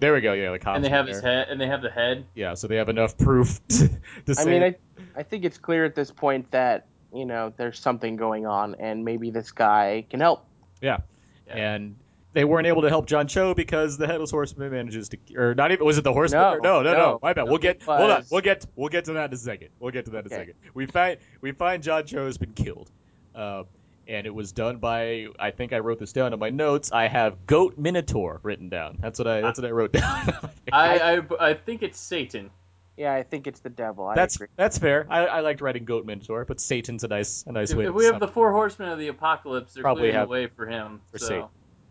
There 0.00 0.12
we 0.14 0.20
go. 0.20 0.32
Yeah, 0.32 0.52
the 0.52 0.58
cops. 0.58 0.76
and 0.76 0.84
they 0.84 0.90
have 0.90 1.06
there. 1.06 1.14
his 1.14 1.22
head, 1.22 1.48
and 1.48 1.60
they 1.60 1.66
have 1.66 1.82
the 1.82 1.90
head. 1.90 2.24
Yeah, 2.34 2.54
so 2.54 2.66
they 2.68 2.76
have 2.76 2.88
enough 2.88 3.16
proof 3.18 3.60
to, 3.68 3.90
to 4.26 4.34
say. 4.34 4.42
I 4.42 4.44
mean, 4.44 4.62
I, 4.62 4.74
I 5.16 5.22
think 5.22 5.44
it's 5.44 5.58
clear 5.58 5.84
at 5.84 5.94
this 5.94 6.10
point 6.10 6.50
that 6.52 6.86
you 7.14 7.24
know 7.24 7.52
there's 7.56 7.78
something 7.78 8.16
going 8.16 8.46
on, 8.46 8.76
and 8.78 9.04
maybe 9.04 9.30
this 9.30 9.50
guy 9.52 10.06
can 10.08 10.20
help. 10.20 10.44
Yeah. 10.80 10.98
Yeah. 11.46 11.56
And 11.56 11.96
they 12.34 12.44
weren't 12.44 12.66
able 12.66 12.82
to 12.82 12.88
help 12.90 13.06
John 13.06 13.26
Cho 13.26 13.54
because 13.54 13.96
the 13.96 14.06
headless 14.06 14.30
horseman 14.30 14.70
manages 14.70 15.08
to, 15.08 15.18
or 15.34 15.54
not 15.54 15.72
even 15.72 15.84
was 15.86 15.96
it 15.98 16.04
the 16.04 16.12
horseman? 16.12 16.40
No, 16.42 16.54
no, 16.58 16.82
no, 16.82 16.92
no, 16.92 16.98
no. 16.98 17.18
My 17.22 17.32
bad. 17.32 17.44
We'll 17.44 17.58
get 17.58 17.76
It 17.76 17.82
hold 17.82 18.10
on. 18.10 18.24
We'll 18.30 18.42
get 18.42 18.66
we'll 18.76 18.90
get 18.90 19.06
to 19.06 19.14
that 19.14 19.30
in 19.30 19.34
a 19.34 19.38
second. 19.38 19.70
We'll 19.80 19.92
get 19.92 20.04
to 20.04 20.10
that 20.12 20.26
in 20.26 20.26
a 20.26 20.30
second. 20.34 20.54
We 20.74 20.86
find 20.86 21.18
we 21.40 21.52
find 21.52 21.82
John 21.82 22.04
Cho 22.06 22.26
has 22.26 22.36
been 22.36 22.52
killed, 22.52 22.90
uh, 23.34 23.64
and 24.08 24.26
it 24.26 24.34
was 24.34 24.52
done 24.52 24.78
by 24.78 25.26
I 25.38 25.50
think 25.50 25.72
I 25.72 25.78
wrote 25.80 25.98
this 25.98 26.12
down 26.12 26.32
in 26.32 26.38
my 26.38 26.50
notes. 26.50 26.90
I 26.92 27.06
have 27.08 27.46
Goat 27.46 27.76
Minotaur 27.78 28.40
written 28.42 28.68
down. 28.68 28.96
That's 29.00 29.18
what 29.18 29.28
I 29.28 29.40
that's 29.42 29.58
what 29.60 29.68
I 29.68 29.70
wrote 29.70 29.92
down. 29.92 30.48
I, 30.72 30.98
I, 30.98 31.22
I 31.50 31.54
think 31.54 31.82
it's 31.82 32.00
Satan. 32.00 32.50
Yeah, 32.96 33.14
I 33.14 33.22
think 33.22 33.46
it's 33.46 33.60
the 33.60 33.68
devil. 33.70 34.06
I 34.06 34.14
that's 34.16 34.34
agree. 34.36 34.48
that's 34.56 34.78
fair. 34.78 35.06
I, 35.08 35.26
I 35.26 35.40
liked 35.40 35.60
writing 35.60 35.84
Goat 35.84 36.04
Minotaur, 36.04 36.44
but 36.44 36.58
Satan's 36.60 37.04
a 37.04 37.08
nice 37.08 37.44
a 37.46 37.52
nice 37.52 37.70
If, 37.70 37.76
way. 37.76 37.84
if 37.84 37.90
to 37.90 37.92
we 37.92 38.04
have 38.06 38.14
sum- 38.14 38.20
the 38.20 38.28
four 38.28 38.50
horsemen 38.52 38.88
of 38.88 38.98
the 38.98 39.08
apocalypse, 39.08 39.74
they're 39.74 39.82
Probably 39.82 40.02
clearing 40.10 40.16
have- 40.16 40.28
the 40.28 40.32
way 40.32 40.46
for 40.48 40.66
him. 40.66 41.00
for 41.12 41.18
so. 41.18 41.26
Satan. 41.28 41.46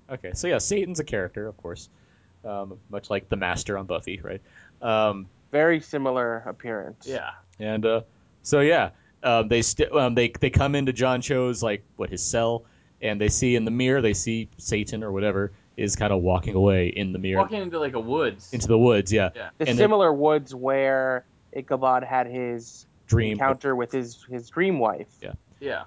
Okay, 0.10 0.32
so 0.34 0.48
yeah, 0.48 0.58
Satan's 0.58 1.00
a 1.00 1.04
character, 1.04 1.48
of 1.48 1.58
course, 1.58 1.90
um, 2.46 2.78
much 2.90 3.10
like 3.10 3.28
the 3.30 3.36
Master 3.36 3.78
on 3.78 3.86
Buffy, 3.86 4.22
right? 4.22 4.42
Um, 4.82 5.28
Very 5.52 5.82
similar 5.82 6.44
appearance. 6.46 7.06
Yeah. 7.06 7.32
And 7.60 7.86
uh, 7.86 8.02
so 8.44 8.62
yeah, 8.62 8.92
um, 9.24 9.48
they 9.48 9.62
st- 9.62 9.92
um, 9.92 10.16
they 10.16 10.30
they 10.40 10.50
come 10.50 10.76
into 10.76 10.94
John 10.94 11.22
Cho's 11.22 11.62
like 11.64 11.84
what 11.96 12.10
his 12.10 12.24
cell, 12.24 12.66
and 13.02 13.20
they 13.20 13.30
see 13.30 13.56
in 13.56 13.66
the 13.66 13.72
mirror 13.72 14.02
they 14.02 14.14
see 14.14 14.50
Satan 14.58 15.04
or 15.04 15.12
whatever 15.12 15.52
is 15.76 15.96
kind 15.96 16.12
of 16.12 16.22
walking 16.24 16.56
away 16.56 16.88
in 16.88 17.12
the 17.14 17.20
mirror 17.20 17.40
Walking 17.42 17.62
into 17.62 17.78
like 17.80 17.94
a 17.94 18.00
woods. 18.00 18.52
into 18.52 18.68
the 18.68 18.78
woods. 18.78 19.14
Yeah, 19.14 19.30
Yeah. 19.36 19.50
The 19.60 19.68
And 19.68 19.68
then- 19.70 19.76
similar 19.78 20.12
woods 20.12 20.56
where 20.56 21.24
Ichabod 21.56 22.04
had 22.04 22.26
his 22.28 22.86
dream 23.08 23.34
encounter 23.34 23.76
with 23.76 23.92
his 23.92 24.26
his 24.30 24.50
dream 24.50 24.80
wife. 24.80 25.08
Yeah. 25.22 25.34
Yeah. 25.60 25.84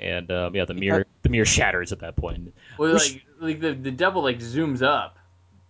and 0.00 0.30
um, 0.30 0.54
yeah, 0.56 0.64
the 0.64 0.74
mirror 0.74 1.06
the 1.22 1.28
mirror 1.28 1.44
shatters 1.44 1.92
at 1.92 2.00
that 2.00 2.16
point. 2.16 2.54
Well, 2.78 2.94
Which- 2.94 3.12
like, 3.14 3.24
like 3.40 3.60
the, 3.60 3.72
the 3.74 3.90
devil 3.90 4.22
like 4.22 4.38
zooms 4.38 4.82
up 4.82 5.18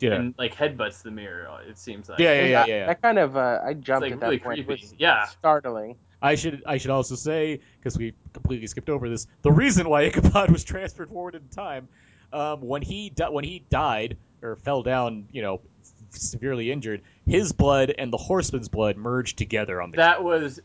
Yeah, 0.00 0.14
and 0.14 0.34
like 0.38 0.54
headbutts 0.54 1.02
the 1.02 1.10
mirror. 1.10 1.48
It 1.68 1.76
seems 1.78 2.08
like. 2.08 2.18
yeah, 2.20 2.32
yeah, 2.32 2.40
yeah, 2.46 2.50
That- 2.60 2.68
yeah. 2.68 2.74
yeah. 2.78 2.86
That 2.86 3.02
kind 3.02 3.18
of 3.18 3.36
uh, 3.36 3.58
I 3.64 3.74
jumped 3.74 4.02
like, 4.02 4.12
at 4.12 4.20
that 4.20 4.26
really 4.26 4.38
point. 4.38 4.58
It 4.60 4.66
was 4.68 4.94
Yeah. 4.98 5.24
startling. 5.26 5.96
I 6.24 6.36
should 6.36 6.62
I 6.66 6.78
should 6.78 6.90
also 6.90 7.16
say 7.16 7.60
because 7.78 7.98
we 7.98 8.14
completely 8.32 8.66
skipped 8.66 8.88
over 8.88 9.10
this. 9.10 9.26
The 9.42 9.52
reason 9.52 9.88
why 9.88 10.02
Ichabod 10.08 10.50
was 10.50 10.64
transferred 10.64 11.10
forward 11.10 11.34
in 11.34 11.46
time, 11.48 11.88
um, 12.32 12.62
when 12.62 12.80
he 12.80 13.10
di- 13.10 13.28
when 13.28 13.44
he 13.44 13.66
died 13.70 14.16
or 14.42 14.56
fell 14.56 14.82
down, 14.82 15.28
you 15.30 15.42
know, 15.42 15.60
severely 16.10 16.72
injured, 16.72 17.02
his 17.26 17.52
blood 17.52 17.94
and 17.98 18.10
the 18.10 18.16
horseman's 18.16 18.70
blood 18.70 18.96
merged 18.96 19.36
together 19.36 19.82
on 19.82 19.90
the 19.90 19.98
That 19.98 20.24
was 20.24 20.60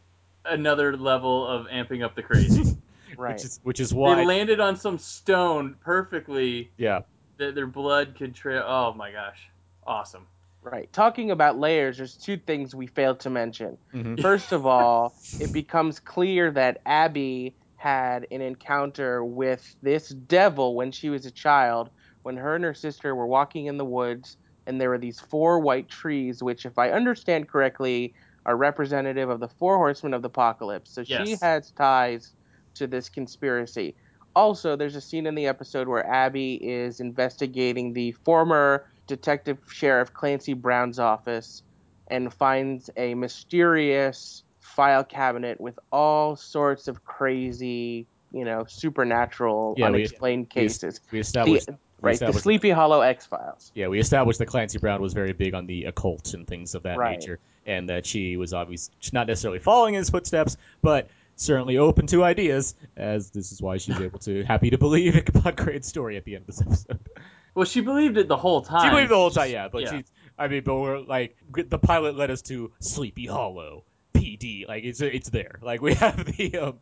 another 0.45 0.95
level 0.95 1.45
of 1.45 1.67
amping 1.67 2.03
up 2.03 2.15
the 2.15 2.23
crazy. 2.23 2.77
Right. 3.17 3.33
which 3.33 3.43
is 3.43 3.59
which 3.63 3.79
is 3.79 3.89
they 3.89 3.97
landed 3.97 4.59
on 4.59 4.75
some 4.75 4.99
stone 4.99 5.75
perfectly 5.83 6.69
yeah 6.77 7.01
that 7.37 7.55
their 7.55 7.65
blood 7.65 8.13
could 8.15 8.35
trail. 8.35 8.63
Oh 8.65 8.93
my 8.93 9.11
gosh, 9.11 9.49
awesome. 9.85 10.27
Right. 10.71 10.91
Talking 10.93 11.31
about 11.31 11.57
layers, 11.57 11.97
there's 11.97 12.17
two 12.17 12.37
things 12.37 12.75
we 12.75 12.87
failed 12.87 13.19
to 13.21 13.29
mention. 13.29 13.77
Mhm. 13.93 14.19
First 14.21 14.51
of 14.51 14.65
all, 14.65 15.15
it 15.39 15.51
becomes 15.51 15.99
clear 15.99 16.51
that 16.51 16.81
Abby 16.85 17.57
had 17.75 18.27
an 18.29 18.41
encounter 18.41 19.23
with 19.23 19.75
this 19.81 20.09
devil 20.09 20.75
when 20.75 20.91
she 20.91 21.09
was 21.09 21.25
a 21.25 21.31
child, 21.31 21.89
when 22.23 22.37
her 22.37 22.55
and 22.55 22.63
her 22.65 22.73
sister 22.73 23.15
were 23.15 23.25
walking 23.27 23.65
in 23.65 23.77
the 23.77 23.85
woods, 23.85 24.37
and 24.67 24.79
there 24.79 24.89
were 24.89 24.97
these 24.99 25.19
four 25.19 25.59
white 25.59 25.89
trees, 25.89 26.43
which, 26.43 26.65
if 26.65 26.77
I 26.77 26.91
understand 26.91 27.47
correctly, 27.47 28.13
are 28.45 28.57
representative 28.57 29.29
of 29.29 29.39
the 29.39 29.47
four 29.47 29.77
horsemen 29.77 30.13
of 30.13 30.21
the 30.21 30.27
apocalypse. 30.29 30.91
So 30.93 31.03
she 31.03 31.37
has 31.41 31.71
ties 31.71 32.35
to 32.75 32.85
this 32.85 33.09
conspiracy. 33.09 33.95
Also, 34.35 34.75
there's 34.75 34.95
a 34.95 35.01
scene 35.01 35.25
in 35.25 35.35
the 35.35 35.47
episode 35.47 35.87
where 35.87 36.05
Abby 36.05 36.55
is 36.63 36.99
investigating 36.99 37.93
the 37.93 38.11
former 38.11 38.85
Detective 39.09 39.57
Sheriff 39.69 40.13
Clancy 40.13 40.53
Brown's 40.53 40.99
office 40.99 41.63
and 42.07 42.31
finds 42.33 42.89
a 42.95 43.15
mysterious 43.15 44.43
file 44.59 45.03
cabinet 45.03 45.59
with 45.59 45.77
all 45.91 46.35
sorts 46.35 46.87
of 46.87 47.03
crazy, 47.03 48.05
you 48.31 48.45
know, 48.45 48.65
supernatural, 48.67 49.73
Yeah, 49.77 49.87
unexplained 49.87 50.47
we 50.55 50.61
cases. 50.61 51.01
we 51.11 51.19
established 51.19 51.65
The- 51.67 51.77
right, 52.01 52.19
the 52.19 52.31
Sleepy 52.33 52.69
Hollow 52.69 53.01
X 53.01 53.25
Files. 53.25 53.71
yeah 53.75 53.87
we 53.87 53.99
established 53.99 54.39
that 54.39 54.45
Clancy 54.45 54.77
Brown 54.77 55.01
was 55.01 55.13
very 55.13 55.33
big 55.33 55.53
on 55.55 55.65
the 55.65 55.85
occult 55.85 56.33
and 56.35 56.47
things 56.47 56.75
of 56.75 56.83
that 56.83 56.97
Right. 56.97 57.19
nature, 57.19 57.39
and 57.65 57.89
that 57.89 58.05
she 58.05 58.37
was 58.37 58.53
obviously 58.53 58.93
not 59.11 59.25
necessarily 59.27 59.59
following 59.59 59.95
his 59.95 60.09
footsteps, 60.09 60.55
but 60.81 61.09
certainly 61.35 61.77
open 61.77 62.05
to 62.07 62.23
ideas. 62.23 62.75
As 62.95 63.31
this 63.31 63.51
is 63.51 63.61
why 63.61 63.77
she's 63.77 63.99
able 63.99 64.19
to 64.19 64.43
happy 64.43 64.69
to 64.69 64.77
believe 64.77 65.15
Ichabod 65.17 65.57
Crane's 65.57 65.87
story 65.87 66.15
at 66.17 66.25
the 66.25 66.35
end 66.35 66.43
of 66.47 66.47
this 66.47 66.61
episode. 66.61 66.99
Well, 67.59 67.65
she 67.65 67.81
believed 67.81 68.15
it 68.15 68.29
the 68.29 68.37
whole 68.37 68.61
time. 68.61 68.83
She 68.85 68.89
believed 68.89 69.11
the 69.11 69.17
whole 69.17 69.31
time, 69.31 69.51
yeah. 69.51 69.67
But 69.67 69.89
she, 69.89 70.05
I 70.37 70.47
mean, 70.47 70.63
but 70.63 70.77
we're 70.77 70.99
like, 70.99 71.35
the 71.53 71.77
pilot 71.77 72.15
led 72.15 72.31
us 72.31 72.41
to 72.43 72.71
Sleepy 72.79 73.25
Hollow, 73.25 73.83
PD. 74.13 74.65
Like 74.65 74.85
it's 74.85 75.01
it's 75.01 75.29
there. 75.29 75.59
Like 75.61 75.81
we 75.81 75.93
have 75.95 76.23
the 76.23 76.57
um, 76.57 76.79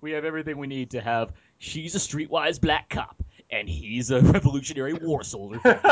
we 0.00 0.10
have 0.10 0.24
everything 0.24 0.58
we 0.58 0.66
need 0.66 0.90
to 0.90 1.00
have. 1.00 1.32
She's 1.58 1.94
a 1.94 1.98
streetwise 1.98 2.60
black 2.60 2.88
cop, 2.88 3.22
and 3.50 3.68
he's 3.68 4.10
a 4.10 4.20
Revolutionary 4.32 4.94
War 4.94 5.22
soldier 5.22 5.60
from 5.60 5.74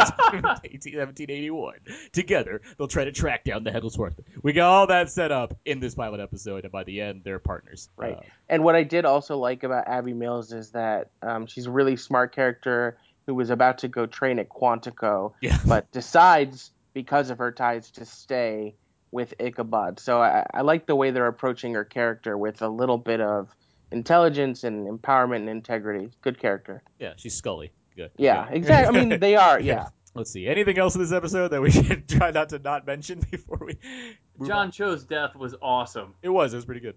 1781. 0.42 1.75
Together, 2.12 2.61
they'll 2.77 2.88
try 2.88 3.05
to 3.05 3.12
track 3.12 3.44
down 3.44 3.62
the 3.62 3.70
headless 3.70 3.94
horseman. 3.94 4.27
We 4.42 4.53
got 4.53 4.68
all 4.68 4.88
that 4.88 5.11
set 5.11 5.31
up 5.31 5.57
in 5.64 5.79
this 5.79 5.94
pilot 5.94 6.18
episode, 6.18 6.64
and 6.64 6.73
by 6.73 6.83
the 6.83 7.01
end, 7.01 7.23
they're 7.23 7.38
partners. 7.38 7.88
Right. 7.97 8.16
Uh, 8.16 8.23
And 8.49 8.64
what 8.64 8.75
I 8.75 8.83
did 8.83 9.05
also 9.05 9.38
like 9.38 9.62
about 9.62 9.87
Abby 9.87 10.12
Mills 10.12 10.53
is 10.53 10.70
that 10.73 11.11
um, 11.23 11.47
she's 11.47 11.66
a 11.66 11.70
really 11.70 11.94
smart 11.97 12.35
character 12.35 12.99
who 13.26 13.34
was 13.34 13.50
about 13.50 13.78
to 13.78 13.88
go 13.88 14.06
train 14.06 14.38
at 14.38 14.48
Quantico, 14.48 15.32
yeah. 15.40 15.58
but 15.66 15.90
decides 15.92 16.72
because 16.92 17.30
of 17.30 17.38
her 17.38 17.52
ties 17.52 17.90
to 17.92 18.04
stay 18.04 18.74
with 19.10 19.34
Ichabod. 19.38 20.00
So 20.00 20.20
I, 20.20 20.44
I 20.52 20.62
like 20.62 20.87
the 20.87 20.96
way 20.96 21.10
they're 21.10 21.26
approaching 21.26 21.74
her 21.74 21.84
character 21.84 22.37
with 22.37 22.62
a 22.62 22.68
little 22.68 22.98
bit 22.98 23.20
of 23.20 23.54
intelligence 23.90 24.64
and 24.64 24.87
empowerment 24.88 25.37
and 25.37 25.48
integrity. 25.48 26.10
Good 26.20 26.38
character. 26.38 26.82
Yeah, 26.98 27.14
she's 27.16 27.34
Scully. 27.34 27.72
Good. 27.96 28.10
Yeah, 28.16 28.48
Good. 28.48 28.56
exactly. 28.56 28.98
I 28.98 29.04
mean, 29.04 29.20
they 29.20 29.37
are. 29.37 29.60
Yeah. 29.60 29.88
Let's 30.14 30.30
see. 30.30 30.46
Anything 30.46 30.78
else 30.78 30.94
in 30.94 31.00
this 31.00 31.12
episode 31.12 31.48
that 31.48 31.60
we 31.60 31.70
should 31.72 32.08
try 32.08 32.30
not 32.30 32.48
to 32.50 32.58
not 32.58 32.87
mention 32.87 33.20
before 33.30 33.58
we 33.60 33.78
move 34.38 34.48
John 34.48 34.66
on? 34.66 34.70
Cho's 34.70 35.04
death 35.04 35.34
was 35.34 35.54
awesome. 35.60 36.14
It 36.22 36.28
was. 36.28 36.52
It 36.52 36.56
was 36.56 36.64
pretty 36.64 36.80
good. 36.80 36.94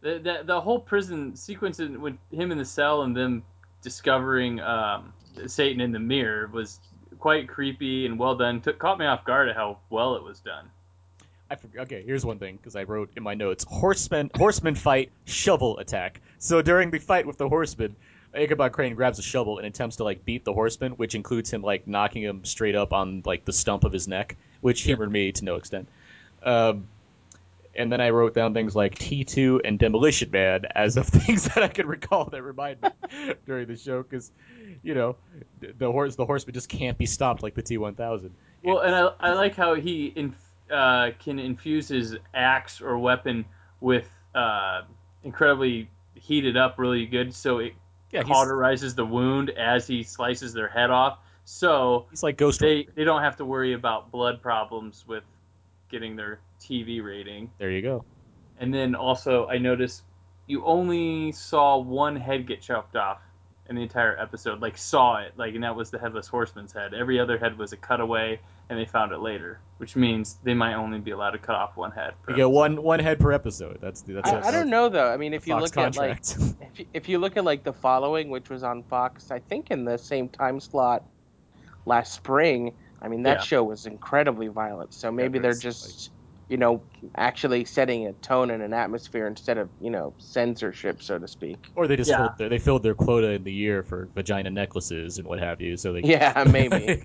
The, 0.00 0.18
the, 0.18 0.42
the 0.44 0.60
whole 0.60 0.78
prison 0.78 1.34
sequence 1.34 1.78
with 1.78 2.16
him 2.30 2.52
in 2.52 2.58
the 2.58 2.64
cell 2.64 3.02
and 3.02 3.16
them 3.16 3.42
discovering 3.84 4.58
um, 4.60 5.12
Satan 5.46 5.80
in 5.80 5.92
the 5.92 6.00
mirror 6.00 6.48
was 6.52 6.80
quite 7.20 7.48
creepy 7.48 8.06
and 8.06 8.18
well 8.18 8.34
done. 8.34 8.60
Took, 8.60 8.78
caught 8.78 8.98
me 8.98 9.06
off 9.06 9.24
guard 9.24 9.48
at 9.48 9.54
how 9.54 9.78
well 9.90 10.16
it 10.16 10.24
was 10.24 10.40
done. 10.40 10.70
I 11.50 11.56
forg 11.56 11.78
okay, 11.82 12.02
here's 12.04 12.24
one 12.24 12.38
thing 12.38 12.56
because 12.56 12.74
I 12.74 12.82
wrote 12.84 13.10
in 13.16 13.22
my 13.22 13.34
notes: 13.34 13.64
horseman, 13.68 14.30
horseman 14.34 14.74
fight, 14.74 15.12
shovel 15.26 15.78
attack. 15.78 16.20
So 16.38 16.62
during 16.62 16.90
the 16.90 16.98
fight 16.98 17.26
with 17.26 17.36
the 17.36 17.48
horseman, 17.48 17.94
Ichabod 18.34 18.72
Crane 18.72 18.94
grabs 18.94 19.18
a 19.18 19.22
shovel 19.22 19.58
and 19.58 19.66
attempts 19.66 19.96
to 19.96 20.04
like 20.04 20.24
beat 20.24 20.44
the 20.44 20.52
horseman, 20.52 20.92
which 20.92 21.14
includes 21.14 21.52
him 21.52 21.62
like 21.62 21.86
knocking 21.86 22.22
him 22.22 22.44
straight 22.44 22.74
up 22.74 22.92
on 22.92 23.22
like 23.24 23.44
the 23.44 23.52
stump 23.52 23.84
of 23.84 23.92
his 23.92 24.08
neck, 24.08 24.36
which 24.60 24.82
humored 24.82 25.12
me 25.12 25.32
to 25.32 25.44
no 25.44 25.56
extent. 25.56 25.88
Um, 26.42 26.88
and 27.76 27.90
then 27.92 28.00
I 28.00 28.10
wrote 28.10 28.34
down 28.34 28.54
things 28.54 28.74
like 28.74 28.96
T2 28.98 29.60
and 29.64 29.78
Demolition 29.78 30.30
Man 30.30 30.62
as 30.74 30.96
of 30.96 31.06
things 31.08 31.44
that 31.54 31.62
I 31.62 31.68
could 31.68 31.86
recall 31.86 32.26
that 32.30 32.42
remind 32.42 32.82
me 32.82 32.90
during 33.46 33.68
the 33.68 33.76
show 33.76 34.02
because, 34.02 34.32
you 34.82 34.94
know, 34.94 35.16
the, 35.60 35.72
the 35.78 35.92
horse 35.92 36.16
the 36.16 36.26
horseman 36.26 36.54
just 36.54 36.68
can't 36.68 36.98
be 36.98 37.06
stopped 37.06 37.42
like 37.42 37.54
the 37.54 37.62
T1000. 37.62 38.32
Well, 38.62 38.80
and 38.80 38.94
I, 38.94 39.10
I 39.20 39.32
like 39.34 39.54
how 39.54 39.74
he 39.74 40.12
inf- 40.16 40.52
uh, 40.70 41.10
can 41.18 41.38
infuse 41.38 41.88
his 41.88 42.16
axe 42.32 42.80
or 42.80 42.98
weapon 42.98 43.44
with 43.80 44.08
uh, 44.34 44.82
incredibly 45.22 45.90
heated 46.14 46.56
up, 46.56 46.78
really 46.78 47.06
good, 47.06 47.34
so 47.34 47.58
it 47.58 47.74
Yeah, 48.10 48.22
cauterizes 48.22 48.94
the 48.94 49.04
wound 49.04 49.50
as 49.50 49.86
he 49.86 50.02
slices 50.02 50.52
their 50.54 50.68
head 50.68 50.90
off. 50.90 51.18
So 51.44 52.06
he's 52.10 52.22
like 52.22 52.36
Ghost 52.36 52.60
they 52.60 52.88
they 52.94 53.04
don't 53.04 53.22
have 53.22 53.36
to 53.36 53.44
worry 53.44 53.74
about 53.74 54.10
blood 54.10 54.40
problems 54.42 55.04
with 55.06 55.24
getting 55.90 56.16
their 56.16 56.40
TV 56.68 57.04
rating. 57.04 57.50
There 57.58 57.70
you 57.70 57.82
go. 57.82 58.04
And 58.58 58.72
then 58.72 58.94
also, 58.94 59.46
I 59.46 59.58
noticed 59.58 60.02
you 60.46 60.64
only 60.64 61.32
saw 61.32 61.78
one 61.78 62.16
head 62.16 62.46
get 62.46 62.60
chopped 62.62 62.96
off 62.96 63.18
in 63.68 63.76
the 63.76 63.82
entire 63.82 64.18
episode. 64.18 64.60
Like 64.60 64.76
saw 64.76 65.16
it, 65.22 65.32
like, 65.36 65.54
and 65.54 65.64
that 65.64 65.74
was 65.74 65.90
the 65.90 65.98
headless 65.98 66.28
horseman's 66.28 66.72
head. 66.72 66.94
Every 66.94 67.18
other 67.18 67.38
head 67.38 67.58
was 67.58 67.72
a 67.72 67.76
cutaway, 67.76 68.38
and 68.68 68.78
they 68.78 68.84
found 68.84 69.12
it 69.12 69.18
later, 69.18 69.58
which 69.78 69.96
means 69.96 70.36
they 70.44 70.54
might 70.54 70.74
only 70.74 70.98
be 70.98 71.10
allowed 71.10 71.30
to 71.30 71.38
cut 71.38 71.56
off 71.56 71.76
one 71.76 71.90
head. 71.90 72.14
per 72.22 72.32
You 72.32 72.36
get 72.36 72.50
one 72.50 72.82
one 72.82 73.00
head 73.00 73.18
per 73.18 73.32
episode. 73.32 73.78
That's 73.80 74.02
the 74.02 74.14
that's 74.14 74.30
I, 74.30 74.48
I 74.48 74.50
don't 74.50 74.70
know 74.70 74.88
though. 74.88 75.08
I 75.08 75.16
mean, 75.16 75.34
if 75.34 75.46
you 75.46 75.54
Fox 75.54 75.76
look 75.76 75.84
at 75.84 75.96
like 75.96 76.18
if 76.60 76.78
you, 76.78 76.86
if 76.94 77.08
you 77.08 77.18
look 77.18 77.36
at 77.36 77.44
like 77.44 77.64
the 77.64 77.72
following, 77.72 78.30
which 78.30 78.50
was 78.50 78.62
on 78.62 78.82
Fox, 78.84 79.30
I 79.30 79.38
think 79.38 79.70
in 79.70 79.84
the 79.84 79.98
same 79.98 80.28
time 80.28 80.60
slot 80.60 81.04
last 81.86 82.12
spring. 82.12 82.74
I 83.02 83.08
mean, 83.08 83.22
that 83.24 83.38
Yeah. 83.38 83.42
show 83.44 83.64
was 83.64 83.86
incredibly 83.86 84.48
violent. 84.48 84.94
So 84.94 85.10
maybe 85.12 85.38
they're 85.38 85.52
there's, 85.52 85.62
just, 85.62 86.10
you 86.48 86.56
know, 86.56 86.84
actually 87.16 87.64
setting 87.64 88.06
a 88.06 88.12
tone 88.14 88.50
and 88.50 88.62
an 88.62 88.72
atmosphere 88.72 89.26
instead 89.26 89.58
of, 89.58 89.70
you 89.80 89.90
know, 89.90 90.14
censorship, 90.18 91.02
so 91.02 91.18
to 91.18 91.26
speak. 91.26 91.56
or 91.74 91.86
they 91.86 91.96
just 91.96 92.10
Yeah. 92.10 92.18
filled 92.18 92.38
their, 92.38 92.48
they 92.48 92.58
filled 92.58 92.82
their 92.82 92.94
quota 92.94 93.30
in 93.30 93.44
the 93.44 93.52
year 93.52 93.82
for 93.82 94.10
vagina 94.14 94.50
necklaces 94.50 95.18
and 95.18 95.26
what 95.26 95.38
have 95.40 95.60
you. 95.60 95.76
So 95.76 95.92
they 95.92 96.00
Yeah, 96.02 96.44
maybe. 96.52 97.02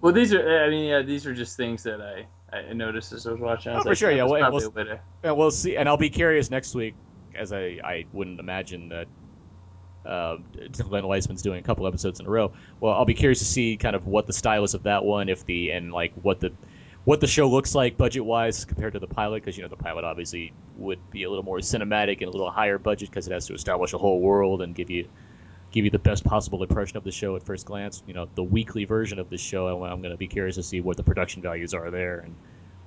Well, 0.00 0.12
these 0.14 0.32
are. 0.32 0.64
I 0.64 0.70
mean, 0.70 0.86
yeah, 0.88 1.02
these 1.02 1.26
are 1.26 1.34
just 1.34 1.56
things 1.56 1.82
that 1.82 2.00
I 2.00 2.26
I 2.56 2.72
noticed 2.72 3.12
as 3.12 3.26
I 3.26 3.32
was 3.32 3.40
watching. 3.40 3.72
I 3.72 3.76
was 3.76 3.82
Oh, 3.82 3.84
for 3.84 3.88
like, 3.90 3.98
sure, 3.98 4.10
yeah, 4.12 4.24
well, 4.24 4.50
we'll- 4.50 4.72
a 4.76 4.84
to- 4.84 5.00
And 5.22 5.36
we'll 5.36 5.50
see, 5.50 5.76
and 5.76 5.88
I'll 5.88 5.96
be 5.98 6.10
curious 6.10 6.50
next 6.50 6.74
week, 6.74 6.96
as 7.34 7.52
I, 7.52 7.78
I 7.84 8.06
wouldn't 8.12 8.40
imagine 8.40 8.88
that 8.88 9.08
uh, 10.06 10.38
Len 10.88 11.06
Wiseman's 11.06 11.42
doing 11.42 11.58
a 11.58 11.62
couple 11.62 11.86
episodes 11.86 12.20
in 12.20 12.26
a 12.26 12.30
row. 12.30 12.52
Well, 12.80 12.94
I'll 12.94 13.04
be 13.04 13.14
curious 13.14 13.38
to 13.40 13.44
see 13.44 13.76
kind 13.76 13.94
of 13.94 14.06
what 14.06 14.26
the 14.26 14.32
style 14.32 14.64
is 14.64 14.74
of 14.74 14.84
that 14.84 15.04
one, 15.04 15.28
if 15.28 15.44
the 15.44 15.70
and 15.70 15.92
like 15.92 16.12
what 16.14 16.40
the 16.40 16.56
what 17.04 17.20
the 17.20 17.26
show 17.26 17.48
looks 17.48 17.74
like 17.74 17.96
budget 17.96 18.24
wise 18.24 18.64
compared 18.64 18.92
to 18.92 18.98
the 18.98 19.06
pilot, 19.06 19.42
because 19.42 19.56
you 19.56 19.62
know 19.62 19.68
the 19.68 19.76
pilot 19.76 20.04
obviously 20.04 20.54
would 20.74 21.00
be 21.10 21.22
a 21.24 21.30
little 21.30 21.44
more 21.44 21.58
cinematic 21.58 22.18
and 22.20 22.28
a 22.28 22.30
little 22.30 22.50
higher 22.50 22.78
budget 22.78 23.10
because 23.10 23.26
it 23.26 23.32
has 23.32 23.46
to 23.46 23.54
establish 23.54 23.92
a 23.92 23.98
whole 23.98 24.20
world 24.20 24.62
and 24.62 24.74
give 24.74 24.90
you 24.90 25.08
give 25.72 25.84
you 25.84 25.90
the 25.90 25.98
best 25.98 26.24
possible 26.24 26.62
impression 26.62 26.96
of 26.98 27.04
the 27.04 27.12
show 27.12 27.36
at 27.36 27.44
first 27.44 27.66
glance. 27.66 28.02
You 28.06 28.14
know, 28.14 28.28
the 28.34 28.44
weekly 28.44 28.84
version 28.84 29.18
of 29.18 29.30
the 29.30 29.38
show, 29.38 29.84
I'm 29.84 30.02
going 30.02 30.12
to 30.12 30.18
be 30.18 30.28
curious 30.28 30.56
to 30.56 30.62
see 30.62 30.80
what 30.80 30.96
the 30.96 31.04
production 31.04 31.42
values 31.42 31.74
are 31.74 31.90
there 31.90 32.20
and 32.20 32.36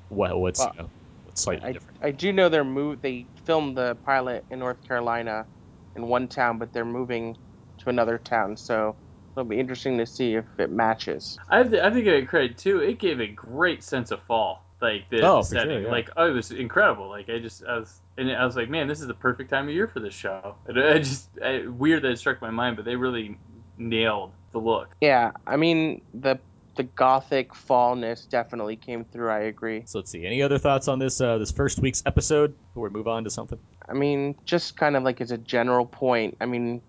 what 0.09 0.37
what's 0.39 0.59
Well, 0.59 0.73
you 0.73 0.79
know 0.83 0.91
what's 1.23 1.41
slightly 1.41 1.69
I, 1.69 1.71
different. 1.71 1.99
I 2.01 2.11
do 2.11 2.31
know 2.33 2.49
they're 2.49 2.63
move. 2.63 3.01
They 3.01 3.29
filmed 3.45 3.77
the 3.77 3.95
pilot 4.05 4.45
in 4.49 4.59
North 4.59 4.83
Carolina, 4.87 5.47
in 5.95 6.07
one 6.07 6.27
town, 6.27 6.59
but 6.59 6.73
they're 6.73 6.85
moving 6.85 7.35
to 7.79 7.89
another 7.89 8.17
town. 8.19 8.57
So 8.57 8.97
it'll 9.33 9.43
be 9.45 9.59
interesting 9.59 9.97
to 9.97 10.05
see 10.05 10.35
if 10.35 10.45
it 10.57 10.71
matches. 10.71 11.37
I 11.49 11.57
have 11.57 11.71
to, 11.71 11.81
I 11.81 11.85
have 11.85 11.93
to 11.93 12.01
give 12.01 12.13
it 12.13 12.27
credit 12.27 12.57
too. 12.57 12.79
It 12.79 12.99
gave 12.99 13.19
a 13.19 13.27
great 13.27 13.83
sense 13.83 14.11
of 14.11 14.21
fall. 14.23 14.63
Like 14.81 15.09
the 15.09 15.21
Oh, 15.21 15.41
setting, 15.41 15.69
sure, 15.69 15.81
yeah. 15.83 15.91
like 15.91 16.09
oh, 16.17 16.27
it 16.27 16.31
was 16.33 16.51
incredible. 16.51 17.07
Like 17.07 17.29
I 17.29 17.39
just 17.39 17.63
I 17.65 17.77
was 17.79 18.01
and 18.17 18.29
I 18.31 18.45
was 18.45 18.55
like, 18.57 18.69
man, 18.69 18.87
this 18.87 18.99
is 18.99 19.07
the 19.07 19.13
perfect 19.13 19.49
time 19.49 19.69
of 19.69 19.73
year 19.73 19.87
for 19.87 20.01
this 20.01 20.13
show. 20.13 20.55
And 20.67 20.77
I 20.77 20.97
just 20.99 21.29
I, 21.43 21.65
weird 21.67 22.03
that 22.03 22.11
it 22.11 22.19
struck 22.19 22.41
my 22.41 22.49
mind, 22.49 22.75
but 22.75 22.83
they 22.83 22.97
really 22.97 23.37
nailed 23.77 24.31
the 24.51 24.59
look. 24.59 24.89
Yeah, 24.99 25.31
I 25.47 25.55
mean 25.55 26.01
the 26.13 26.37
the 26.75 26.83
gothic 26.83 27.53
fallness 27.53 28.25
definitely 28.27 28.75
came 28.75 29.05
through. 29.05 29.29
I 29.29 29.41
agree. 29.41 29.83
So 29.85 29.99
let's 29.99 30.11
see. 30.11 30.25
Any 30.25 30.41
other 30.41 30.57
thoughts 30.57 30.87
on 30.89 30.99
this 30.99 31.21
uh, 31.21 31.37
this 31.37 31.51
first 31.51 31.79
week's 31.79 32.03
episode 32.05 32.53
before 32.67 32.83
we 32.83 32.89
move 32.89 33.07
on 33.07 33.23
to 33.23 33.29
something? 33.29 33.59
I 33.87 33.93
mean, 33.93 34.35
just 34.43 34.75
kind 34.75 34.97
of 34.97 35.03
like 35.03 35.21
as 35.21 35.31
a 35.31 35.37
general 35.37 35.85
point. 35.85 36.35
I 36.41 36.45
mean, 36.45 36.81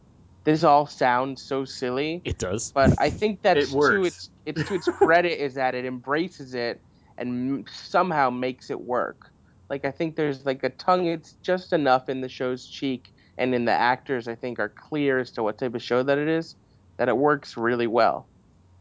this 0.45 0.65
all 0.65 0.87
sounds 0.87 1.43
so 1.45 1.65
silly, 1.65 2.25
It 2.25 2.39
does. 2.39 2.75
but 2.75 2.95
I 2.99 3.11
think 3.11 3.43
that 3.43 3.57
It 3.57 3.71
to 3.89 4.05
its 4.05 4.31
it's 4.47 4.63
to 4.65 4.75
its 4.75 4.89
credit 4.89 5.43
is 5.43 5.55
that 5.55 5.75
it 5.75 5.85
embraces 5.85 6.55
it 6.55 6.83
and 7.17 7.59
m- 7.61 7.65
somehow 7.69 8.31
makes 8.31 8.71
it 8.71 8.81
work. 8.81 9.31
Like 9.71 9.85
I 9.85 9.91
think 9.91 10.17
there's 10.17 10.45
like 10.47 10.63
a 10.65 10.71
tongue. 10.71 11.07
It's 11.07 11.37
just 11.45 11.73
enough 11.73 12.09
in 12.09 12.21
the 12.21 12.29
show's 12.29 12.67
cheek 12.67 13.11
and 13.39 13.55
in 13.55 13.65
the 13.65 13.73
actors. 13.73 14.29
I 14.29 14.35
think 14.37 14.59
are 14.59 14.75
clear 14.89 15.19
as 15.21 15.33
to 15.33 15.43
what 15.43 15.59
type 15.59 15.75
of 15.75 15.83
show 15.83 16.03
that 16.03 16.19
it 16.19 16.29
is. 16.29 16.57
That 16.99 17.09
it 17.09 17.17
works 17.17 17.57
really 17.57 17.87
well. 17.89 18.31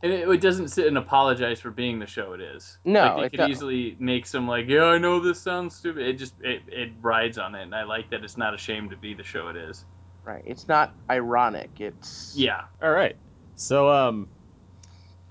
And 0.03 0.11
it, 0.11 0.27
it 0.27 0.41
doesn't 0.41 0.67
sit 0.69 0.87
and 0.87 0.97
apologize 0.97 1.59
for 1.61 1.71
being 1.71 1.99
the 1.99 2.05
show 2.05 2.33
it 2.33 2.41
is. 2.41 2.77
No, 2.85 3.17
like, 3.17 3.17
they 3.21 3.27
it 3.27 3.31
could 3.31 3.41
don't. 3.41 3.49
easily 3.49 3.95
make 3.99 4.25
some 4.25 4.47
like, 4.47 4.67
yeah, 4.67 4.83
I 4.85 4.97
know 4.97 5.19
this 5.19 5.41
sounds 5.41 5.75
stupid. 5.77 6.05
It 6.05 6.13
just 6.17 6.35
it, 6.41 6.63
it 6.67 6.91
rides 7.01 7.37
on 7.37 7.55
it, 7.55 7.63
and 7.63 7.73
I 7.75 7.83
like 7.83 8.09
that 8.09 8.23
it's 8.23 8.37
not 8.37 8.53
ashamed 8.53 8.91
to 8.91 8.97
be 8.97 9.13
the 9.13 9.23
show 9.23 9.47
it 9.49 9.55
is. 9.55 9.85
Right. 10.23 10.43
It's 10.45 10.67
not 10.67 10.93
ironic. 11.09 11.69
It's 11.79 12.33
Yeah, 12.35 12.63
All 12.81 12.91
right. 12.91 13.15
So 13.55 13.89
um, 13.89 14.27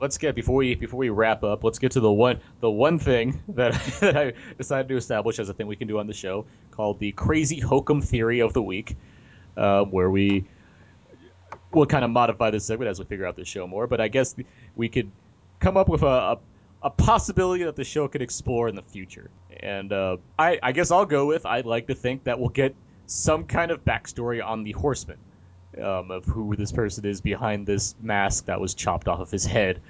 let's 0.00 0.18
get 0.18 0.34
before 0.34 0.56
we 0.56 0.74
before 0.74 0.98
we 0.98 1.08
wrap 1.08 1.42
up. 1.44 1.64
Let's 1.64 1.78
get 1.78 1.92
to 1.92 2.00
the 2.00 2.12
one 2.12 2.40
the 2.60 2.70
one 2.70 2.98
thing 2.98 3.40
that 3.48 3.72
that 4.00 4.16
I 4.16 4.32
decided 4.58 4.88
to 4.88 4.96
establish 4.96 5.38
as 5.38 5.48
a 5.48 5.54
thing 5.54 5.66
we 5.66 5.76
can 5.76 5.88
do 5.88 5.98
on 5.98 6.06
the 6.06 6.14
show 6.14 6.44
called 6.70 6.98
the 6.98 7.12
crazy 7.12 7.58
hokum 7.58 8.02
theory 8.02 8.40
of 8.40 8.52
the 8.52 8.62
week, 8.62 8.96
uh, 9.56 9.84
where 9.84 10.10
we 10.10 10.44
will 11.72 11.86
kind 11.86 12.04
of 12.04 12.10
modify 12.10 12.50
this 12.50 12.64
segment 12.66 12.90
as 12.90 12.98
we 12.98 13.04
figure 13.06 13.26
out 13.26 13.36
the 13.36 13.44
show 13.44 13.66
more. 13.66 13.86
But 13.86 14.00
I 14.00 14.08
guess 14.08 14.34
we 14.76 14.88
could 14.88 15.10
come 15.60 15.76
up 15.76 15.88
with 15.88 16.02
a. 16.02 16.06
a 16.06 16.38
a 16.84 16.90
possibility 16.90 17.62
that 17.62 17.76
the 17.76 17.84
show 17.84 18.08
could 18.08 18.22
explore 18.22 18.68
in 18.68 18.74
the 18.74 18.82
future, 18.82 19.30
and 19.60 19.92
uh, 19.92 20.16
I, 20.36 20.58
I 20.60 20.72
guess 20.72 20.90
I'll 20.90 21.06
go 21.06 21.26
with. 21.26 21.46
I'd 21.46 21.64
like 21.64 21.86
to 21.86 21.94
think 21.94 22.24
that 22.24 22.40
we'll 22.40 22.48
get 22.48 22.74
some 23.12 23.44
kind 23.44 23.70
of 23.70 23.84
backstory 23.84 24.44
on 24.44 24.64
the 24.64 24.72
Horseman 24.72 25.18
um, 25.80 26.10
of 26.10 26.24
who 26.24 26.56
this 26.56 26.72
person 26.72 27.04
is 27.04 27.20
behind 27.20 27.66
this 27.66 27.94
mask 28.00 28.46
that 28.46 28.60
was 28.60 28.74
chopped 28.74 29.08
off 29.08 29.20
of 29.20 29.30
his 29.30 29.44
head 29.44 29.80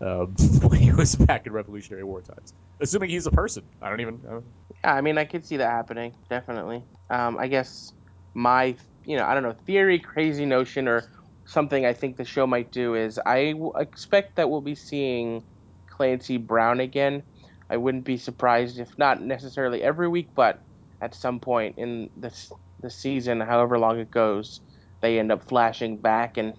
um, 0.00 0.34
when 0.62 0.80
he 0.80 0.92
was 0.92 1.14
back 1.14 1.46
in 1.46 1.52
Revolutionary 1.52 2.04
War 2.04 2.20
times. 2.20 2.52
Assuming 2.80 3.10
he's 3.10 3.26
a 3.26 3.30
person. 3.30 3.62
I 3.80 3.88
don't 3.88 4.00
even. 4.00 4.20
I 4.26 4.30
don't, 4.32 4.44
Yeah, 4.82 4.94
I 4.94 5.00
mean, 5.00 5.16
I 5.16 5.24
could 5.24 5.46
see 5.46 5.56
that 5.58 5.70
happening, 5.70 6.14
definitely. 6.28 6.82
Um, 7.10 7.38
I 7.38 7.46
guess 7.46 7.92
my, 8.34 8.74
you 9.04 9.16
know, 9.16 9.24
I 9.24 9.34
don't 9.34 9.44
know, 9.44 9.54
theory, 9.64 10.00
crazy 10.00 10.44
notion, 10.44 10.88
or 10.88 11.04
something 11.46 11.86
I 11.86 11.92
think 11.92 12.16
the 12.16 12.24
show 12.24 12.46
might 12.46 12.72
do 12.72 12.94
is 12.94 13.20
I 13.24 13.54
expect 13.76 14.36
that 14.36 14.50
we'll 14.50 14.60
be 14.60 14.74
seeing 14.74 15.44
Clancy 15.88 16.38
Brown 16.38 16.80
again. 16.80 17.22
I 17.70 17.76
wouldn't 17.76 18.04
be 18.04 18.16
surprised 18.16 18.78
if 18.78 18.98
not 18.98 19.22
necessarily 19.22 19.82
every 19.82 20.08
week, 20.08 20.28
but 20.34 20.60
at 21.00 21.14
some 21.14 21.38
point 21.38 21.78
in 21.78 22.10
this 22.16 22.50
the 22.84 22.90
season, 22.90 23.40
however 23.40 23.78
long 23.78 23.98
it 23.98 24.10
goes, 24.10 24.60
they 25.00 25.18
end 25.18 25.32
up 25.32 25.42
flashing 25.48 25.96
back, 25.96 26.36
and 26.36 26.54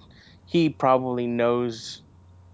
he 0.45 0.69
probably 0.69 1.27
knows 1.27 2.01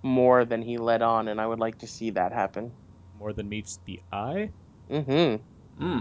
more 0.03 0.45
than 0.45 0.61
he 0.61 0.77
let 0.77 1.01
on, 1.01 1.27
and 1.27 1.41
I 1.41 1.47
would 1.47 1.59
like 1.59 1.79
to 1.79 1.87
see 1.87 2.11
that 2.11 2.31
happen. 2.31 2.71
more 3.17 3.33
than 3.33 3.49
meets 3.49 3.79
the 3.85 3.99
eye. 4.11 4.49
Mm-hmm. 4.89 5.35
Hmm. 5.83 5.99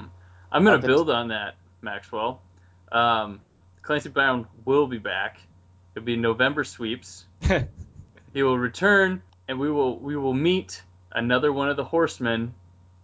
I'm 0.53 0.65
gonna 0.65 0.77
Nothing's- 0.77 0.87
build 0.87 1.11
on 1.11 1.29
that, 1.29 1.55
Maxwell. 1.83 2.43
Um, 2.91 3.41
Clancy 3.83 4.09
Brown 4.09 4.47
will 4.65 4.87
be 4.87 4.99
back. 4.99 5.39
It'll 5.95 6.05
be 6.05 6.17
November 6.17 6.65
sweeps. 6.65 7.27
he 8.33 8.43
will 8.43 8.59
return, 8.59 9.23
and 9.49 9.59
we 9.61 9.71
will 9.71 9.99
we 9.99 10.17
will 10.17 10.35
meet 10.35 10.83
another 11.13 11.53
one 11.53 11.69
of 11.69 11.77
the 11.77 11.85
horsemen 11.85 12.55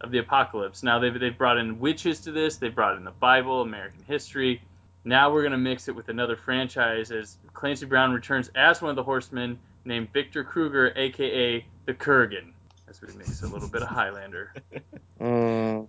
of 0.00 0.10
the 0.10 0.18
apocalypse. 0.18 0.82
Now 0.82 0.98
they've 0.98 1.18
they've 1.18 1.36
brought 1.36 1.58
in 1.58 1.78
witches 1.78 2.20
to 2.20 2.32
this. 2.32 2.56
They 2.56 2.68
brought 2.68 2.96
in 2.96 3.04
the 3.04 3.12
Bible, 3.12 3.62
American 3.62 4.02
history. 4.04 4.60
Now 5.04 5.32
we're 5.32 5.42
gonna 5.42 5.58
mix 5.58 5.88
it 5.88 5.94
with 5.94 6.08
another 6.08 6.36
franchise 6.36 7.10
as 7.10 7.36
Clancy 7.54 7.86
Brown 7.86 8.12
returns 8.12 8.50
as 8.54 8.82
one 8.82 8.90
of 8.90 8.96
the 8.96 9.02
horsemen 9.02 9.58
named 9.84 10.12
Victor 10.12 10.44
Kruger, 10.44 10.92
aka 10.96 11.64
the 11.86 11.94
Kurgan. 11.94 12.52
As 12.88 13.00
we 13.00 13.12
mix 13.14 13.42
a 13.42 13.46
little 13.48 13.68
bit 13.68 13.82
of 13.82 13.88
Highlander. 13.88 14.52
Mm. 15.18 15.86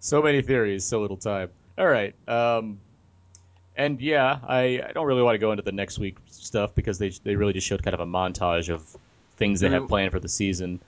so 0.00 0.22
many 0.22 0.40
theories, 0.40 0.82
so 0.82 0.98
little 1.02 1.18
time. 1.18 1.50
All 1.76 1.86
right. 1.86 2.14
Um, 2.26 2.80
and 3.76 4.00
yeah, 4.00 4.38
I, 4.48 4.82
I 4.88 4.92
don't 4.94 5.04
really 5.04 5.20
want 5.22 5.34
to 5.34 5.38
go 5.38 5.52
into 5.52 5.62
the 5.62 5.72
next 5.72 5.98
week 5.98 6.16
stuff 6.30 6.74
because 6.74 6.98
they 6.98 7.10
they 7.10 7.36
really 7.36 7.52
just 7.52 7.66
showed 7.66 7.82
kind 7.82 7.92
of 7.92 8.00
a 8.00 8.06
montage 8.06 8.72
of 8.72 8.96
things 9.36 9.60
they 9.60 9.68
have 9.68 9.88
planned 9.88 10.12
for 10.12 10.20
the 10.20 10.28
season. 10.28 10.80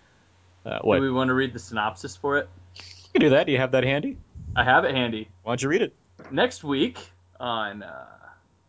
Uh, 0.69 0.81
what? 0.83 0.97
Do 0.97 1.03
we 1.03 1.11
want 1.11 1.29
to 1.29 1.35
read 1.35 1.55
the 1.55 1.59
synopsis 1.59 2.15
for 2.15 2.37
it? 2.37 2.49
You 2.77 3.11
can 3.13 3.21
do 3.23 3.31
that. 3.31 3.47
Do 3.47 3.53
you 3.53 3.59
have 3.59 3.73
that 3.73 3.85
handy? 3.85 4.19
I 4.55 4.65
have 4.65 4.85
it 4.85 4.95
handy. 4.95 5.31
Why 5.43 5.53
don't 5.53 5.63
you 5.63 5.69
read 5.71 5.81
it? 5.81 5.95
Next 6.31 6.63
week 6.63 6.99
on 7.41 7.83
uh, 7.83 8.07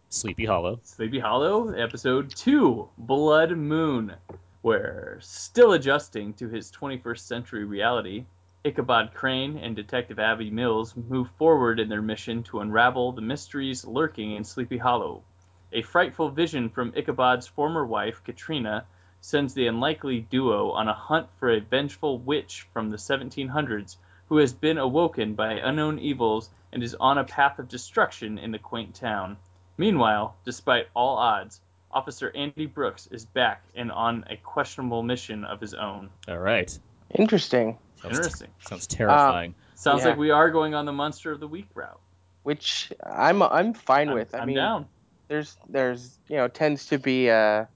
Sleepy 0.07 0.45
Hollow. 0.45 0.79
Sleepy 0.83 1.19
Hollow, 1.19 1.69
episode 1.73 2.33
2, 2.33 2.87
Blood 2.97 3.51
Moon, 3.51 4.13
where, 4.61 5.17
still 5.19 5.73
adjusting 5.73 6.33
to 6.35 6.47
his 6.47 6.71
21st 6.71 7.19
century 7.19 7.65
reality, 7.65 8.25
Ichabod 8.63 9.13
Crane 9.13 9.57
and 9.57 9.75
Detective 9.75 10.19
Abby 10.19 10.49
Mills 10.49 10.95
move 10.95 11.29
forward 11.37 11.81
in 11.81 11.89
their 11.89 12.01
mission 12.01 12.43
to 12.43 12.61
unravel 12.61 13.11
the 13.11 13.21
mysteries 13.21 13.83
lurking 13.83 14.35
in 14.35 14.43
Sleepy 14.45 14.77
Hollow. 14.77 15.21
A 15.73 15.81
frightful 15.81 16.29
vision 16.29 16.69
from 16.69 16.93
Ichabod's 16.95 17.47
former 17.47 17.85
wife, 17.85 18.23
Katrina, 18.23 18.85
sends 19.22 19.53
the 19.53 19.67
unlikely 19.67 20.22
duo 20.22 20.72
on 20.72 20.88
a 20.88 20.93
hunt 20.93 21.28
for 21.39 21.49
a 21.51 21.59
vengeful 21.59 22.17
witch 22.17 22.67
from 22.74 22.89
the 22.89 22.97
1700s 22.97 23.97
who 24.28 24.38
has 24.38 24.53
been 24.53 24.78
awoken 24.78 25.34
by 25.34 25.53
unknown 25.53 25.99
evils 25.99 26.49
and 26.72 26.84
is 26.84 26.95
on 26.95 27.17
a 27.17 27.24
path 27.24 27.59
of 27.59 27.67
destruction 27.67 28.38
in 28.38 28.51
the 28.51 28.59
quaint 28.59 28.93
town. 28.95 29.38
Meanwhile, 29.78 30.36
despite 30.45 30.88
all 30.95 31.17
odds, 31.17 31.59
Officer 31.91 32.32
Andy 32.36 32.67
Brooks 32.67 33.07
is 33.11 33.26
back 33.26 33.63
and 33.76 33.91
on 33.91 34.24
a 34.30 34.38
questionable 34.38 35.01
mission 35.01 35.43
of 35.45 35.59
his 35.59 35.74
own. 35.74 36.09
All 36.28 36.38
right. 36.38 36.78
Interesting. 37.15 37.78
Sounds, 38.01 38.17
Interesting. 38.17 38.49
sounds 38.67 38.88
terrifying. 38.88 39.51
Uh, 39.57 39.76
sounds 39.76 40.03
Yeah. 40.03 40.09
like 40.09 40.17
we 40.20 40.30
are 40.30 40.51
going 40.51 40.76
on 40.76 40.86
the 40.86 40.93
Monster 40.93 41.32
of 41.32 41.39
the 41.39 41.47
Week 41.47 41.67
route. 41.74 41.99
Which 42.43 42.93
I'm 43.03 43.41
I'm 43.41 43.74
fine 43.74 44.09
I'm, 44.09 44.15
with. 44.15 44.34
I 44.34 44.39
I'm 44.39 44.47
mean, 44.47 44.55
down. 44.55 44.86
there's 45.28 45.57
there's 45.67 46.17
you 46.30 46.38
know 46.38 46.47
tends 46.47 46.86
to 46.88 46.97
be 46.99 47.28
a 47.28 47.67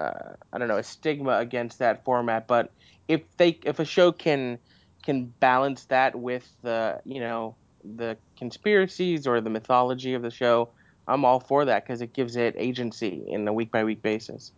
uh, 0.00 0.34
I 0.52 0.58
don't 0.58 0.68
know 0.68 0.78
a 0.78 0.82
stigma 0.82 1.38
against 1.38 1.78
that 1.78 2.04
format, 2.04 2.46
but 2.46 2.70
if 3.08 3.20
they 3.36 3.58
if 3.64 3.78
a 3.78 3.84
show 3.84 4.12
can 4.12 4.58
can 5.04 5.26
balance 5.40 5.84
that 5.86 6.14
with 6.16 6.48
the 6.62 7.00
you 7.04 7.20
know 7.20 7.54
the 7.96 8.16
conspiracies 8.36 9.26
or 9.26 9.40
the 9.40 9.50
mythology 9.50 10.14
of 10.14 10.22
the 10.22 10.30
show, 10.30 10.68
I'm 11.08 11.24
all 11.24 11.40
for 11.40 11.64
that 11.64 11.84
because 11.84 12.00
it 12.02 12.12
gives 12.12 12.36
it 12.36 12.54
agency 12.58 13.24
in 13.28 13.46
a 13.48 13.52
week 13.52 13.70
by 13.70 13.84
week 13.84 14.02
basis. 14.02 14.52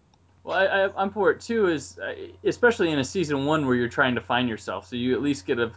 Well, 0.44 0.58
I, 0.58 0.64
I, 0.64 1.02
I'm 1.02 1.10
for 1.12 1.30
it 1.30 1.40
too, 1.40 1.68
is 1.68 1.98
uh, 1.98 2.14
especially 2.44 2.90
in 2.90 2.98
a 2.98 3.04
season 3.04 3.44
one 3.44 3.64
where 3.64 3.76
you're 3.76 3.88
trying 3.88 4.16
to 4.16 4.20
find 4.20 4.48
yourself, 4.48 4.88
so 4.88 4.96
you 4.96 5.14
at 5.14 5.22
least 5.22 5.46
get 5.46 5.54
to 5.56 5.70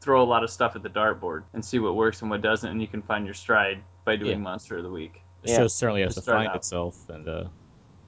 throw 0.00 0.22
a 0.22 0.24
lot 0.26 0.42
of 0.42 0.50
stuff 0.50 0.74
at 0.76 0.82
the 0.82 0.88
dartboard 0.90 1.44
and 1.54 1.64
see 1.64 1.78
what 1.78 1.94
works 1.94 2.20
and 2.22 2.30
what 2.30 2.40
doesn't, 2.42 2.68
and 2.70 2.80
you 2.82 2.88
can 2.88 3.00
find 3.02 3.24
your 3.24 3.34
stride 3.34 3.80
by 4.04 4.16
doing 4.16 4.32
Yeah. 4.32 4.36
Monster 4.38 4.78
of 4.78 4.82
the 4.84 4.90
Week. 4.90 5.22
The 5.42 5.50
yeah. 5.52 5.56
show 5.58 5.68
certainly 5.68 6.02
has 6.02 6.14
To 6.16 6.20
to 6.20 6.26
find 6.32 6.48
out. 6.48 6.56
itself, 6.56 7.08
and 7.10 7.28
uh, 7.28 7.44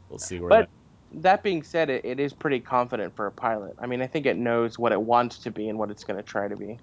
we'll 0.08 0.18
see 0.18 0.40
where 0.40 0.48
But- 0.48 0.68
that. 1.12 1.42
Being 1.42 1.62
said, 1.62 1.90
it, 1.90 2.04
it 2.04 2.20
is 2.20 2.32
pretty 2.32 2.61
confident 2.61 3.16
for 3.16 3.26
a 3.26 3.32
pilot. 3.32 3.74
I 3.78 3.86
mean, 3.86 4.02
I 4.02 4.06
think 4.06 4.26
it 4.26 4.36
knows 4.36 4.78
what 4.78 4.92
it 4.92 5.00
wants 5.00 5.38
to 5.40 5.50
be 5.50 5.68
and 5.68 5.78
what 5.78 5.90
it's 5.90 6.04
going 6.04 6.16
to 6.16 6.22
try 6.22 6.48
to 6.48 6.56
be. 6.56 6.78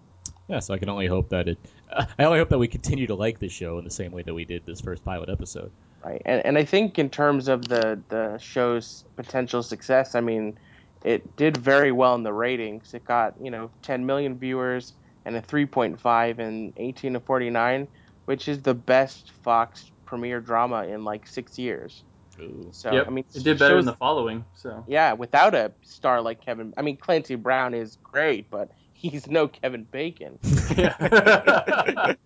Yeah, 0.47 0.59
so 0.59 0.73
I 0.73 0.77
can 0.77 0.89
only 0.89 1.07
hope 1.07 1.29
that 1.29 1.47
it. 1.47 1.59
I 2.19 2.23
only 2.23 2.39
hope 2.39 2.49
that 2.49 2.59
we 2.59 2.67
continue 2.67 3.07
to 3.07 3.15
like 3.15 3.39
this 3.39 3.51
show 3.51 3.77
in 3.79 3.83
the 3.83 3.91
same 3.91 4.11
way 4.11 4.23
that 4.23 4.33
we 4.33 4.45
did 4.45 4.65
this 4.65 4.81
first 4.81 5.03
pilot 5.03 5.29
episode. 5.29 5.71
right 6.03 6.21
and, 6.25 6.45
and 6.45 6.57
i 6.57 6.63
think 6.65 6.99
in 6.99 7.09
terms 7.09 7.47
of 7.47 7.67
the 7.67 7.99
the 8.09 8.37
show's 8.37 9.03
potential 9.15 9.63
success 9.63 10.15
i 10.15 10.21
mean 10.21 10.57
it 11.03 11.35
did 11.35 11.57
very 11.57 11.91
well 11.91 12.15
in 12.15 12.23
the 12.23 12.33
ratings 12.33 12.93
it 12.93 13.03
got 13.05 13.33
you 13.41 13.51
know 13.51 13.69
10 13.81 14.05
million 14.05 14.37
viewers 14.37 14.93
and 15.25 15.35
a 15.35 15.41
3.5 15.41 16.39
in 16.39 16.73
18 16.77 17.13
to 17.13 17.19
49 17.19 17.87
which 18.25 18.47
is 18.47 18.61
the 18.61 18.73
best 18.73 19.31
fox 19.43 19.91
premiere 20.05 20.39
drama 20.39 20.85
in 20.85 21.03
like 21.03 21.27
six 21.27 21.57
years 21.57 22.03
Ooh. 22.39 22.69
so 22.71 22.91
yep, 22.93 23.07
i 23.07 23.09
mean 23.09 23.25
it 23.33 23.43
did 23.43 23.59
better 23.59 23.75
shows- 23.75 23.81
in 23.81 23.85
the 23.85 23.93
following. 23.93 24.45
So 24.55 24.83
yeah 24.87 25.13
without 25.13 25.55
a 25.55 25.73
star 25.81 26.21
like 26.21 26.43
kevin 26.43 26.73
i 26.77 26.81
mean 26.81 26.97
clancy 26.97 27.35
brown 27.35 27.73
is 27.73 27.97
great 28.03 28.49
but 28.49 28.69
he's 28.93 29.27
no 29.27 29.47
kevin 29.47 29.87
bacon 29.91 30.39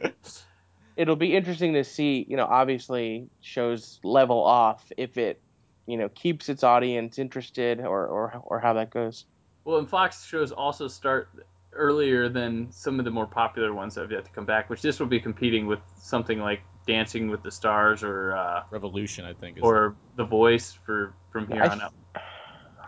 it'll 0.96 1.16
be 1.16 1.36
interesting 1.36 1.74
to 1.74 1.84
see, 1.84 2.26
you 2.28 2.38
know, 2.38 2.46
obviously 2.46 3.28
shows 3.42 4.00
level 4.04 4.44
off 4.44 4.92
if 4.98 5.18
it, 5.18 5.42
you 5.88 5.98
know, 5.98 6.10
keeps 6.10 6.50
its 6.50 6.64
audience 6.64 7.18
interested 7.20 7.80
or 7.80 8.08
or, 8.08 8.42
or 8.44 8.60
how 8.60 8.74
that 8.74 8.92
goes. 8.92 9.26
well, 9.66 9.78
and 9.78 9.90
Fox 9.90 10.26
shows 10.26 10.52
also 10.52 10.88
start 10.88 11.30
earlier 11.74 12.28
than 12.30 12.70
some 12.72 13.00
of 13.00 13.06
the 13.06 13.12
more 13.12 13.26
popular 13.26 13.74
ones 13.74 13.96
that 13.96 14.02
have 14.02 14.12
yet 14.12 14.26
to 14.26 14.32
come 14.32 14.46
back, 14.46 14.70
which 14.70 14.82
this 14.82 15.00
will 15.00 15.08
be 15.08 15.20
competing 15.20 15.68
with 15.68 15.80
something 15.98 16.40
like 16.40 16.62
Dancing 16.88 17.30
with 17.30 17.44
the 17.44 17.52
Stars 17.52 18.04
or 18.04 18.36
uh, 18.36 18.64
Revolution, 18.72 19.26
I 19.26 19.34
think. 19.34 19.58
Is 19.58 19.64
or 19.64 19.96
The 20.16 20.24
Voice 20.26 20.72
for 20.86 21.14
from 21.32 21.48
here 21.48 21.64
I 21.64 21.68
on 21.68 21.82
out. 21.82 21.94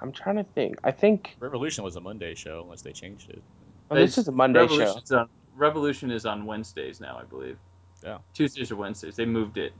I'm 0.01 0.11
trying 0.11 0.35
to 0.35 0.43
think. 0.43 0.77
I 0.83 0.91
think 0.91 1.35
Revolution 1.39 1.83
was 1.83 1.95
a 1.95 2.01
Monday 2.01 2.35
show, 2.35 2.61
unless 2.63 2.81
they 2.81 2.91
changed 2.91 3.29
it. 3.29 3.41
well, 3.89 3.99
this 3.99 4.17
is 4.17 4.27
a 4.27 4.31
Monday 4.31 4.67
show. 4.67 4.99
On, 5.11 5.29
Revolution 5.55 6.11
is 6.11 6.25
on 6.25 6.45
Wednesdays 6.45 6.99
now, 6.99 7.17
I 7.21 7.23
believe. 7.23 7.57
Yeah. 8.03 8.17
Tuesdays 8.33 8.71
or 8.71 8.75
Wednesdays. 8.75 9.15
They 9.15 9.25
moved 9.25 9.57
it. 9.57 9.71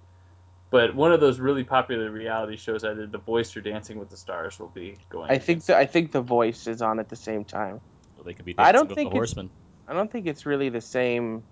But 0.70 0.95
one 0.95 1.11
of 1.11 1.20
those 1.20 1.39
really 1.39 1.64
popular 1.64 2.09
reality 2.09 2.57
shows, 2.57 2.84
either 2.84 3.05
The 3.05 3.18
Voice 3.18 3.55
or 3.55 3.61
Dancing 3.61 3.99
with 3.99 4.09
the 4.09 4.18
Stars, 4.18 4.59
will 4.59 4.70
be 4.70 4.97
going. 5.09 5.30
I 5.30 5.38
think 5.38 5.66
the, 5.66 5.78
I 5.78 5.86
think 5.86 6.11
the 6.11 6.22
voice 6.22 6.66
is 6.68 6.82
on 6.82 6.99
at 6.99 7.09
the 7.09 7.16
same 7.16 7.43
time. 7.43 7.80
Well, 8.16 8.24
they 8.24 8.34
could 8.34 8.45
be 8.45 8.55
I 8.57 8.72
don't 8.72 8.88
with 8.88 8.95
think 8.95 9.09
the 9.11 9.18
it's- 9.18 9.20
Horsemen. 9.34 9.49
I 9.88 9.93
don't 9.93 10.09
think 10.11 10.26
it's 10.28 10.45
really 10.45 10.70
the 10.70 10.80
same 10.82 11.43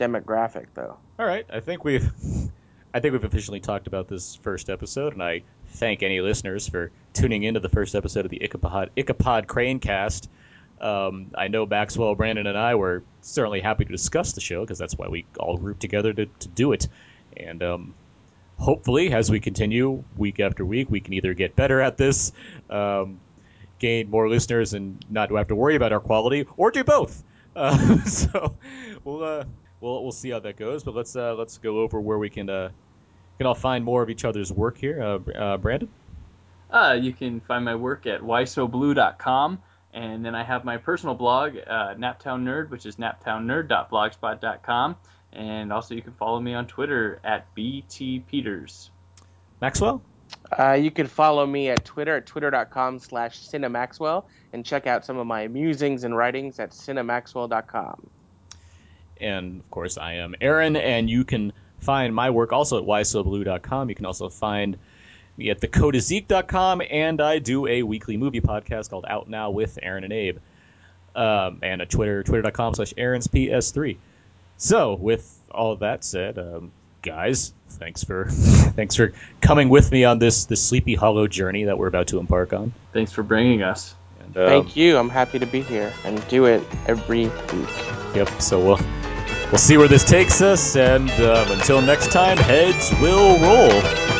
demographic 0.00 0.66
though. 0.74 0.96
All 1.18 1.26
right, 1.26 1.46
I 1.52 1.60
think 1.60 1.84
we've, 1.84 2.10
I 2.94 3.00
think 3.00 3.12
we've 3.12 3.24
officially 3.24 3.60
talked 3.60 3.86
about 3.86 4.08
this 4.08 4.34
first 4.36 4.70
episode, 4.70 5.12
and 5.12 5.22
I 5.22 5.42
thank 5.68 6.02
any 6.02 6.20
listeners 6.20 6.66
for 6.68 6.90
tuning 7.12 7.42
into 7.42 7.60
the 7.60 7.68
first 7.68 7.94
episode 7.94 8.24
of 8.24 8.30
the 8.30 8.42
Ichabod 8.42 8.90
Ichabod 8.96 9.46
Crane 9.46 9.78
Cast. 9.78 10.28
Um, 10.80 11.32
I 11.36 11.48
know 11.48 11.66
Maxwell, 11.66 12.14
Brandon, 12.14 12.46
and 12.46 12.56
I 12.56 12.74
were 12.74 13.02
certainly 13.20 13.60
happy 13.60 13.84
to 13.84 13.92
discuss 13.92 14.32
the 14.32 14.40
show 14.40 14.62
because 14.62 14.78
that's 14.78 14.96
why 14.96 15.08
we 15.08 15.26
all 15.38 15.58
grouped 15.58 15.80
together 15.80 16.12
to, 16.14 16.26
to 16.26 16.48
do 16.48 16.72
it. 16.72 16.88
And 17.36 17.62
um, 17.62 17.94
hopefully, 18.58 19.12
as 19.12 19.30
we 19.30 19.40
continue 19.40 20.02
week 20.16 20.40
after 20.40 20.64
week, 20.64 20.90
we 20.90 21.00
can 21.00 21.12
either 21.12 21.34
get 21.34 21.54
better 21.54 21.82
at 21.82 21.98
this, 21.98 22.32
um, 22.70 23.20
gain 23.78 24.08
more 24.08 24.28
listeners, 24.28 24.72
and 24.72 25.04
not 25.10 25.30
have 25.30 25.48
to 25.48 25.54
worry 25.54 25.76
about 25.76 25.92
our 25.92 26.00
quality, 26.00 26.46
or 26.56 26.70
do 26.70 26.84
both. 26.84 27.22
Uh, 27.56 27.98
so 28.04 28.54
we'll 29.02 29.24
uh, 29.24 29.44
we'll 29.80 30.02
we'll 30.02 30.12
see 30.12 30.30
how 30.30 30.40
that 30.40 30.56
goes. 30.56 30.84
But 30.84 30.94
let's 30.94 31.16
uh, 31.16 31.34
let's 31.34 31.58
go 31.58 31.80
over 31.80 32.00
where 32.00 32.18
we 32.18 32.30
can 32.30 32.48
uh, 32.48 32.70
can 33.38 33.46
all 33.46 33.54
find 33.54 33.84
more 33.84 34.02
of 34.02 34.10
each 34.10 34.24
other's 34.24 34.52
work 34.52 34.78
here. 34.78 35.02
Uh, 35.02 35.18
uh, 35.32 35.56
Brandon. 35.56 35.88
Uh, 36.70 36.96
you 37.00 37.12
can 37.12 37.40
find 37.40 37.64
my 37.64 37.74
work 37.74 38.06
at 38.06 38.20
whysoblue.com, 38.20 39.60
and 39.92 40.24
then 40.24 40.36
I 40.36 40.44
have 40.44 40.64
my 40.64 40.76
personal 40.76 41.16
blog, 41.16 41.56
uh, 41.56 41.94
Naptown 41.94 42.44
Nerd, 42.44 42.70
which 42.70 42.86
is 42.86 42.94
naptownnerd.blogspot.com, 42.96 44.96
and 45.32 45.72
also 45.72 45.96
you 45.96 46.02
can 46.02 46.12
follow 46.12 46.38
me 46.38 46.54
on 46.54 46.66
Twitter 46.66 47.18
at 47.24 47.52
btpeters. 47.56 48.90
Maxwell. 49.60 50.00
Uh, 50.56 50.72
you 50.72 50.92
can 50.92 51.08
follow 51.08 51.44
me 51.44 51.70
at 51.70 51.84
Twitter 51.84 52.16
at 52.16 52.26
twitter.com 52.26 53.00
slash 53.00 53.40
cinemaxwell 53.40 54.24
and 54.52 54.64
check 54.64 54.86
out 54.86 55.04
some 55.04 55.18
of 55.18 55.26
my 55.26 55.48
musings 55.48 56.04
and 56.04 56.16
writings 56.16 56.60
at 56.60 56.70
cinemaxwell.com. 56.70 58.10
And 59.20 59.60
of 59.60 59.70
course, 59.70 59.98
I 59.98 60.14
am 60.14 60.34
Aaron, 60.40 60.76
and 60.76 61.08
you 61.08 61.24
can 61.24 61.52
find 61.80 62.14
my 62.14 62.30
work 62.30 62.52
also 62.52 62.78
at 62.78 62.84
whysoblue.com. 62.84 63.88
You 63.88 63.94
can 63.94 64.06
also 64.06 64.28
find 64.28 64.78
me 65.36 65.50
at 65.50 65.60
thecodeiszeek.com, 65.60 66.82
and 66.90 67.20
I 67.20 67.38
do 67.38 67.66
a 67.66 67.82
weekly 67.82 68.16
movie 68.16 68.40
podcast 68.40 68.90
called 68.90 69.06
Out 69.08 69.28
Now 69.28 69.50
with 69.50 69.78
Aaron 69.82 70.04
and 70.04 70.12
Abe. 70.12 70.38
Um, 71.14 71.58
and 71.62 71.82
at 71.82 71.90
Twitter, 71.90 72.22
twitter.com 72.22 72.74
slash 72.74 72.94
Aaron's 72.96 73.26
PS3. 73.26 73.96
So, 74.58 74.94
with 74.94 75.40
all 75.50 75.74
that 75.76 76.04
said, 76.04 76.38
um, 76.38 76.70
guys, 77.02 77.52
thanks 77.70 78.04
for 78.04 78.26
thanks 78.30 78.94
for 78.94 79.12
coming 79.40 79.68
with 79.68 79.90
me 79.90 80.04
on 80.04 80.18
this 80.20 80.44
this 80.44 80.62
Sleepy 80.62 80.94
Hollow 80.94 81.26
journey 81.26 81.64
that 81.64 81.78
we're 81.78 81.88
about 81.88 82.08
to 82.08 82.18
embark 82.18 82.52
on. 82.52 82.72
Thanks 82.92 83.10
for 83.10 83.24
bringing 83.24 83.62
us. 83.62 83.94
And, 84.20 84.36
um, 84.36 84.46
Thank 84.46 84.76
you. 84.76 84.98
I'm 84.98 85.08
happy 85.08 85.40
to 85.40 85.46
be 85.46 85.62
here 85.62 85.92
and 86.04 86.26
do 86.28 86.44
it 86.44 86.62
every 86.86 87.26
week. 87.26 87.34
Yep. 88.14 88.28
So 88.40 88.64
we'll 88.64 88.99
we'll 89.50 89.58
see 89.58 89.76
where 89.76 89.88
this 89.88 90.04
takes 90.04 90.40
us, 90.40 90.76
and 90.76 91.10
um, 91.10 91.50
until 91.52 91.82
next 91.82 92.10
time, 92.10 92.36
heads 92.36 92.90
will 93.00 93.38
roll. 93.38 94.19